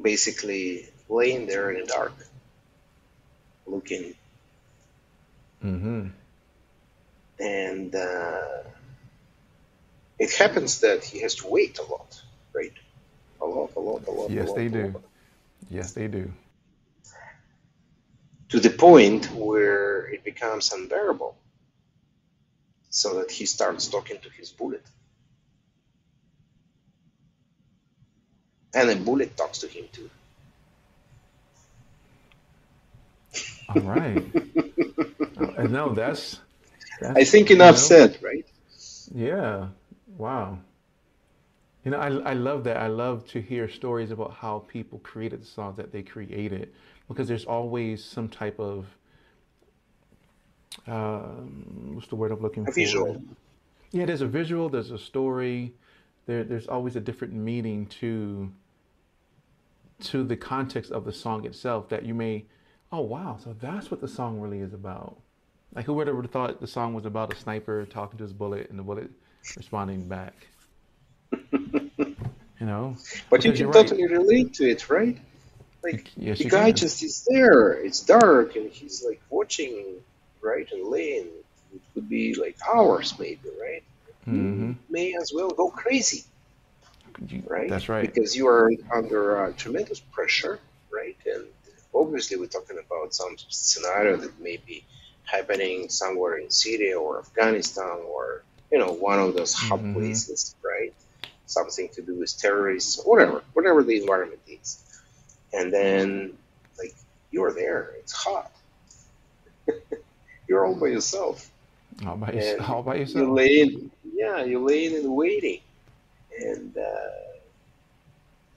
basically 0.00 0.86
laying 1.08 1.46
there 1.46 1.70
in 1.70 1.80
the 1.80 1.86
dark, 1.86 2.12
looking. 3.66 4.14
Mm-hmm. 5.64 6.08
And 7.40 7.94
uh, 7.94 8.40
it 10.18 10.32
happens 10.34 10.80
that 10.80 11.02
he 11.02 11.20
has 11.22 11.36
to 11.36 11.48
wait 11.48 11.78
a 11.78 11.82
lot, 11.90 12.20
right? 12.52 12.72
A 13.40 13.46
lot, 13.46 13.70
a 13.76 13.80
lot, 13.80 14.06
a 14.06 14.10
lot. 14.10 14.30
Yes, 14.30 14.48
a 14.48 14.50
lot, 14.50 14.56
they 14.56 14.68
do. 14.68 14.86
Lot. 14.88 15.02
Yes, 15.70 15.92
they 15.92 16.08
do. 16.08 16.30
To 18.50 18.60
the 18.60 18.70
point 18.70 19.32
where 19.32 20.08
it 20.08 20.24
becomes 20.24 20.72
unbearable, 20.72 21.36
so 22.90 23.20
that 23.20 23.30
he 23.30 23.46
starts 23.46 23.86
talking 23.86 24.18
to 24.20 24.28
his 24.30 24.50
bullet. 24.50 24.84
And 28.74 28.88
the 28.88 28.96
bullet 28.96 29.36
talks 29.36 29.58
to 29.60 29.68
him 29.68 29.84
too. 29.92 30.10
All 33.68 33.82
right. 33.82 34.22
uh, 35.56 35.62
no, 35.64 35.94
that's, 35.94 36.40
that's. 37.00 37.16
I 37.16 37.24
think 37.24 37.50
enough 37.50 37.76
you 37.76 37.82
know, 37.82 37.88
said, 37.88 38.18
right? 38.22 38.46
Yeah. 39.14 39.68
Wow. 40.18 40.58
You 41.84 41.92
know, 41.92 41.98
I, 41.98 42.08
I 42.08 42.34
love 42.34 42.64
that. 42.64 42.76
I 42.76 42.88
love 42.88 43.26
to 43.28 43.40
hear 43.40 43.68
stories 43.68 44.10
about 44.10 44.34
how 44.34 44.60
people 44.68 45.00
created 45.00 45.42
the 45.42 45.46
songs 45.46 45.76
that 45.78 45.92
they 45.92 46.02
created 46.02 46.72
because 47.08 47.28
there's 47.28 47.46
always 47.46 48.04
some 48.04 48.28
type 48.28 48.60
of 48.60 48.86
um, 50.86 51.92
what's 51.94 52.08
the 52.08 52.16
word 52.16 52.32
I'm 52.32 52.40
looking 52.40 52.66
a 52.66 52.72
for? 52.72 52.72
Visual. 52.72 53.22
Yeah, 53.92 54.06
there's 54.06 54.22
a 54.22 54.26
visual. 54.26 54.68
There's 54.68 54.90
a 54.90 54.98
story. 54.98 55.74
There, 56.26 56.44
there's 56.44 56.68
always 56.68 56.96
a 56.96 57.00
different 57.00 57.34
meaning 57.34 57.86
to 58.00 58.52
to 60.02 60.24
the 60.24 60.36
context 60.36 60.90
of 60.92 61.04
the 61.04 61.12
song 61.12 61.44
itself 61.46 61.88
that 61.90 62.04
you 62.04 62.14
may 62.14 62.46
oh 62.92 63.00
wow, 63.02 63.38
so 63.42 63.54
that's 63.60 63.90
what 63.90 64.00
the 64.00 64.08
song 64.08 64.40
really 64.40 64.60
is 64.60 64.72
about. 64.74 65.18
Like 65.74 65.84
who 65.84 65.94
would 65.94 66.08
have 66.08 66.30
thought 66.30 66.60
the 66.60 66.66
song 66.66 66.94
was 66.94 67.04
about 67.04 67.32
a 67.32 67.36
sniper 67.36 67.86
talking 67.86 68.18
to 68.18 68.24
his 68.24 68.32
bullet 68.32 68.70
and 68.70 68.78
the 68.78 68.82
bullet 68.82 69.10
responding 69.56 70.08
back? 70.08 70.34
you 71.52 72.16
know. 72.60 72.96
But 73.30 73.44
you 73.44 73.52
can 73.52 73.72
totally 73.72 74.02
right. 74.02 74.18
relate 74.18 74.54
to 74.54 74.68
it, 74.68 74.90
right? 74.90 75.18
Like 75.82 76.10
yes, 76.16 76.38
the 76.38 76.44
guy 76.44 76.66
can. 76.66 76.76
just 76.76 77.02
is 77.02 77.26
there. 77.28 77.72
It's 77.72 78.00
dark 78.00 78.56
and 78.56 78.70
he's 78.70 79.04
like 79.04 79.20
watching, 79.30 79.96
right, 80.42 80.70
and 80.72 80.88
laying. 80.88 81.28
It 81.72 81.80
could 81.94 82.08
be 82.08 82.34
like 82.34 82.58
hours, 82.68 83.16
maybe, 83.18 83.48
right? 83.60 83.84
Mm-hmm. 84.26 84.66
You 84.66 84.76
may 84.90 85.14
as 85.14 85.32
well 85.32 85.50
go 85.50 85.70
crazy, 85.70 86.24
right? 87.46 87.70
That's 87.70 87.88
right. 87.88 88.12
Because 88.12 88.36
you 88.36 88.48
are 88.48 88.72
under 88.92 89.44
uh, 89.44 89.52
tremendous 89.56 90.00
pressure, 90.00 90.58
right? 90.92 91.16
And 91.26 91.44
obviously 91.94 92.36
we're 92.36 92.46
talking 92.46 92.78
about 92.78 93.14
some 93.14 93.36
scenario 93.48 94.16
that 94.16 94.40
may 94.40 94.58
be 94.58 94.84
happening 95.24 95.88
somewhere 95.88 96.38
in 96.38 96.50
Syria 96.50 96.98
or 96.98 97.18
Afghanistan 97.18 97.98
or 98.08 98.42
you 98.70 98.78
know 98.78 98.92
one 98.92 99.18
of 99.18 99.34
those 99.34 99.52
hot 99.52 99.80
mm-hmm. 99.80 99.94
places, 99.94 100.54
right? 100.62 100.92
Something 101.46 101.88
to 101.94 102.02
do 102.02 102.14
with 102.14 102.36
terrorists, 102.38 103.02
whatever, 103.04 103.42
whatever 103.54 103.82
the 103.82 104.00
environment 104.00 104.40
is. 104.46 104.84
And 105.52 105.72
then 105.72 106.36
like 106.78 106.94
you're 107.30 107.52
there, 107.52 107.94
it's 107.98 108.12
hot. 108.12 108.52
you're 110.48 110.64
all 110.64 110.76
by 110.76 110.88
yourself. 110.88 111.50
All 112.06 112.16
by, 112.16 112.28
and 112.28 112.60
all 112.60 112.82
by 112.82 112.96
yourself. 112.96 113.26
You 113.26 113.32
lay 113.32 113.60
in, 113.60 113.90
yeah, 114.14 114.44
you 114.44 114.64
lay 114.64 114.86
in 114.86 114.94
and 114.94 115.14
waiting. 115.14 115.60
And 116.40 116.76
uh, 116.78 117.10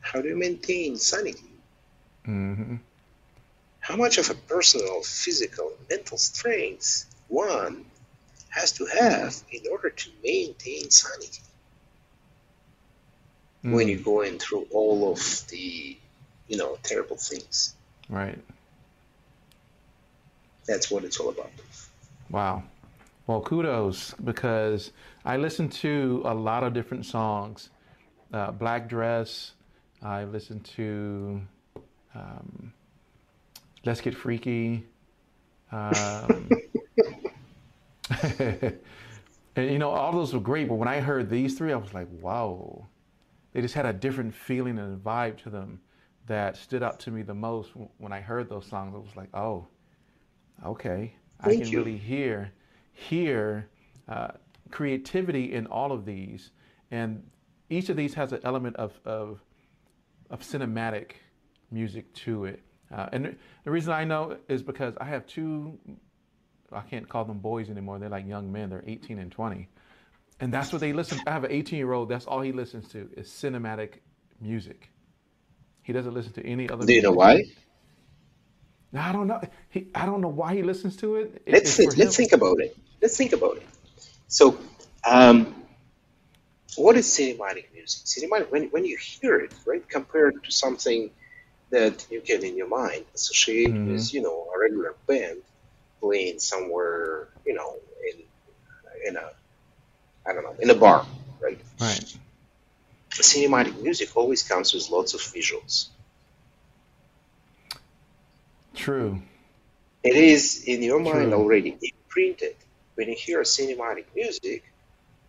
how 0.02 0.22
do 0.22 0.30
you 0.30 0.38
maintain 0.38 0.96
sanity? 0.98 1.52
Mm-hmm 2.28 2.76
how 3.84 3.98
much 3.98 4.18
of 4.18 4.30
a 4.30 4.34
personal, 4.34 5.02
physical, 5.02 5.74
mental 5.90 6.18
strength 6.18 7.06
one 7.28 7.86
has 8.50 8.72
to 8.72 8.86
have 8.86 9.36
in 9.52 9.62
order 9.70 9.90
to 9.90 10.10
maintain 10.24 10.90
sanity 10.90 11.42
mm. 13.62 13.74
when 13.74 13.90
you're 13.90 14.00
going 14.00 14.40
through 14.40 14.66
all 14.72 15.12
of 15.12 15.20
the, 15.50 15.98
you 16.48 16.56
know, 16.56 16.78
terrible 16.84 17.18
things. 17.18 17.76
Right. 18.08 18.40
That's 20.66 20.90
what 20.90 21.04
it's 21.04 21.20
all 21.20 21.30
about. 21.30 21.52
Wow. 22.30 22.64
Well, 23.28 23.42
kudos 23.42 24.14
because 24.24 24.92
I 25.26 25.36
listen 25.36 25.68
to 25.82 26.22
a 26.24 26.34
lot 26.34 26.64
of 26.64 26.74
different 26.74 27.06
songs. 27.06 27.70
Uh, 28.32 28.52
Black 28.52 28.88
Dress. 28.88 29.52
I 30.02 30.24
listen 30.24 30.62
to. 30.78 31.42
Um, 32.16 32.72
Let's 33.86 34.00
Get 34.00 34.16
Freaky. 34.16 34.86
Um, 35.72 36.50
and 38.40 38.80
you 39.58 39.78
know, 39.78 39.90
all 39.90 40.14
those 40.14 40.34
were 40.34 40.40
great, 40.40 40.70
but 40.70 40.76
when 40.76 40.88
I 40.88 41.02
heard 41.02 41.30
these 41.30 41.58
three, 41.58 41.74
I 41.74 41.76
was 41.76 41.94
like, 41.94 42.08
wow. 42.22 42.88
they 43.52 43.62
just 43.62 43.74
had 43.74 43.86
a 43.86 43.92
different 43.92 44.34
feeling 44.34 44.80
and 44.80 45.04
vibe 45.04 45.38
to 45.44 45.50
them 45.50 45.82
that 46.28 46.56
stood 46.56 46.82
out 46.82 47.00
to 47.02 47.12
me 47.12 47.24
the 47.24 47.34
most 47.34 47.72
when 47.98 48.14
I 48.14 48.22
heard 48.22 48.48
those 48.48 48.66
songs. 48.66 48.96
It 48.96 49.04
was 49.04 49.16
like, 49.18 49.30
oh, 49.34 49.68
okay, 50.66 51.16
Thank 51.44 51.62
I 51.62 51.64
can 51.64 51.72
you. 51.72 51.78
really 51.80 51.98
hear 51.98 52.54
hear 52.94 53.68
uh, 54.08 54.30
creativity 54.72 55.54
in 55.54 55.68
all 55.68 55.92
of 55.92 56.06
these, 56.06 56.52
and 56.92 57.22
each 57.70 57.90
of 57.90 57.98
these 57.98 58.14
has 58.14 58.32
an 58.32 58.40
element 58.44 58.78
of 58.78 58.98
of, 59.04 59.42
of 60.30 60.42
cinematic 60.42 61.14
music 61.70 62.14
to 62.14 62.46
it. 62.46 62.62
Uh, 62.94 63.10
and 63.12 63.36
the 63.64 63.72
reason 63.72 63.92
I 63.92 64.04
know 64.04 64.38
is 64.48 64.62
because 64.62 64.94
I 65.02 65.06
have 65.06 65.26
two, 65.26 65.80
I 66.72 66.82
can't 66.82 67.10
call 67.10 67.26
them 67.26 67.40
boys 67.40 67.70
anymore. 67.70 67.98
They're 67.98 68.10
like 68.10 68.28
young 68.28 68.52
men. 68.52 68.70
They're 68.70 68.84
18 68.86 69.18
and 69.18 69.32
20. 69.32 69.68
And 70.40 70.54
that's 70.54 70.72
what 70.72 70.80
they 70.80 70.94
listen 70.94 71.18
to. 71.20 71.30
I 71.30 71.34
have 71.34 71.44
an 71.44 71.52
18 71.52 71.78
year 71.78 71.92
old, 71.92 72.10
that's 72.10 72.26
all 72.26 72.42
he 72.42 72.52
listens 72.52 72.88
to 72.90 73.10
is 73.18 73.30
cinematic 73.30 73.96
music. 74.40 74.90
He 75.82 75.92
doesn't 75.92 76.14
listen 76.14 76.34
to 76.34 76.46
any 76.46 76.70
other 76.70 76.86
Do 76.86 76.94
you 76.94 77.02
know 77.02 77.12
why? 77.12 77.44
I 78.96 79.12
don't 79.12 79.28
know. 79.28 79.42
He, 79.70 79.88
I 79.96 80.06
don't 80.06 80.22
know 80.22 80.28
why 80.28 80.56
he 80.56 80.62
listens 80.62 80.96
to 80.98 81.16
it. 81.16 81.42
let's 81.48 81.76
think, 81.76 81.98
let's 81.98 82.16
think 82.16 82.32
about 82.32 82.60
it. 82.62 82.78
Let's 83.02 83.18
think 83.18 83.34
about 83.34 83.58
it. 83.58 83.66
So, 84.28 84.58
um, 85.10 85.56
what 86.76 86.96
is 86.96 87.08
cinematic 87.08 87.74
music? 87.74 88.06
Cinematic 88.06 88.52
when 88.52 88.66
when 88.70 88.86
you 88.86 88.98
hear 88.98 89.38
it, 89.40 89.54
right, 89.66 89.88
compared 89.90 90.44
to 90.44 90.52
something 90.52 91.10
that 91.74 92.06
you 92.12 92.22
get 92.22 92.44
in 92.44 92.56
your 92.56 92.70
mind 92.70 93.04
associate 93.16 93.74
mm-hmm. 93.74 93.94
with 93.94 94.14
you 94.14 94.22
know 94.22 94.48
a 94.54 94.60
regular 94.60 94.94
band 95.08 95.40
playing 96.00 96.38
somewhere 96.40 97.28
you 97.46 97.54
know 97.54 97.76
in 98.10 98.18
in 99.08 99.16
a 99.18 99.28
I 100.26 100.34
don't 100.34 100.44
know 100.44 100.56
in 100.60 100.70
a 100.70 100.76
bar, 100.76 101.06
right? 101.42 101.60
Right. 101.82 102.18
Cinematic 103.10 103.82
music 103.82 104.16
always 104.16 104.42
comes 104.44 104.74
with 104.74 104.90
lots 104.90 105.14
of 105.14 105.20
visuals. 105.20 105.90
True. 108.74 109.22
It 110.04 110.16
is 110.16 110.64
in 110.66 110.82
your 110.82 111.00
mind 111.00 111.32
True. 111.32 111.34
already 111.34 111.78
imprinted. 111.82 112.56
When 112.96 113.10
you 113.10 113.16
hear 113.18 113.42
cinematic 113.42 114.06
music, 114.16 114.64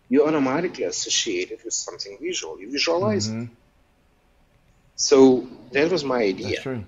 you 0.09 0.25
automatically 0.25 0.83
associate 0.83 1.51
it 1.51 1.63
with 1.63 1.73
something 1.73 2.17
visual. 2.21 2.59
You 2.59 2.71
visualize 2.71 3.27
mm-hmm. 3.27 3.43
it. 3.43 3.49
So 4.95 5.47
that 5.71 5.91
was 5.91 6.03
my 6.03 6.21
idea. 6.21 6.47
That's 6.47 6.61
true. 6.61 6.83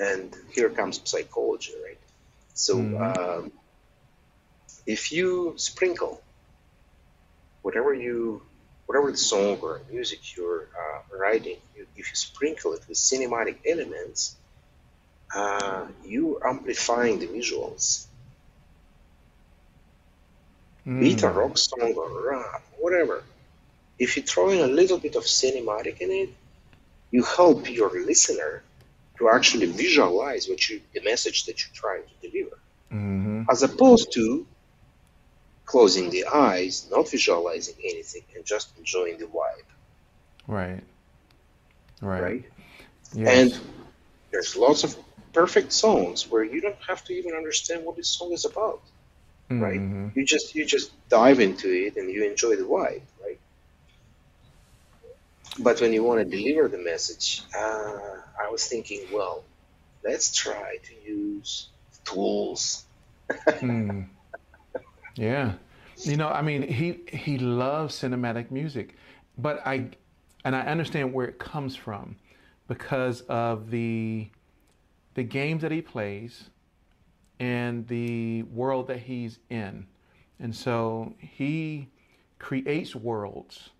And 0.00 0.34
here 0.52 0.70
comes 0.70 1.00
psychology, 1.04 1.72
right? 1.84 1.98
So 2.54 2.76
mm-hmm. 2.76 3.02
um, 3.02 3.52
if 4.86 5.10
you 5.10 5.54
sprinkle 5.56 6.20
whatever 7.62 7.94
you, 7.94 8.42
whatever 8.86 9.10
the 9.10 9.16
song 9.16 9.58
or 9.62 9.80
music 9.90 10.36
you're 10.36 10.68
uh, 10.78 11.16
writing, 11.16 11.56
you, 11.76 11.86
if 11.96 12.10
you 12.10 12.16
sprinkle 12.16 12.74
it 12.74 12.82
with 12.88 12.98
cinematic 12.98 13.56
elements, 13.66 14.36
uh, 15.34 15.86
you 16.04 16.40
amplifying 16.44 17.18
the 17.18 17.26
visuals. 17.26 18.06
Mm. 20.86 21.00
Be 21.00 21.12
it 21.12 21.22
a 21.22 21.26
mm. 21.26 21.36
rock 21.36 21.58
song 21.58 21.94
or 21.94 22.30
rap, 22.30 22.62
whatever 22.78 23.22
if 23.98 24.16
you 24.16 24.22
throw 24.22 24.50
in 24.50 24.60
a 24.60 24.66
little 24.66 24.98
bit 24.98 25.16
of 25.16 25.24
cinematic 25.24 25.98
in 25.98 26.10
it, 26.10 26.30
you 27.10 27.22
help 27.22 27.70
your 27.70 27.90
listener 28.04 28.62
to 29.18 29.28
actually 29.28 29.66
visualize 29.66 30.48
what 30.48 30.68
you 30.68 30.80
the 30.94 31.02
message 31.02 31.44
that 31.46 31.60
you're 31.60 31.74
trying 31.74 32.02
to 32.02 32.28
deliver, 32.28 32.58
mm-hmm. 32.92 33.42
as 33.50 33.62
opposed 33.62 34.12
to 34.12 34.46
closing 35.64 36.08
the 36.10 36.24
eyes, 36.26 36.88
not 36.90 37.10
visualizing 37.10 37.74
anything, 37.84 38.22
and 38.34 38.44
just 38.44 38.76
enjoying 38.78 39.18
the 39.18 39.26
vibe. 39.26 39.68
Right. 40.46 40.82
Right. 42.00 42.22
Right. 42.22 42.44
Yes. 43.12 43.28
And 43.28 43.60
there's 44.30 44.56
lots 44.56 44.84
of 44.84 44.96
perfect 45.32 45.72
songs 45.72 46.30
where 46.30 46.44
you 46.44 46.60
don't 46.60 46.82
have 46.86 47.04
to 47.04 47.12
even 47.12 47.34
understand 47.34 47.84
what 47.84 47.96
this 47.96 48.08
song 48.08 48.32
is 48.32 48.44
about. 48.44 48.80
Mm-hmm. 49.50 49.62
Right. 49.62 50.12
You 50.14 50.24
just 50.24 50.54
you 50.54 50.64
just 50.64 50.90
dive 51.08 51.40
into 51.40 51.68
it 51.70 51.96
and 51.96 52.10
you 52.10 52.24
enjoy 52.24 52.56
the 52.56 52.64
vibe. 52.64 53.02
But 55.58 55.80
when 55.80 55.92
you 55.92 56.04
want 56.04 56.20
to 56.20 56.24
deliver 56.24 56.68
the 56.68 56.78
message, 56.78 57.42
uh, 57.56 57.98
I 58.40 58.48
was 58.50 58.66
thinking, 58.66 59.02
well, 59.12 59.44
let's 60.04 60.34
try 60.34 60.76
to 60.84 61.10
use 61.10 61.68
tools. 62.04 62.84
mm. 63.30 64.06
Yeah, 65.16 65.54
you 66.02 66.16
know, 66.16 66.28
I 66.28 66.42
mean, 66.42 66.62
he 66.62 67.00
he 67.12 67.38
loves 67.38 67.94
cinematic 68.00 68.50
music, 68.50 68.94
but 69.36 69.66
I 69.66 69.90
and 70.44 70.54
I 70.54 70.60
understand 70.60 71.12
where 71.12 71.26
it 71.26 71.38
comes 71.38 71.74
from 71.74 72.16
because 72.68 73.22
of 73.22 73.70
the 73.70 74.28
the 75.14 75.24
games 75.24 75.62
that 75.62 75.72
he 75.72 75.82
plays 75.82 76.50
and 77.40 77.86
the 77.88 78.44
world 78.44 78.86
that 78.88 79.00
he's 79.00 79.40
in, 79.50 79.86
and 80.38 80.54
so 80.54 81.14
he 81.18 81.88
creates 82.38 82.94
worlds 82.94 83.70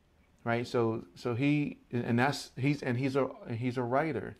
right? 0.48 0.66
So 0.66 1.04
so 1.14 1.34
he 1.34 1.76
and 1.92 2.18
that's 2.18 2.52
he's 2.56 2.82
and 2.82 2.96
he's 2.96 3.16
a 3.16 3.28
he's 3.54 3.76
a 3.76 3.82
writer, 3.82 4.38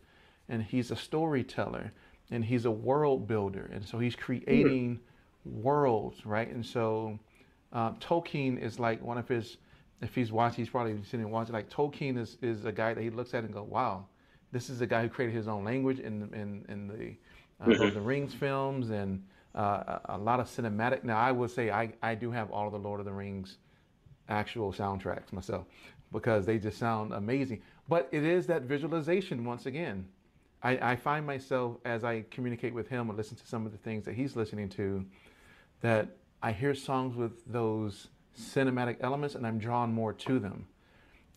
and 0.49 0.63
he's 0.63 0.89
a 0.89 0.95
storyteller, 0.95 1.93
and 2.31 2.43
he's 2.43 2.65
a 2.65 2.71
world 2.71 3.27
builder, 3.27 3.69
and 3.71 3.85
so 3.85 3.99
he's 3.99 4.15
creating 4.15 4.99
worlds, 5.45 6.25
right? 6.25 6.49
And 6.51 6.65
so 6.65 7.19
uh, 7.71 7.91
Tolkien 7.93 8.59
is 8.59 8.79
like 8.79 9.03
one 9.03 9.19
of 9.19 9.27
his. 9.27 9.57
If 10.01 10.15
he's 10.15 10.31
watching, 10.31 10.63
he's 10.63 10.71
probably 10.71 10.97
sitting 11.03 11.25
and 11.25 11.31
watching. 11.31 11.53
Like 11.53 11.69
Tolkien 11.69 12.17
is, 12.17 12.37
is 12.41 12.65
a 12.65 12.71
guy 12.71 12.95
that 12.95 13.03
he 13.03 13.11
looks 13.11 13.35
at 13.35 13.43
and 13.43 13.53
go, 13.53 13.61
"Wow, 13.61 14.05
this 14.51 14.71
is 14.71 14.81
a 14.81 14.87
guy 14.87 15.03
who 15.03 15.09
created 15.09 15.35
his 15.35 15.47
own 15.47 15.63
language 15.63 15.99
in 15.99 16.23
in 16.33 16.65
in 16.69 16.87
the 16.87 16.95
uh, 16.95 17.69
mm-hmm. 17.69 17.71
Lord 17.73 17.89
of 17.89 17.93
the 17.93 18.01
Rings 18.01 18.33
films 18.33 18.89
and 18.89 19.23
uh, 19.53 19.59
a, 19.59 20.01
a 20.15 20.17
lot 20.17 20.39
of 20.39 20.47
cinematic. 20.47 21.03
Now, 21.03 21.19
I 21.19 21.31
will 21.33 21.49
say 21.49 21.69
I 21.69 21.93
I 22.01 22.15
do 22.15 22.31
have 22.31 22.49
all 22.49 22.65
of 22.65 22.73
the 22.73 22.79
Lord 22.79 22.99
of 22.99 23.05
the 23.05 23.13
Rings 23.13 23.57
actual 24.29 24.71
soundtracks 24.71 25.33
myself 25.33 25.65
because 26.11 26.45
they 26.45 26.57
just 26.57 26.77
sound 26.77 27.13
amazing. 27.13 27.61
But 27.87 28.07
it 28.11 28.23
is 28.23 28.47
that 28.47 28.63
visualization 28.63 29.45
once 29.45 29.65
again. 29.65 30.07
I, 30.61 30.91
I, 30.91 30.95
find 30.97 31.25
myself 31.25 31.77
as 31.85 32.03
I 32.03 32.25
communicate 32.31 32.73
with 32.73 32.89
him 32.89 33.09
or 33.09 33.13
listen 33.13 33.37
to 33.37 33.47
some 33.47 33.65
of 33.65 33.71
the 33.71 33.77
things 33.77 34.03
that 34.05 34.13
he's 34.13 34.35
listening 34.35 34.67
to, 34.69 35.05
that 35.79 36.09
I 36.43 36.51
hear 36.51 36.75
songs 36.75 37.15
with 37.15 37.45
those 37.45 38.09
cinematic 38.37 38.97
elements 38.99 39.35
and 39.35 39.47
I'm 39.47 39.57
drawn 39.57 39.93
more 39.93 40.11
to 40.13 40.39
them. 40.39 40.67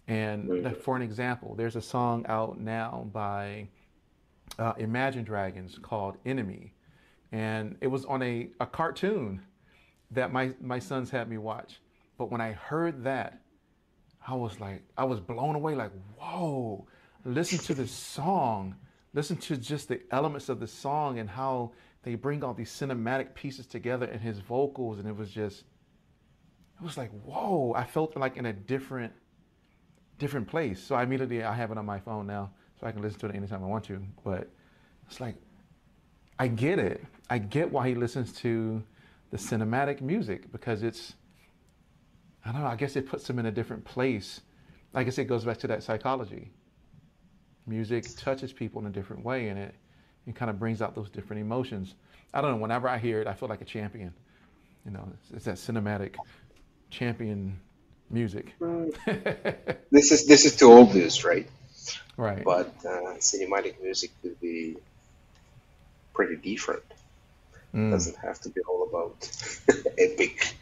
And 0.09 0.77
for 0.79 0.97
an 0.97 1.03
example, 1.03 1.55
there's 1.55 1.77
a 1.77 1.83
song 1.83 2.27
out 2.29 2.59
now 2.59 3.09
by 3.13 3.69
uh, 4.59 4.73
Imagine 4.79 5.25
Dragons 5.25 5.79
called 5.81 6.17
Enemy. 6.27 6.73
And 7.31 7.77
it 7.81 7.87
was 7.87 8.05
on 8.05 8.23
a, 8.23 8.49
a 8.61 8.67
cartoon 8.67 9.41
that 10.11 10.33
my, 10.33 10.53
my 10.61 10.79
sons 10.79 11.11
had 11.11 11.31
me 11.31 11.39
watch. 11.39 11.81
But 12.19 12.31
when 12.31 12.41
I 12.41 12.53
heard 12.53 13.05
that, 13.05 13.42
I 14.27 14.35
was 14.35 14.61
like, 14.61 14.83
I 14.97 15.05
was 15.05 15.21
blown 15.21 15.57
away, 15.57 15.75
like, 15.75 15.91
whoa, 16.17 16.87
listen 17.25 17.59
to 17.59 17.75
this 17.75 17.91
song. 17.91 18.77
Listen 19.15 19.37
to 19.37 19.57
just 19.57 19.89
the 19.89 20.01
elements 20.11 20.49
of 20.49 20.61
the 20.61 20.67
song 20.67 21.19
and 21.19 21.29
how 21.29 21.73
they 22.03 22.15
bring 22.15 22.43
all 22.43 22.55
these 22.55 22.71
cinematic 22.71 23.35
pieces 23.35 23.67
together 23.67 24.07
and 24.07 24.21
his 24.21 24.39
vocals. 24.39 24.99
And 24.99 25.07
it 25.07 25.17
was 25.17 25.31
just, 25.31 25.65
it 26.81 26.85
was 26.85 26.97
like, 26.97 27.11
whoa, 27.25 27.75
I 27.77 27.85
felt 27.85 28.17
like 28.17 28.37
in 28.37 28.47
a 28.47 28.53
different, 28.53 29.13
different 30.19 30.49
place. 30.49 30.83
So 30.83 30.95
I 30.95 31.03
immediately, 31.03 31.43
I 31.43 31.53
have 31.53 31.71
it 31.71 31.79
on 31.79 31.85
my 31.85 31.99
phone 31.99 32.27
now 32.27 32.51
so 32.81 32.87
I 32.87 32.93
can 32.93 33.03
listen 33.03 33.21
to 33.21 33.27
it 33.27 33.35
anytime 33.35 33.63
I 33.63 33.67
want 33.67 33.85
to. 33.85 34.03
But 34.25 34.49
it's 35.07 35.21
like, 35.21 35.37
I 36.39 36.49
get 36.49 36.79
it. 36.79 37.05
I 37.29 37.39
get 37.39 37.71
why 37.71 37.89
he 37.89 37.95
listens 37.95 38.33
to 38.35 38.83
the 39.31 39.37
cinematic 39.37 40.01
music 40.01 40.51
because 40.53 40.83
it's, 40.83 41.15
I 42.45 42.53
don't 42.53 42.63
know, 42.63 42.67
I 42.67 42.77
guess 42.77 42.97
it 42.97 43.07
puts 43.07 43.27
them 43.27 43.39
in 43.39 43.47
a 43.47 43.51
different 43.51 43.85
place. 43.85 44.41
I 44.95 45.05
guess 45.05 45.19
it 45.19 45.25
goes 45.25 45.45
back 45.45 45.59
to 45.59 45.67
that 45.69 45.83
psychology. 45.83 46.51
Music 47.67 48.05
touches 48.17 48.53
people 48.53 48.81
in 48.81 48.87
a 48.89 48.91
different 48.91 49.25
way 49.25 49.49
and 49.49 49.59
it, 49.59 49.75
it 50.27 50.35
kind 50.35 50.51
of 50.51 50.59
brings 50.59 50.83
out 50.83 50.95
those 50.95 51.09
different 51.09 51.41
emotions. 51.41 51.95
I 52.35 52.41
don't 52.41 52.53
know, 52.53 52.57
whenever 52.57 52.89
I 52.89 52.99
hear 52.99 53.21
it, 53.21 53.27
I 53.27 53.35
feel 53.35 53.49
like 53.49 53.61
a 53.61 53.65
champion. 53.65 54.13
You 54.85 54.93
know, 54.93 55.09
it's, 55.15 55.31
it's 55.31 55.45
that 55.45 55.55
cinematic 55.55 56.17
champion 56.91 57.59
music. 58.11 58.55
Right. 58.59 58.93
this 59.91 60.11
is 60.11 60.27
this 60.27 60.45
is 60.45 60.57
too 60.57 60.73
obvious, 60.73 61.25
right? 61.25 61.49
Right. 62.17 62.45
But 62.45 62.75
uh, 62.85 63.17
cinematic 63.19 63.81
music 63.81 64.11
could 64.21 64.41
be 64.41 64.77
pretty 66.15 66.37
different. 66.37 66.83
Mm. 67.75 67.89
It 67.89 67.91
doesn't 67.93 68.17
have 68.17 68.41
to 68.41 68.51
be 68.51 68.61
all 68.63 68.89
about 68.89 69.31
epic 69.99 70.57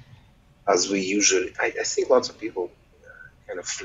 as 0.68 0.90
we 0.90 1.00
usually, 1.00 1.52
I, 1.60 1.66
I 1.80 1.84
think 1.84 2.10
lots 2.10 2.28
of 2.28 2.38
people 2.38 2.70
uh, 3.04 3.08
kind 3.46 3.58
of 3.58 3.82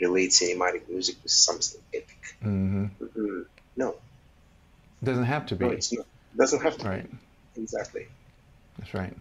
relate 0.00 0.30
cinematic 0.30 0.88
music 0.88 1.16
with 1.22 1.32
something 1.32 1.80
epic. 1.94 2.36
Mm-hmm. 2.42 2.84
Mm-hmm. 3.04 3.42
No, 3.76 3.90
it 3.90 5.04
doesn't 5.04 5.24
have 5.24 5.46
to 5.46 5.56
be. 5.56 5.66
No, 5.66 5.70
it's 5.72 5.92
not. 5.92 6.06
It 6.34 6.38
doesn't 6.38 6.62
have 6.62 6.76
to. 6.78 6.88
Right. 6.88 7.10
Be. 7.54 7.62
Exactly. 7.62 8.06
That's 8.78 8.94
right. 8.94 9.16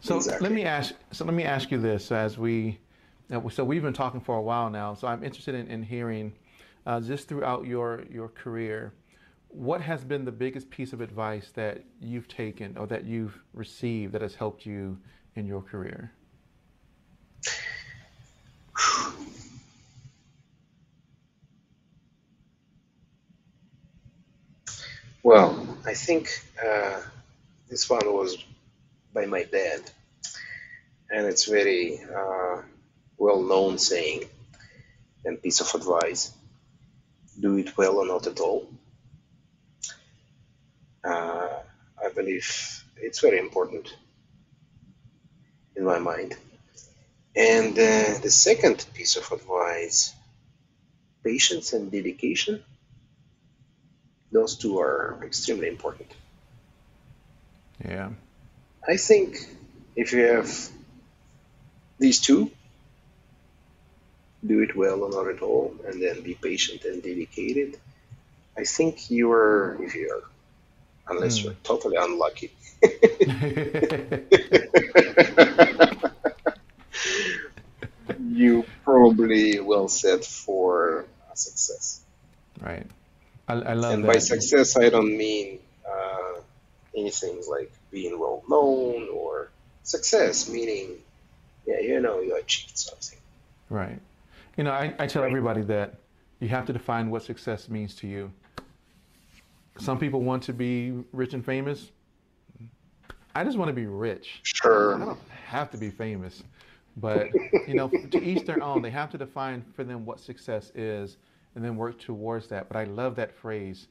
So 0.00 0.16
exactly. 0.16 0.48
let 0.48 0.54
me 0.54 0.64
ask. 0.64 0.94
So 1.12 1.24
let 1.24 1.34
me 1.34 1.44
ask 1.44 1.70
you 1.70 1.78
this: 1.78 2.10
as 2.12 2.38
we 2.38 2.78
so 3.50 3.64
we've 3.64 3.82
been 3.82 3.92
talking 3.92 4.20
for 4.20 4.36
a 4.36 4.42
while 4.42 4.70
now. 4.70 4.94
So 4.94 5.08
I'm 5.08 5.24
interested 5.24 5.54
in, 5.54 5.68
in 5.68 5.82
hearing, 5.82 6.32
uh, 6.86 7.00
just 7.00 7.28
throughout 7.28 7.66
your 7.66 8.04
your 8.10 8.28
career, 8.28 8.92
what 9.48 9.80
has 9.80 10.04
been 10.04 10.24
the 10.24 10.32
biggest 10.32 10.70
piece 10.70 10.92
of 10.92 11.00
advice 11.00 11.50
that 11.54 11.82
you've 12.00 12.28
taken 12.28 12.76
or 12.76 12.86
that 12.88 13.04
you've 13.04 13.38
received 13.52 14.12
that 14.12 14.22
has 14.22 14.34
helped 14.34 14.66
you 14.66 14.98
in 15.36 15.46
your 15.46 15.62
career? 15.62 16.12
Well, 25.22 25.78
I 25.86 25.94
think 25.94 26.28
uh, 26.62 27.00
this 27.68 27.88
one 27.88 28.04
was 28.12 28.36
by 29.14 29.24
my 29.24 29.44
dad, 29.44 29.80
and 31.10 31.26
it's 31.26 31.46
very 31.46 31.98
uh, 32.04 32.60
well-known 33.16 33.78
saying 33.78 34.24
and 35.24 35.42
piece 35.42 35.60
of 35.62 35.74
advice: 35.74 36.32
"Do 37.40 37.56
it 37.56 37.76
well 37.78 37.96
or 37.96 38.06
not 38.06 38.26
at 38.26 38.38
all." 38.40 38.68
Uh, 41.02 41.60
I 42.04 42.08
believe 42.14 42.84
it's 42.96 43.20
very 43.20 43.38
important 43.38 43.94
in 45.76 45.84
my 45.84 45.98
mind. 45.98 46.36
And 47.36 47.72
uh, 47.72 48.18
the 48.22 48.30
second 48.30 48.86
piece 48.94 49.16
of 49.16 49.30
advice: 49.32 50.14
patience 51.22 51.72
and 51.72 51.90
dedication 51.90 52.62
those 54.34 54.56
two 54.56 54.80
are 54.80 55.18
extremely 55.22 55.68
important. 55.68 56.10
Yeah. 57.88 58.10
I 58.86 58.96
think 58.96 59.36
if 59.94 60.12
you 60.12 60.24
have 60.24 60.50
these 62.00 62.20
two, 62.20 62.50
do 64.44 64.60
it 64.60 64.76
well 64.76 65.04
or 65.04 65.10
not 65.10 65.28
at 65.28 65.40
all, 65.40 65.72
and 65.86 66.02
then 66.02 66.22
be 66.22 66.34
patient 66.34 66.84
and 66.84 67.00
dedicated. 67.00 67.78
I 68.58 68.64
think 68.64 69.08
you 69.08 69.30
are, 69.30 69.78
if 69.80 69.94
you 69.94 70.10
are, 70.10 70.24
unless 71.14 71.38
mm. 71.38 71.44
you're 71.44 71.54
totally 71.62 71.96
unlucky. 71.96 72.50
you 78.18 78.64
probably 79.04 79.60
well 79.60 79.88
set 79.88 80.24
for 80.24 81.04
success. 81.34 82.00
Right. 82.60 82.86
I, 83.48 83.52
I 83.54 83.74
love 83.74 83.94
and 83.94 84.04
that. 84.04 84.14
by 84.14 84.18
success, 84.18 84.76
I 84.76 84.88
don't 84.88 85.16
mean 85.16 85.58
uh, 85.86 86.40
anything 86.96 87.42
like 87.48 87.72
being 87.90 88.18
well 88.18 88.42
known 88.48 89.08
or 89.12 89.50
success, 89.82 90.48
meaning, 90.48 90.96
yeah, 91.66 91.80
you 91.80 92.00
know, 92.00 92.20
you 92.20 92.36
achieved 92.36 92.78
something. 92.78 93.18
Right. 93.68 94.00
You 94.56 94.64
know, 94.64 94.70
I, 94.70 94.94
I 94.98 95.06
tell 95.06 95.22
right. 95.22 95.28
everybody 95.28 95.62
that 95.62 95.96
you 96.40 96.48
have 96.48 96.66
to 96.66 96.72
define 96.72 97.10
what 97.10 97.22
success 97.22 97.68
means 97.68 97.94
to 97.96 98.06
you. 98.06 98.32
Some 99.78 99.98
people 99.98 100.22
want 100.22 100.44
to 100.44 100.52
be 100.52 100.92
rich 101.12 101.34
and 101.34 101.44
famous. 101.44 101.90
I 103.34 103.42
just 103.42 103.58
want 103.58 103.68
to 103.68 103.74
be 103.74 103.86
rich. 103.86 104.40
Sure. 104.44 104.94
I 104.94 105.04
don't 105.04 105.18
have 105.46 105.70
to 105.72 105.76
be 105.76 105.90
famous. 105.90 106.42
But, 106.96 107.28
you 107.66 107.74
know, 107.74 107.88
to 107.88 108.22
each 108.22 108.46
their 108.46 108.62
own, 108.62 108.82
they 108.82 108.90
have 108.90 109.10
to 109.10 109.18
define 109.18 109.64
for 109.74 109.84
them 109.84 110.04
what 110.04 110.20
success 110.20 110.70
is 110.74 111.16
and 111.54 111.64
then 111.64 111.76
work 111.76 111.98
towards 111.98 112.48
that. 112.48 112.68
But 112.68 112.76
I 112.76 112.84
love 112.84 113.16
that 113.16 113.34
phrase 113.34 113.88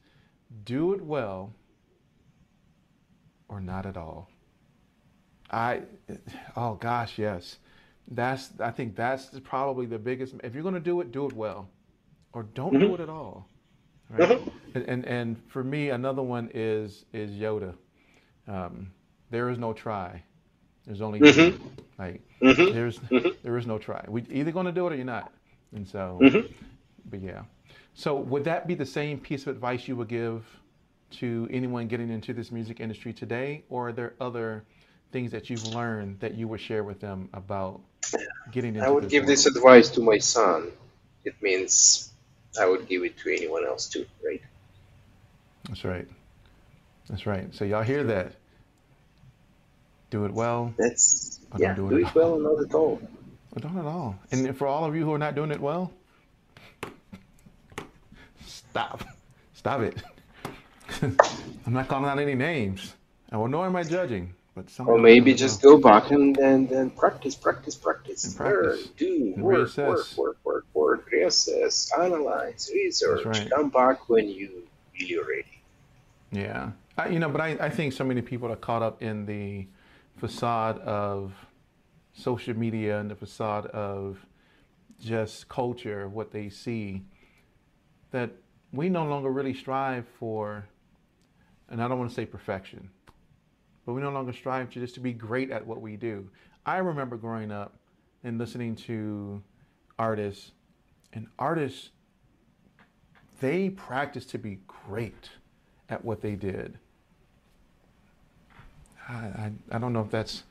do 0.65 0.93
it 0.93 1.01
well 1.01 1.53
or 3.47 3.59
not 3.59 3.85
at 3.85 3.97
all. 3.97 4.29
I, 5.49 5.81
oh 6.55 6.75
gosh, 6.75 7.17
yes. 7.17 7.57
That's, 8.09 8.49
I 8.59 8.71
think 8.71 8.95
that's 8.95 9.39
probably 9.43 9.85
the 9.85 9.99
biggest. 9.99 10.35
If 10.43 10.53
you're 10.53 10.63
going 10.63 10.75
to 10.75 10.79
do 10.79 11.01
it, 11.01 11.11
do 11.11 11.25
it 11.25 11.33
well 11.33 11.69
or 12.33 12.43
don't 12.43 12.73
mm-hmm. 12.73 12.87
do 12.87 12.95
it 12.95 12.99
at 12.99 13.09
all. 13.09 13.47
Right? 14.09 14.29
Mm-hmm. 14.29 14.49
And, 14.75 14.89
and, 14.89 15.05
and, 15.05 15.41
for 15.47 15.63
me, 15.63 15.89
another 15.89 16.21
one 16.21 16.49
is, 16.53 17.05
is 17.13 17.31
Yoda. 17.31 17.73
Um, 18.47 18.91
there 19.29 19.49
is 19.49 19.57
no 19.57 19.73
try. 19.73 20.23
There's 20.85 21.01
only 21.01 21.19
mm-hmm. 21.19 21.63
like 21.97 22.21
mm-hmm. 22.41 22.73
there's 22.73 22.99
mm-hmm. 22.99 23.29
there 23.43 23.57
is 23.57 23.65
no 23.65 23.77
try. 23.77 24.03
We 24.07 24.25
either 24.29 24.51
going 24.51 24.65
to 24.65 24.71
do 24.71 24.87
it 24.87 24.93
or 24.93 24.95
you're 24.95 25.05
not. 25.05 25.31
And 25.73 25.87
so, 25.87 26.19
mm-hmm. 26.21 26.51
but 27.09 27.21
yeah. 27.21 27.43
So 27.93 28.15
would 28.15 28.43
that 28.45 28.67
be 28.67 28.75
the 28.75 28.85
same 28.85 29.19
piece 29.19 29.43
of 29.43 29.49
advice 29.49 29.87
you 29.87 29.95
would 29.95 30.09
give 30.09 30.43
to 31.11 31.47
anyone 31.51 31.87
getting 31.87 32.09
into 32.09 32.33
this 32.33 32.51
music 32.51 32.79
industry 32.79 33.13
today, 33.13 33.63
or 33.69 33.89
are 33.89 33.91
there 33.93 34.13
other 34.19 34.63
things 35.11 35.31
that 35.31 35.49
you've 35.49 35.65
learned 35.67 36.19
that 36.19 36.33
you 36.33 36.47
would 36.47 36.59
share 36.59 36.83
with 36.83 36.99
them 36.99 37.29
about 37.33 37.79
getting 38.51 38.69
into? 38.69 38.81
This? 38.81 38.87
I 38.87 38.91
would 38.91 39.03
this 39.05 39.11
give 39.11 39.21
world? 39.23 39.29
this 39.29 39.45
advice 39.45 39.89
to 39.91 40.01
my 40.01 40.17
son. 40.17 40.71
It 41.23 41.35
means 41.41 42.11
I 42.59 42.65
would 42.65 42.87
give 42.87 43.03
it 43.03 43.17
to 43.19 43.33
anyone 43.33 43.65
else 43.65 43.87
too, 43.87 44.05
right? 44.25 44.41
That's 45.69 45.85
right. 45.85 46.07
That's 47.09 47.25
right. 47.25 47.53
So 47.55 47.63
y'all 47.63 47.83
hear 47.83 48.03
that? 48.05 48.33
Do 50.13 50.25
it 50.25 50.31
well. 50.31 50.71
That's 50.77 51.39
yeah. 51.57 51.73
Do, 51.73 51.89
do, 51.89 51.97
it, 51.97 52.01
it 52.01 52.13
well, 52.13 52.37
not 52.37 52.63
at 52.63 52.75
all. 52.75 53.01
Or 53.55 53.59
don't 53.59 53.75
at 53.79 53.85
all. 53.85 54.15
And 54.31 54.55
for 54.55 54.67
all 54.67 54.85
of 54.85 54.95
you 54.95 55.03
who 55.03 55.11
are 55.11 55.17
not 55.17 55.33
doing 55.33 55.49
it 55.49 55.59
well, 55.59 55.91
Stop. 58.45 59.03
Stop 59.55 59.81
it. 59.81 60.03
I'm 61.65 61.73
not 61.73 61.87
calling 61.87 62.05
out 62.05 62.19
any 62.19 62.35
names. 62.35 62.93
Well, 63.31 63.47
nor 63.47 63.65
am 63.65 63.75
I 63.75 63.81
judging. 63.81 64.35
But 64.53 64.65
or 64.85 64.99
maybe 64.99 65.33
just 65.33 65.63
know. 65.63 65.77
go 65.77 65.89
back 65.89 66.11
and, 66.11 66.35
then, 66.35 66.69
and 66.71 66.95
practice, 66.95 67.33
practice, 67.33 67.73
practice. 67.73 68.23
And 68.23 68.35
practice. 68.35 68.85
Learn, 68.85 68.93
do, 68.97 69.33
and 69.35 69.43
work, 69.43 69.67
reassess. 69.67 69.87
work, 69.87 70.17
work, 70.17 70.37
work, 70.43 70.65
work, 70.75 71.11
reassess, 71.11 71.89
analyze, 71.99 72.69
research. 72.71 73.25
Right. 73.25 73.49
Come 73.49 73.69
back 73.69 74.07
when 74.09 74.29
you 74.29 74.61
really 74.99 75.17
ready. 75.17 75.61
Yeah. 76.31 76.69
I, 76.99 77.09
you 77.09 77.17
know, 77.17 77.29
but 77.29 77.41
I, 77.41 77.57
I 77.59 77.69
think 77.71 77.93
so 77.93 78.03
many 78.03 78.21
people 78.21 78.51
are 78.51 78.55
caught 78.55 78.83
up 78.83 79.01
in 79.01 79.25
the 79.25 79.65
facade 80.23 80.79
of 80.79 81.33
social 82.13 82.57
media 82.57 82.97
and 82.97 83.11
the 83.11 83.15
facade 83.15 83.65
of 83.65 84.25
just 84.97 85.49
culture, 85.49 86.07
what 86.07 86.31
they 86.31 86.47
see, 86.47 87.03
that 88.11 88.31
we 88.71 88.87
no 88.87 89.03
longer 89.03 89.29
really 89.29 89.53
strive 89.53 90.05
for, 90.17 90.65
and 91.69 91.83
I 91.83 91.89
don't 91.89 91.99
want 91.99 92.09
to 92.09 92.15
say 92.15 92.25
perfection, 92.25 92.89
but 93.85 93.91
we 93.91 94.01
no 94.01 94.11
longer 94.11 94.31
strive 94.31 94.69
to 94.69 94.79
just 94.79 94.93
to 94.93 95.01
be 95.01 95.11
great 95.11 95.51
at 95.51 95.67
what 95.67 95.81
we 95.81 95.97
do. 95.97 96.29
I 96.65 96.77
remember 96.77 97.17
growing 97.17 97.51
up 97.51 97.73
and 98.23 98.37
listening 98.37 98.77
to 98.87 99.43
artists, 99.99 100.51
and 101.11 101.27
artists, 101.37 101.89
they 103.41 103.71
practiced 103.71 104.29
to 104.29 104.37
be 104.37 104.59
great 104.87 105.31
at 105.89 106.05
what 106.05 106.21
they 106.21 106.35
did. 106.35 106.79
I, 109.09 109.13
I, 109.13 109.51
I 109.71 109.77
don't 109.79 109.93
know 109.93 110.01
if 110.01 110.11
that's. 110.11 110.43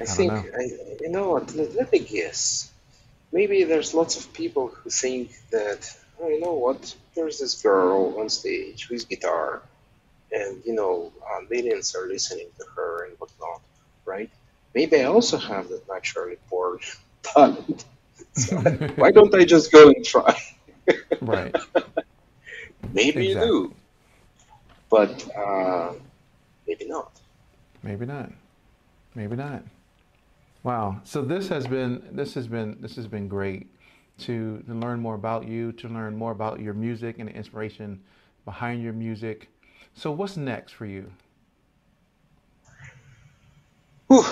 I, 0.00 0.04
I 0.04 0.06
think, 0.06 0.32
know. 0.32 0.44
I, 0.58 0.62
you 1.00 1.10
know 1.10 1.30
what, 1.30 1.54
let, 1.54 1.74
let 1.74 1.92
me 1.92 2.00
guess. 2.00 2.70
Maybe 3.32 3.64
there's 3.64 3.94
lots 3.94 4.18
of 4.18 4.32
people 4.32 4.68
who 4.68 4.90
think 4.90 5.32
that 5.50 5.96
oh, 6.20 6.28
you 6.28 6.40
know 6.40 6.54
what? 6.54 6.94
There's 7.14 7.38
this 7.38 7.60
girl 7.62 8.18
on 8.18 8.28
stage 8.28 8.88
with 8.88 9.08
guitar, 9.08 9.62
and 10.32 10.62
you 10.64 10.74
know, 10.74 11.12
uh, 11.22 11.40
millions 11.50 11.94
are 11.94 12.06
listening 12.06 12.46
to 12.58 12.64
her 12.76 13.06
and 13.06 13.18
whatnot, 13.18 13.60
right? 14.04 14.30
Maybe 14.74 15.00
I 15.00 15.04
also 15.04 15.36
have 15.36 15.68
that 15.68 15.82
naturally 15.88 16.36
born 16.48 16.78
talent. 17.22 17.84
So 18.34 18.56
why 18.96 19.10
don't 19.10 19.34
I 19.34 19.44
just 19.44 19.72
go 19.72 19.88
and 19.88 20.04
try? 20.04 20.36
right. 21.20 21.54
Maybe 22.92 23.28
exactly. 23.28 23.28
you 23.28 23.34
do, 23.68 23.74
but 24.90 25.36
uh, 25.36 25.92
maybe 26.66 26.86
not. 26.86 27.12
Maybe 27.82 28.06
not. 28.06 28.30
Maybe 29.14 29.36
not. 29.36 29.62
Wow. 30.62 31.00
So 31.04 31.22
this 31.22 31.48
has 31.48 31.66
been 31.66 32.02
this 32.12 32.34
has 32.34 32.46
been 32.46 32.76
this 32.80 32.96
has 32.96 33.06
been 33.06 33.28
great 33.28 33.66
to, 34.20 34.62
to 34.66 34.74
learn 34.74 35.00
more 35.00 35.14
about 35.14 35.46
you, 35.46 35.72
to 35.72 35.88
learn 35.88 36.16
more 36.16 36.32
about 36.32 36.60
your 36.60 36.74
music 36.74 37.18
and 37.18 37.28
the 37.28 37.34
inspiration 37.34 38.00
behind 38.44 38.82
your 38.82 38.92
music. 38.92 39.48
So, 39.94 40.10
what's 40.12 40.36
next 40.36 40.72
for 40.72 40.86
you? 40.86 41.10
Whew. 44.08 44.22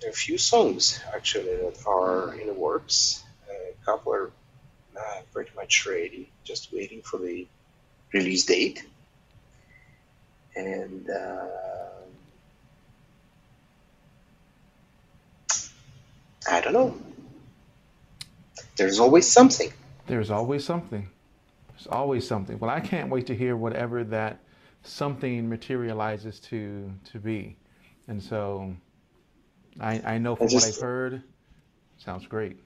There 0.00 0.10
are 0.10 0.12
a 0.12 0.16
few 0.16 0.38
songs 0.38 1.00
actually 1.14 1.56
that 1.56 1.78
are 1.86 2.34
in 2.34 2.46
the 2.46 2.52
works. 2.52 3.24
A 3.50 3.84
couple 3.84 4.12
are 4.12 4.30
uh, 4.98 5.20
pretty 5.32 5.50
much 5.56 5.86
ready, 5.86 6.30
just 6.44 6.72
waiting 6.72 7.02
for 7.02 7.18
the 7.18 7.46
release 8.12 8.44
date. 8.44 8.84
And 10.56 11.08
uh, 11.10 11.46
I 16.50 16.60
don't 16.60 16.72
know. 16.72 16.96
There's 18.76 19.00
always 19.00 19.30
something. 19.30 19.72
There's 20.06 20.30
always 20.30 20.64
something. 20.64 21.08
There's 21.70 21.86
always 21.86 22.26
something. 22.26 22.58
Well, 22.58 22.70
I 22.70 22.80
can't 22.80 23.10
wait 23.10 23.26
to 23.26 23.34
hear 23.34 23.56
whatever 23.56 24.04
that 24.04 24.38
something 24.82 25.48
materializes 25.48 26.40
to 26.40 26.92
to 27.12 27.18
be. 27.18 27.56
And 28.08 28.22
so 28.22 28.76
I, 29.80 30.00
I 30.04 30.18
know 30.18 30.36
from 30.36 30.48
just, 30.48 30.66
what 30.66 30.74
I've 30.74 30.82
heard, 30.82 31.22
sounds 31.98 32.26
great. 32.26 32.58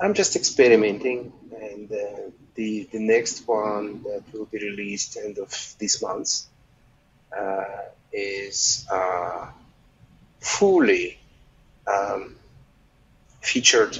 I'm 0.00 0.14
just 0.14 0.36
experimenting, 0.36 1.32
and 1.52 1.90
uh, 1.90 2.30
the 2.54 2.88
the 2.92 2.98
next 2.98 3.46
one 3.46 4.02
that 4.02 4.22
will 4.32 4.46
be 4.46 4.58
released 4.58 5.16
end 5.16 5.38
of 5.38 5.74
this 5.78 6.02
month 6.02 6.42
uh, 7.36 7.64
is 8.12 8.86
uh, 8.90 9.46
fully 10.40 11.19
um, 11.86 12.36
featured 13.40 13.98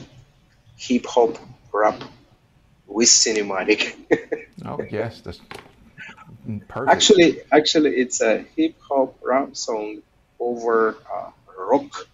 hip 0.77 1.07
hop 1.07 1.39
rap 1.73 2.03
with 2.87 3.09
cinematic. 3.09 3.95
oh 4.65 4.81
yes, 4.91 5.21
that's 5.21 5.41
perfect. 6.69 6.91
Actually, 6.91 7.41
actually, 7.53 7.97
it's 7.97 8.21
a 8.21 8.45
hip 8.57 8.75
hop 8.81 9.17
rap 9.23 9.57
song 9.57 10.03
over 10.39 10.91
a 10.91 11.33
rock 11.59 12.09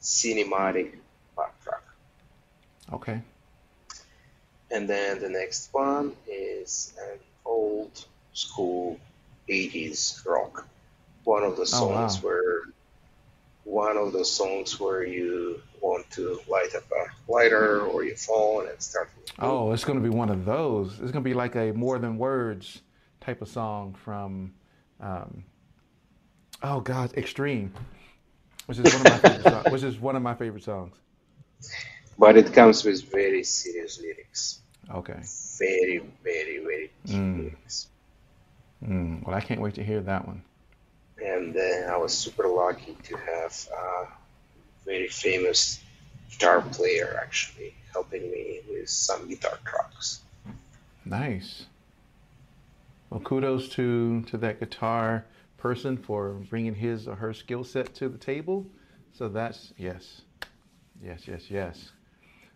cinematic 0.00 0.92
backtrack. 1.36 1.84
Okay. 2.92 3.20
And 4.70 4.88
then 4.88 5.20
the 5.20 5.28
next 5.28 5.72
one 5.72 6.12
is 6.26 6.92
an 6.98 7.18
old 7.44 8.04
school 8.32 8.98
80s 9.48 10.24
rock. 10.26 10.66
One 11.24 11.42
of 11.42 11.56
the 11.56 11.66
songs 11.66 12.18
oh, 12.22 12.26
wow. 12.26 12.34
where 12.34 12.60
one 13.64 13.96
of 13.96 14.12
the 14.12 14.24
songs 14.24 14.78
where 14.78 15.04
you 15.04 15.60
want 15.80 16.08
to 16.12 16.40
light 16.48 16.74
up 16.74 16.84
a 16.92 17.32
lighter 17.32 17.80
or 17.82 18.04
your 18.04 18.16
phone 18.16 18.68
and 18.68 18.80
start. 18.80 19.10
Oh, 19.38 19.72
it's 19.72 19.84
going 19.84 19.98
to 19.98 20.02
be 20.08 20.14
one 20.14 20.30
of 20.30 20.44
those. 20.44 20.92
It's 20.92 21.12
going 21.12 21.24
to 21.24 21.28
be 21.28 21.34
like 21.34 21.56
a 21.56 21.72
more 21.72 21.98
than 21.98 22.18
words 22.18 22.82
type 23.20 23.42
of 23.42 23.48
song 23.48 23.94
from, 24.04 24.54
um, 25.00 25.44
oh 26.62 26.80
God, 26.80 27.14
Extreme, 27.16 27.72
which 28.66 28.78
is 28.78 28.92
one 28.92 29.00
of 29.02 29.08
my 29.08 29.18
favorite 29.18 29.44
songs, 29.48 29.66
which 29.72 29.82
is 29.82 29.98
one 29.98 30.16
of 30.16 30.22
my 30.22 30.34
favorite 30.34 30.62
songs. 30.64 30.96
But 32.18 32.36
it 32.36 32.52
comes 32.52 32.84
with 32.84 33.10
very 33.10 33.42
serious 33.42 34.00
lyrics. 34.00 34.60
Okay. 34.92 35.20
Very, 35.58 35.98
very, 36.22 36.58
very 36.58 36.90
deep 37.06 37.16
Mm. 37.16 37.38
lyrics. 37.38 37.88
Mm, 38.86 39.26
well, 39.26 39.34
I 39.34 39.40
can't 39.40 39.60
wait 39.60 39.74
to 39.74 39.84
hear 39.84 40.00
that 40.02 40.26
one. 40.26 40.42
And 41.22 41.54
then 41.54 41.88
I 41.88 41.96
was 41.96 42.12
super 42.12 42.48
lucky 42.48 42.96
to 43.04 43.16
have 43.16 43.68
a 43.72 44.06
very 44.84 45.08
famous 45.08 45.80
guitar 46.30 46.60
player 46.62 47.18
actually 47.22 47.74
helping 47.92 48.30
me 48.30 48.60
with 48.68 48.88
some 48.88 49.28
guitar 49.28 49.58
tracks. 49.64 50.20
Nice. 51.04 51.66
Well, 53.10 53.20
kudos 53.20 53.68
to 53.70 54.22
to 54.22 54.36
that 54.38 54.58
guitar 54.58 55.26
person 55.56 55.96
for 55.96 56.32
bringing 56.50 56.74
his 56.74 57.06
or 57.06 57.14
her 57.16 57.32
skill 57.32 57.64
set 57.64 57.94
to 57.94 58.08
the 58.08 58.18
table. 58.18 58.66
So 59.12 59.28
that's 59.28 59.72
yes, 59.78 60.22
yes, 61.00 61.28
yes, 61.28 61.50
yes. 61.50 61.92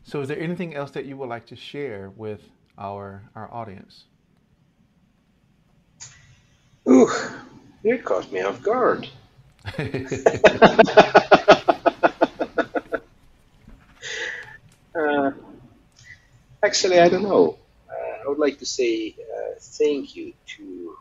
So, 0.02 0.20
is 0.20 0.28
there 0.28 0.40
anything 0.40 0.74
else 0.74 0.90
that 0.92 1.04
you 1.04 1.16
would 1.18 1.28
like 1.28 1.46
to 1.46 1.56
share 1.56 2.11
with 2.16 2.42
our 2.76 3.30
our 3.34 3.52
audience? 3.52 4.04
Ooh, 6.88 7.11
you 7.89 7.99
caught 7.99 8.30
me 8.32 8.41
off 8.43 8.62
guard. 8.62 9.09
Uh, 14.95 15.30
actually, 16.62 16.99
I 17.01 17.09
don't 17.09 17.22
know. 17.22 17.59
Uh, 17.89 18.24
I 18.24 18.28
would 18.28 18.39
like 18.39 18.59
to 18.59 18.66
say 18.66 19.16
uh, 19.18 19.55
thank 19.61 20.16
you 20.16 20.34
to 20.57 20.97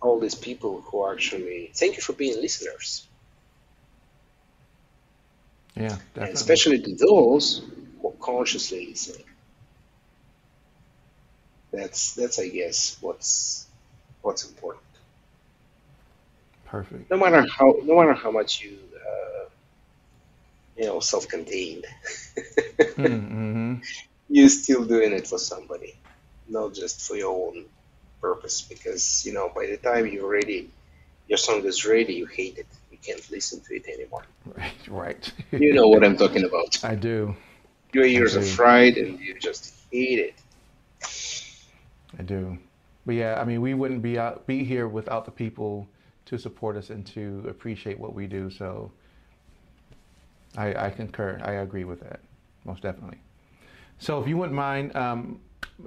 all 0.00 0.20
these 0.20 0.34
people 0.34 0.82
who 0.82 1.10
actually 1.10 1.70
thank 1.74 1.96
you 1.96 2.02
for 2.02 2.12
being 2.14 2.40
listeners, 2.40 3.08
yeah, 5.76 5.98
especially 6.32 6.80
to 6.82 6.94
those 6.96 7.62
who 8.00 8.08
are 8.08 8.12
consciously 8.20 8.86
listening. 8.88 9.24
That's 11.72 12.14
that's 12.14 12.38
I 12.38 12.48
guess 12.48 12.96
what's 13.00 13.66
what's 14.22 14.44
important. 14.48 14.84
Perfect. 16.70 17.10
No 17.10 17.18
matter 17.18 17.46
how 17.46 17.76
no 17.84 17.96
matter 17.98 18.14
how 18.14 18.30
much 18.30 18.62
you 18.62 18.78
uh, 18.94 19.48
you 20.76 20.86
know 20.86 21.00
self-contained, 21.00 21.86
Mm-hmm. 22.96 23.76
you're 24.28 24.48
still 24.48 24.84
doing 24.84 25.12
it 25.12 25.26
for 25.26 25.38
somebody, 25.38 25.94
not 26.48 26.74
just 26.74 27.00
for 27.06 27.16
your 27.16 27.32
own 27.48 27.66
purpose. 28.20 28.62
Because 28.62 29.24
you 29.26 29.32
know 29.32 29.50
by 29.54 29.66
the 29.66 29.76
time 29.78 30.06
you're 30.06 30.28
ready, 30.30 30.70
your 31.28 31.38
song 31.38 31.64
is 31.64 31.84
ready, 31.86 32.14
you 32.14 32.26
hate 32.26 32.58
it. 32.58 32.66
You 32.90 32.98
can't 32.98 33.24
listen 33.30 33.60
to 33.62 33.74
it 33.76 33.86
anymore. 33.88 34.24
Right, 34.56 34.88
right. 34.88 35.32
You 35.56 35.74
know 35.74 35.88
what 35.88 36.04
I'm 36.04 36.16
talking 36.16 36.44
about. 36.44 36.78
I 36.82 36.94
do. 36.96 37.36
Your 37.92 38.04
ears 38.04 38.36
are 38.36 38.42
fried 38.42 38.96
and 38.96 39.18
you 39.20 39.38
just 39.38 39.74
hate 39.92 40.18
it. 40.18 40.34
I 42.18 42.22
do. 42.22 42.58
But 43.06 43.14
yeah, 43.14 43.40
I 43.40 43.44
mean, 43.44 43.60
we 43.62 43.74
wouldn't 43.74 44.02
be 44.02 44.18
out, 44.18 44.46
be 44.46 44.64
here 44.64 44.88
without 44.88 45.24
the 45.24 45.30
people 45.30 45.88
to 46.30 46.38
support 46.38 46.76
us 46.76 46.90
and 46.90 47.04
to 47.08 47.44
appreciate 47.48 47.98
what 47.98 48.14
we 48.14 48.26
do. 48.26 48.50
So 48.50 48.90
I, 50.56 50.86
I 50.86 50.90
concur. 50.90 51.40
I 51.44 51.52
agree 51.54 51.84
with 51.84 52.00
that, 52.00 52.20
most 52.64 52.82
definitely. 52.82 53.18
So 53.98 54.20
if 54.20 54.28
you 54.28 54.36
wouldn't 54.36 54.56
mind, 54.56 54.96
um, 54.96 55.40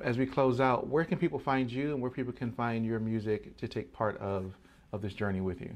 as 0.04 0.18
we 0.18 0.26
close 0.26 0.60
out, 0.60 0.88
where 0.88 1.06
can 1.06 1.18
people 1.18 1.40
find 1.40 1.72
you 1.72 1.94
and 1.94 2.02
where 2.02 2.12
people 2.12 2.34
can 2.34 2.52
find 2.52 2.86
your 2.86 3.00
music 3.00 3.58
to 3.58 3.68
take 3.68 3.94
part 3.94 4.18
of, 4.18 4.54
of 4.92 5.02
this 5.02 5.14
journey 5.14 5.42
with 5.42 5.62
you? 5.62 5.74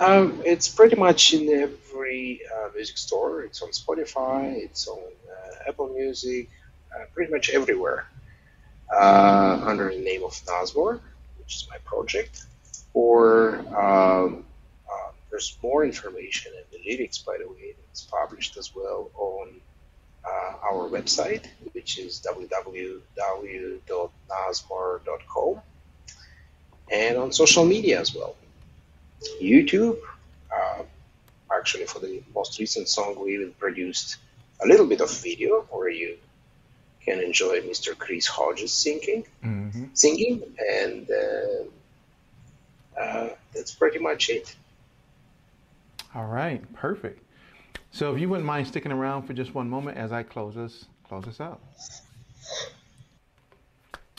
Um, 0.00 0.42
it's 0.44 0.68
pretty 0.68 0.96
much 0.96 1.34
in 1.34 1.48
every 1.50 2.40
uh, 2.54 2.68
music 2.74 2.98
store. 2.98 3.42
It's 3.42 3.60
on 3.62 3.70
Spotify. 3.70 4.54
It's 4.56 4.88
on 4.88 4.98
uh, 4.98 5.68
Apple 5.68 5.88
Music. 5.88 6.48
Uh, 6.94 7.04
pretty 7.12 7.30
much 7.30 7.50
everywhere 7.50 8.06
uh, 8.90 9.60
under 9.64 9.92
the 9.92 10.00
name 10.00 10.22
of 10.22 10.32
Nasmore, 10.46 11.00
which 11.38 11.56
is 11.56 11.66
my 11.70 11.78
project. 11.84 12.44
Or 12.92 13.33
um, 13.76 14.44
uh, 14.90 15.10
there's 15.30 15.56
more 15.62 15.84
information 15.84 16.52
and 16.56 16.64
the 16.72 16.78
lyrics, 16.90 17.18
by 17.18 17.36
the 17.38 17.48
way, 17.48 17.74
that's 17.86 18.02
published 18.02 18.56
as 18.56 18.74
well 18.74 19.10
on 19.16 19.48
uh, 20.24 20.54
our 20.70 20.88
website, 20.88 21.44
which 21.72 21.98
is 21.98 22.20
www.nasmore.com, 24.34 25.60
and 26.90 27.18
on 27.18 27.32
social 27.32 27.64
media 27.64 28.00
as 28.00 28.14
well. 28.14 28.36
YouTube. 29.40 29.98
Uh, 30.54 30.82
actually, 31.52 31.86
for 31.86 31.98
the 31.98 32.22
most 32.34 32.58
recent 32.58 32.88
song, 32.88 33.16
we 33.22 33.34
even 33.34 33.52
produced 33.52 34.16
a 34.62 34.66
little 34.66 34.86
bit 34.86 35.00
of 35.00 35.10
video 35.20 35.62
where 35.70 35.88
you 35.88 36.16
can 37.04 37.20
enjoy 37.20 37.60
Mr. 37.60 37.96
Chris 37.98 38.26
Hodges 38.26 38.72
singing, 38.72 39.24
Mm-hmm. 39.44 39.84
singing, 39.94 40.42
and 40.72 41.10
uh, 43.00 43.28
that's 43.54 43.74
pretty 43.74 43.98
much 43.98 44.28
it. 44.30 44.54
All 46.14 46.26
right, 46.26 46.60
perfect. 46.74 47.20
So 47.90 48.14
if 48.14 48.20
you 48.20 48.28
wouldn't 48.28 48.46
mind 48.46 48.66
sticking 48.66 48.92
around 48.92 49.22
for 49.22 49.32
just 49.32 49.54
one 49.54 49.68
moment 49.68 49.96
as 49.96 50.12
I 50.12 50.22
close 50.22 50.56
us 50.56 50.86
close 51.08 51.26
us 51.28 51.40
out. 51.40 51.60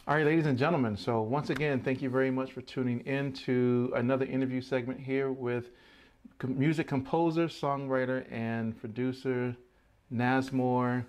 All 0.07 0.15
right, 0.15 0.25
ladies 0.25 0.45
and 0.45 0.57
gentlemen. 0.57 0.95
So 0.95 1.21
once 1.21 1.49
again, 1.49 1.81
thank 1.81 2.01
you 2.01 2.09
very 2.09 2.29
much 2.29 2.51
for 2.51 2.61
tuning 2.61 2.99
in 3.01 3.33
to 3.33 3.91
another 3.95 4.25
interview 4.25 4.61
segment 4.61 4.99
here 4.99 5.31
with 5.31 5.71
music 6.47 6.87
composer, 6.87 7.47
songwriter, 7.47 8.31
and 8.31 8.79
producer 8.79 9.55
Nasmore. 10.13 11.05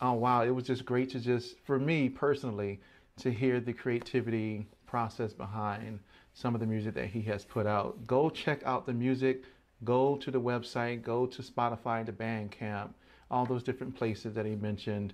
Oh 0.00 0.14
wow, 0.14 0.42
it 0.42 0.50
was 0.50 0.64
just 0.64 0.84
great 0.84 1.10
to 1.10 1.20
just 1.20 1.58
for 1.60 1.78
me 1.78 2.08
personally 2.08 2.80
to 3.18 3.30
hear 3.30 3.60
the 3.60 3.72
creativity 3.72 4.66
process 4.86 5.32
behind 5.32 6.00
some 6.40 6.54
of 6.54 6.60
the 6.60 6.66
music 6.66 6.94
that 6.94 7.06
he 7.06 7.20
has 7.20 7.44
put 7.44 7.66
out. 7.66 8.06
Go 8.06 8.30
check 8.30 8.62
out 8.64 8.86
the 8.86 8.94
music. 8.94 9.44
Go 9.84 10.16
to 10.16 10.30
the 10.30 10.40
website. 10.40 11.02
Go 11.02 11.26
to 11.26 11.42
Spotify, 11.42 12.04
to 12.06 12.12
Bandcamp, 12.12 12.90
all 13.30 13.44
those 13.44 13.62
different 13.62 13.94
places 13.94 14.34
that 14.34 14.46
he 14.46 14.56
mentioned, 14.56 15.12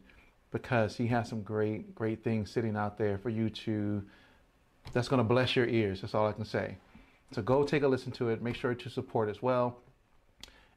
because 0.52 0.96
he 0.96 1.08
has 1.08 1.28
some 1.28 1.42
great, 1.42 1.94
great 1.96 2.22
things 2.22 2.50
sitting 2.50 2.76
out 2.76 2.96
there 2.96 3.18
for 3.18 3.30
you 3.30 3.50
to. 3.50 4.02
That's 4.92 5.08
going 5.08 5.18
to 5.18 5.24
bless 5.24 5.56
your 5.56 5.66
ears. 5.66 6.00
That's 6.00 6.14
all 6.14 6.28
I 6.28 6.32
can 6.32 6.44
say. 6.44 6.76
So 7.32 7.42
go 7.42 7.64
take 7.64 7.82
a 7.82 7.88
listen 7.88 8.12
to 8.12 8.28
it. 8.28 8.40
Make 8.40 8.54
sure 8.54 8.72
to 8.72 8.88
support 8.88 9.28
as 9.28 9.42
well. 9.42 9.78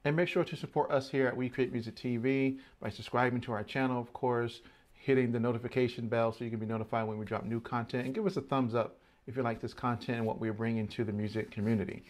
And 0.04 0.16
make 0.16 0.30
sure 0.30 0.44
to 0.44 0.56
support 0.56 0.90
us 0.90 1.10
here 1.10 1.28
at 1.28 1.38
We 1.38 1.48
Create 1.48 1.72
Music 1.72 1.96
TV 1.96 2.58
by 2.82 2.90
subscribing 2.90 3.42
to 3.42 3.52
our 3.52 3.64
channel, 3.64 4.02
of 4.02 4.12
course, 4.14 4.62
hitting 4.94 5.32
the 5.32 5.40
notification 5.40 6.08
bell 6.08 6.32
so 6.32 6.44
you 6.44 6.50
can 6.50 6.60
be 6.60 6.66
notified 6.66 7.08
when 7.08 7.20
we 7.20 7.26
drop 7.26 7.44
new 7.46 7.60
content, 7.60 8.06
and 8.06 8.16
give 8.16 8.26
us 8.26 8.36
a 8.36 8.42
thumbs 8.42 8.74
up 8.74 8.98
if 9.28 9.36
you 9.36 9.44
like 9.44 9.62
this 9.62 9.74
content 9.74 10.18
and 10.18 10.26
what 10.26 10.40
we're 10.40 10.54
bringing 10.54 10.88
to 10.88 11.04
the 11.04 11.14
music 11.14 11.52
community. 11.52 12.04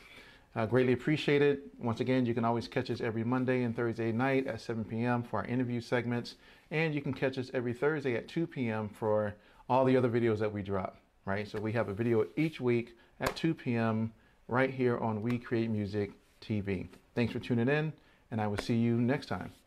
Uh, 0.55 0.66
greatly 0.66 0.93
appreciate 0.93 1.41
it. 1.41 1.62
Once 1.80 1.99
again, 1.99 2.26
you 2.26 2.34
can 2.34 2.43
always 2.43 2.68
catch 2.68 2.89
us 2.89 3.01
every 3.01 3.24
Monday 3.24 3.64
and 3.64 3.76
Thursday 3.76 4.12
night 4.12 4.47
at 4.47 4.60
7 4.60 4.84
p.m. 4.84 5.22
for 5.22 5.39
our 5.39 5.45
interview 5.45 5.80
segments, 5.80 6.36
and 6.72 6.95
you 6.95 7.01
can 7.01 7.14
catch 7.14 7.38
us 7.38 7.51
every 7.53 7.74
Thursday 7.74 8.16
at 8.16 8.28
2 8.28 8.47
p.m. 8.47 8.89
for 8.89 9.36
all 9.70 9.86
the 9.86 9.95
other 9.95 10.10
videos 10.10 10.39
that 10.39 10.51
we 10.51 10.64
drop, 10.64 10.97
right? 11.26 11.47
So 11.47 11.60
we 11.60 11.72
have 11.74 11.89
a 11.89 11.93
video 11.93 12.26
each 12.36 12.60
week 12.60 12.97
at 13.20 13.36
2 13.36 13.53
p.m. 13.53 14.12
right 14.47 14.74
here 14.74 14.97
on 14.97 15.22
We 15.22 15.38
Create 15.38 15.70
Music 15.70 16.12
TV. 16.41 16.88
Thanks 17.14 17.32
for 17.32 17.39
tuning 17.39 17.70
in, 17.70 17.93
and 18.32 18.41
I 18.41 18.47
will 18.47 18.57
see 18.57 18.76
you 18.76 18.99
next 18.99 19.28
time. 19.28 19.59